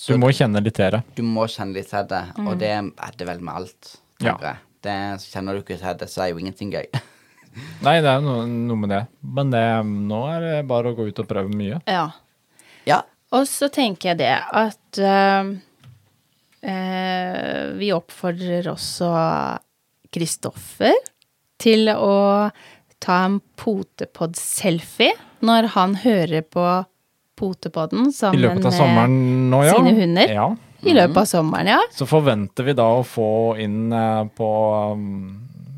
Du 0.07 0.17
må 0.19 0.31
kjenne 0.35 0.61
litt 0.63 0.75
til 0.79 0.91
det. 0.95 1.01
du 1.15 1.23
må 1.23 1.47
kjenne 1.51 1.77
litt 1.77 1.89
til 1.91 2.07
det, 2.09 2.21
og 2.43 2.55
det 2.59 2.71
er 2.77 3.17
det 3.19 3.27
vel 3.27 3.43
med 3.43 3.53
alt. 3.61 3.91
Ja. 4.23 4.37
Det, 4.83 4.95
kjenner 5.31 5.55
du 5.55 5.61
ikke 5.63 5.77
til 5.79 5.99
det, 5.99 6.09
så 6.11 6.23
er 6.25 6.31
jo 6.33 6.39
ingenting 6.41 6.71
gøy. 6.73 6.87
Nei, 7.85 7.99
det 8.01 8.09
er 8.09 8.23
noe, 8.23 8.47
noe 8.47 8.79
med 8.79 8.89
det. 8.91 9.03
Men 9.21 9.51
det, 9.53 9.61
nå 9.85 10.23
er 10.31 10.41
det 10.47 10.55
bare 10.71 10.91
å 10.91 10.97
gå 10.97 11.05
ut 11.11 11.21
og 11.21 11.27
prøve 11.29 11.51
mye. 11.53 11.77
Ja. 11.87 12.07
ja. 12.89 13.01
Og 13.35 13.45
så 13.49 13.69
tenker 13.73 14.11
jeg 14.13 14.19
det 14.23 14.33
at 14.63 14.99
eh, 14.99 15.53
vi 16.63 17.89
oppfordrer 17.91 18.69
også 18.71 19.09
Kristoffer 20.13 20.95
til 21.59 21.89
å 21.91 22.15
ta 23.03 23.17
en 23.25 23.39
potepod-selfie 23.59 25.11
når 25.43 25.73
han 25.75 25.97
hører 26.03 26.45
på 26.47 26.65
potepodden 27.39 28.11
sammen 28.15 28.61
med 28.61 29.15
nå, 29.51 29.63
ja. 29.65 29.75
sine 29.75 29.95
hunder. 29.97 30.31
Ja. 30.31 30.47
I 30.83 30.95
løpet 30.95 31.21
av 31.21 31.27
sommeren, 31.29 31.69
ja. 31.71 31.79
Så 31.95 32.07
forventer 32.07 32.67
vi 32.67 32.75
da 32.75 32.89
å 32.97 33.05
få 33.07 33.55
inn 33.63 33.93
eh, 33.95 34.25
på 34.35 34.49
um, 34.91 35.05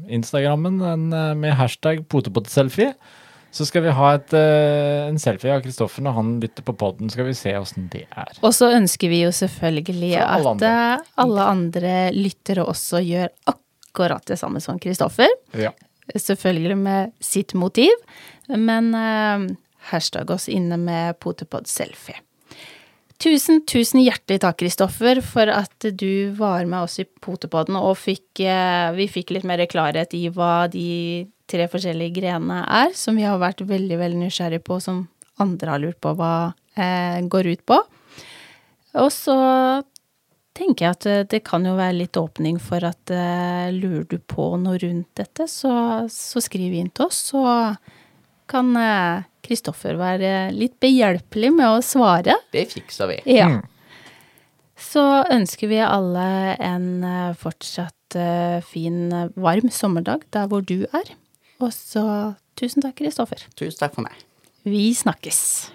Instagrammen 0.10 0.82
eh, 0.82 1.36
med 1.38 1.54
hashtag 1.60 2.02
potepodselfie. 2.10 2.96
Så 3.56 3.64
skal 3.70 3.86
vi 3.86 3.94
ha 3.96 4.08
et, 4.18 4.34
uh, 4.36 5.08
en 5.08 5.20
selfie 5.22 5.54
av 5.54 5.62
Kristoffer 5.64 6.04
når 6.04 6.16
han 6.18 6.32
lytter 6.44 6.66
på 6.68 6.76
podden, 6.76 7.08
skal 7.12 7.30
vi 7.30 7.36
se 7.38 7.54
åssen 7.56 7.88
det 7.94 8.04
er. 8.12 8.34
Og 8.44 8.52
så 8.56 8.74
ønsker 8.76 9.12
vi 9.12 9.22
jo 9.22 9.32
selvfølgelig 9.36 10.12
alle 10.20 10.36
at 10.36 10.50
andre. 10.52 10.72
eh, 10.72 11.06
alle 11.24 11.46
andre 11.54 11.94
lyttere 12.16 12.66
også 12.68 13.00
gjør 13.06 13.32
akkurat 13.54 14.26
det 14.28 14.36
samme 14.42 14.60
som 14.64 14.80
Kristoffer. 14.84 15.32
Ja. 15.56 15.72
Selvfølgelig 16.12 16.76
med 16.78 17.14
sitt 17.24 17.56
motiv, 17.56 17.96
men 18.52 18.92
uh, 18.92 19.48
hashtag 19.92 20.36
oss 20.36 20.50
inne 20.52 20.76
med 20.82 21.16
potepod 21.24 21.72
selfie. 21.72 22.20
Tusen, 23.24 23.62
tusen 23.64 24.02
hjertelig 24.04 24.42
takk, 24.44 24.58
Kristoffer, 24.60 25.22
for 25.24 25.48
at 25.48 25.88
du 25.96 26.36
var 26.36 26.68
med 26.68 26.90
oss 26.90 27.00
i 27.00 27.06
Potepodden 27.08 27.78
og 27.80 27.94
fikk, 27.96 28.42
vi 28.98 29.06
fikk 29.08 29.32
litt 29.32 29.48
mer 29.48 29.64
klarhet 29.72 30.12
i 30.12 30.26
hva 30.36 30.66
de 30.68 31.24
tre 31.50 31.68
forskjellige 31.72 32.20
grenene 32.20 32.62
er, 32.64 32.94
som 32.98 33.18
vi 33.18 33.26
har 33.28 33.42
vært 33.42 33.66
veldig, 33.68 34.00
veldig 34.02 34.22
nysgjerrige 34.26 34.66
på, 34.66 34.80
som 34.84 35.06
andre 35.42 35.74
har 35.74 35.84
lurt 35.84 36.00
på 36.04 36.16
hva 36.18 36.54
eh, 36.78 37.20
går 37.28 37.52
ut 37.54 37.66
på. 37.68 37.82
Og 39.02 39.12
så 39.12 39.36
tenker 40.56 40.86
jeg 40.86 40.96
at 40.96 41.08
eh, 41.12 41.28
det 41.36 41.44
kan 41.48 41.66
jo 41.68 41.76
være 41.78 42.00
litt 42.00 42.18
åpning 42.20 42.58
for 42.64 42.86
at 42.88 43.14
eh, 43.14 43.70
lurer 43.76 44.08
du 44.10 44.18
på 44.20 44.54
noe 44.62 44.80
rundt 44.82 45.12
dette, 45.20 45.50
så, 45.52 45.76
så 46.12 46.44
skriv 46.44 46.74
inn 46.74 46.92
til 46.96 47.10
oss, 47.10 47.22
så 47.34 47.46
kan 48.50 48.76
eh, 48.80 49.26
Kristoffer 49.46 50.00
være 50.00 50.50
litt 50.56 50.80
behjelpelig 50.82 51.52
med 51.54 51.68
å 51.70 51.82
svare. 51.86 52.40
Det 52.54 52.66
fikser 52.72 53.12
vi. 53.12 53.22
Ja. 53.38 53.52
Mm. 53.54 53.64
Så 54.76 55.04
ønsker 55.32 55.72
vi 55.72 55.80
alle 55.84 56.56
en 56.64 56.88
eh, 57.08 57.36
fortsatt 57.40 58.18
eh, 58.20 58.58
fin, 58.66 59.08
eh, 59.14 59.30
varm 59.40 59.72
sommerdag 59.72 60.26
der 60.36 60.50
hvor 60.52 60.66
du 60.66 60.84
er. 60.90 61.14
Og 61.64 61.72
så 61.72 62.04
tusen 62.60 62.84
takk, 62.84 62.98
Kristoffer. 63.00 63.46
Tusen 63.56 63.80
takk 63.80 63.96
for 63.96 64.06
meg. 64.06 64.20
Vi 64.66 64.90
snakkes. 64.98 65.72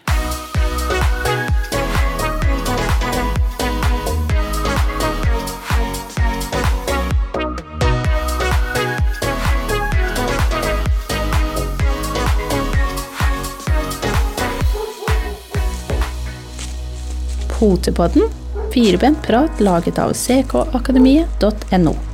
Potepodden, 17.60 18.24
firebent 18.72 19.20
prat 19.22 19.60
laget 19.60 19.98
av 20.00 20.14
ckakademiet.no. 20.16 22.09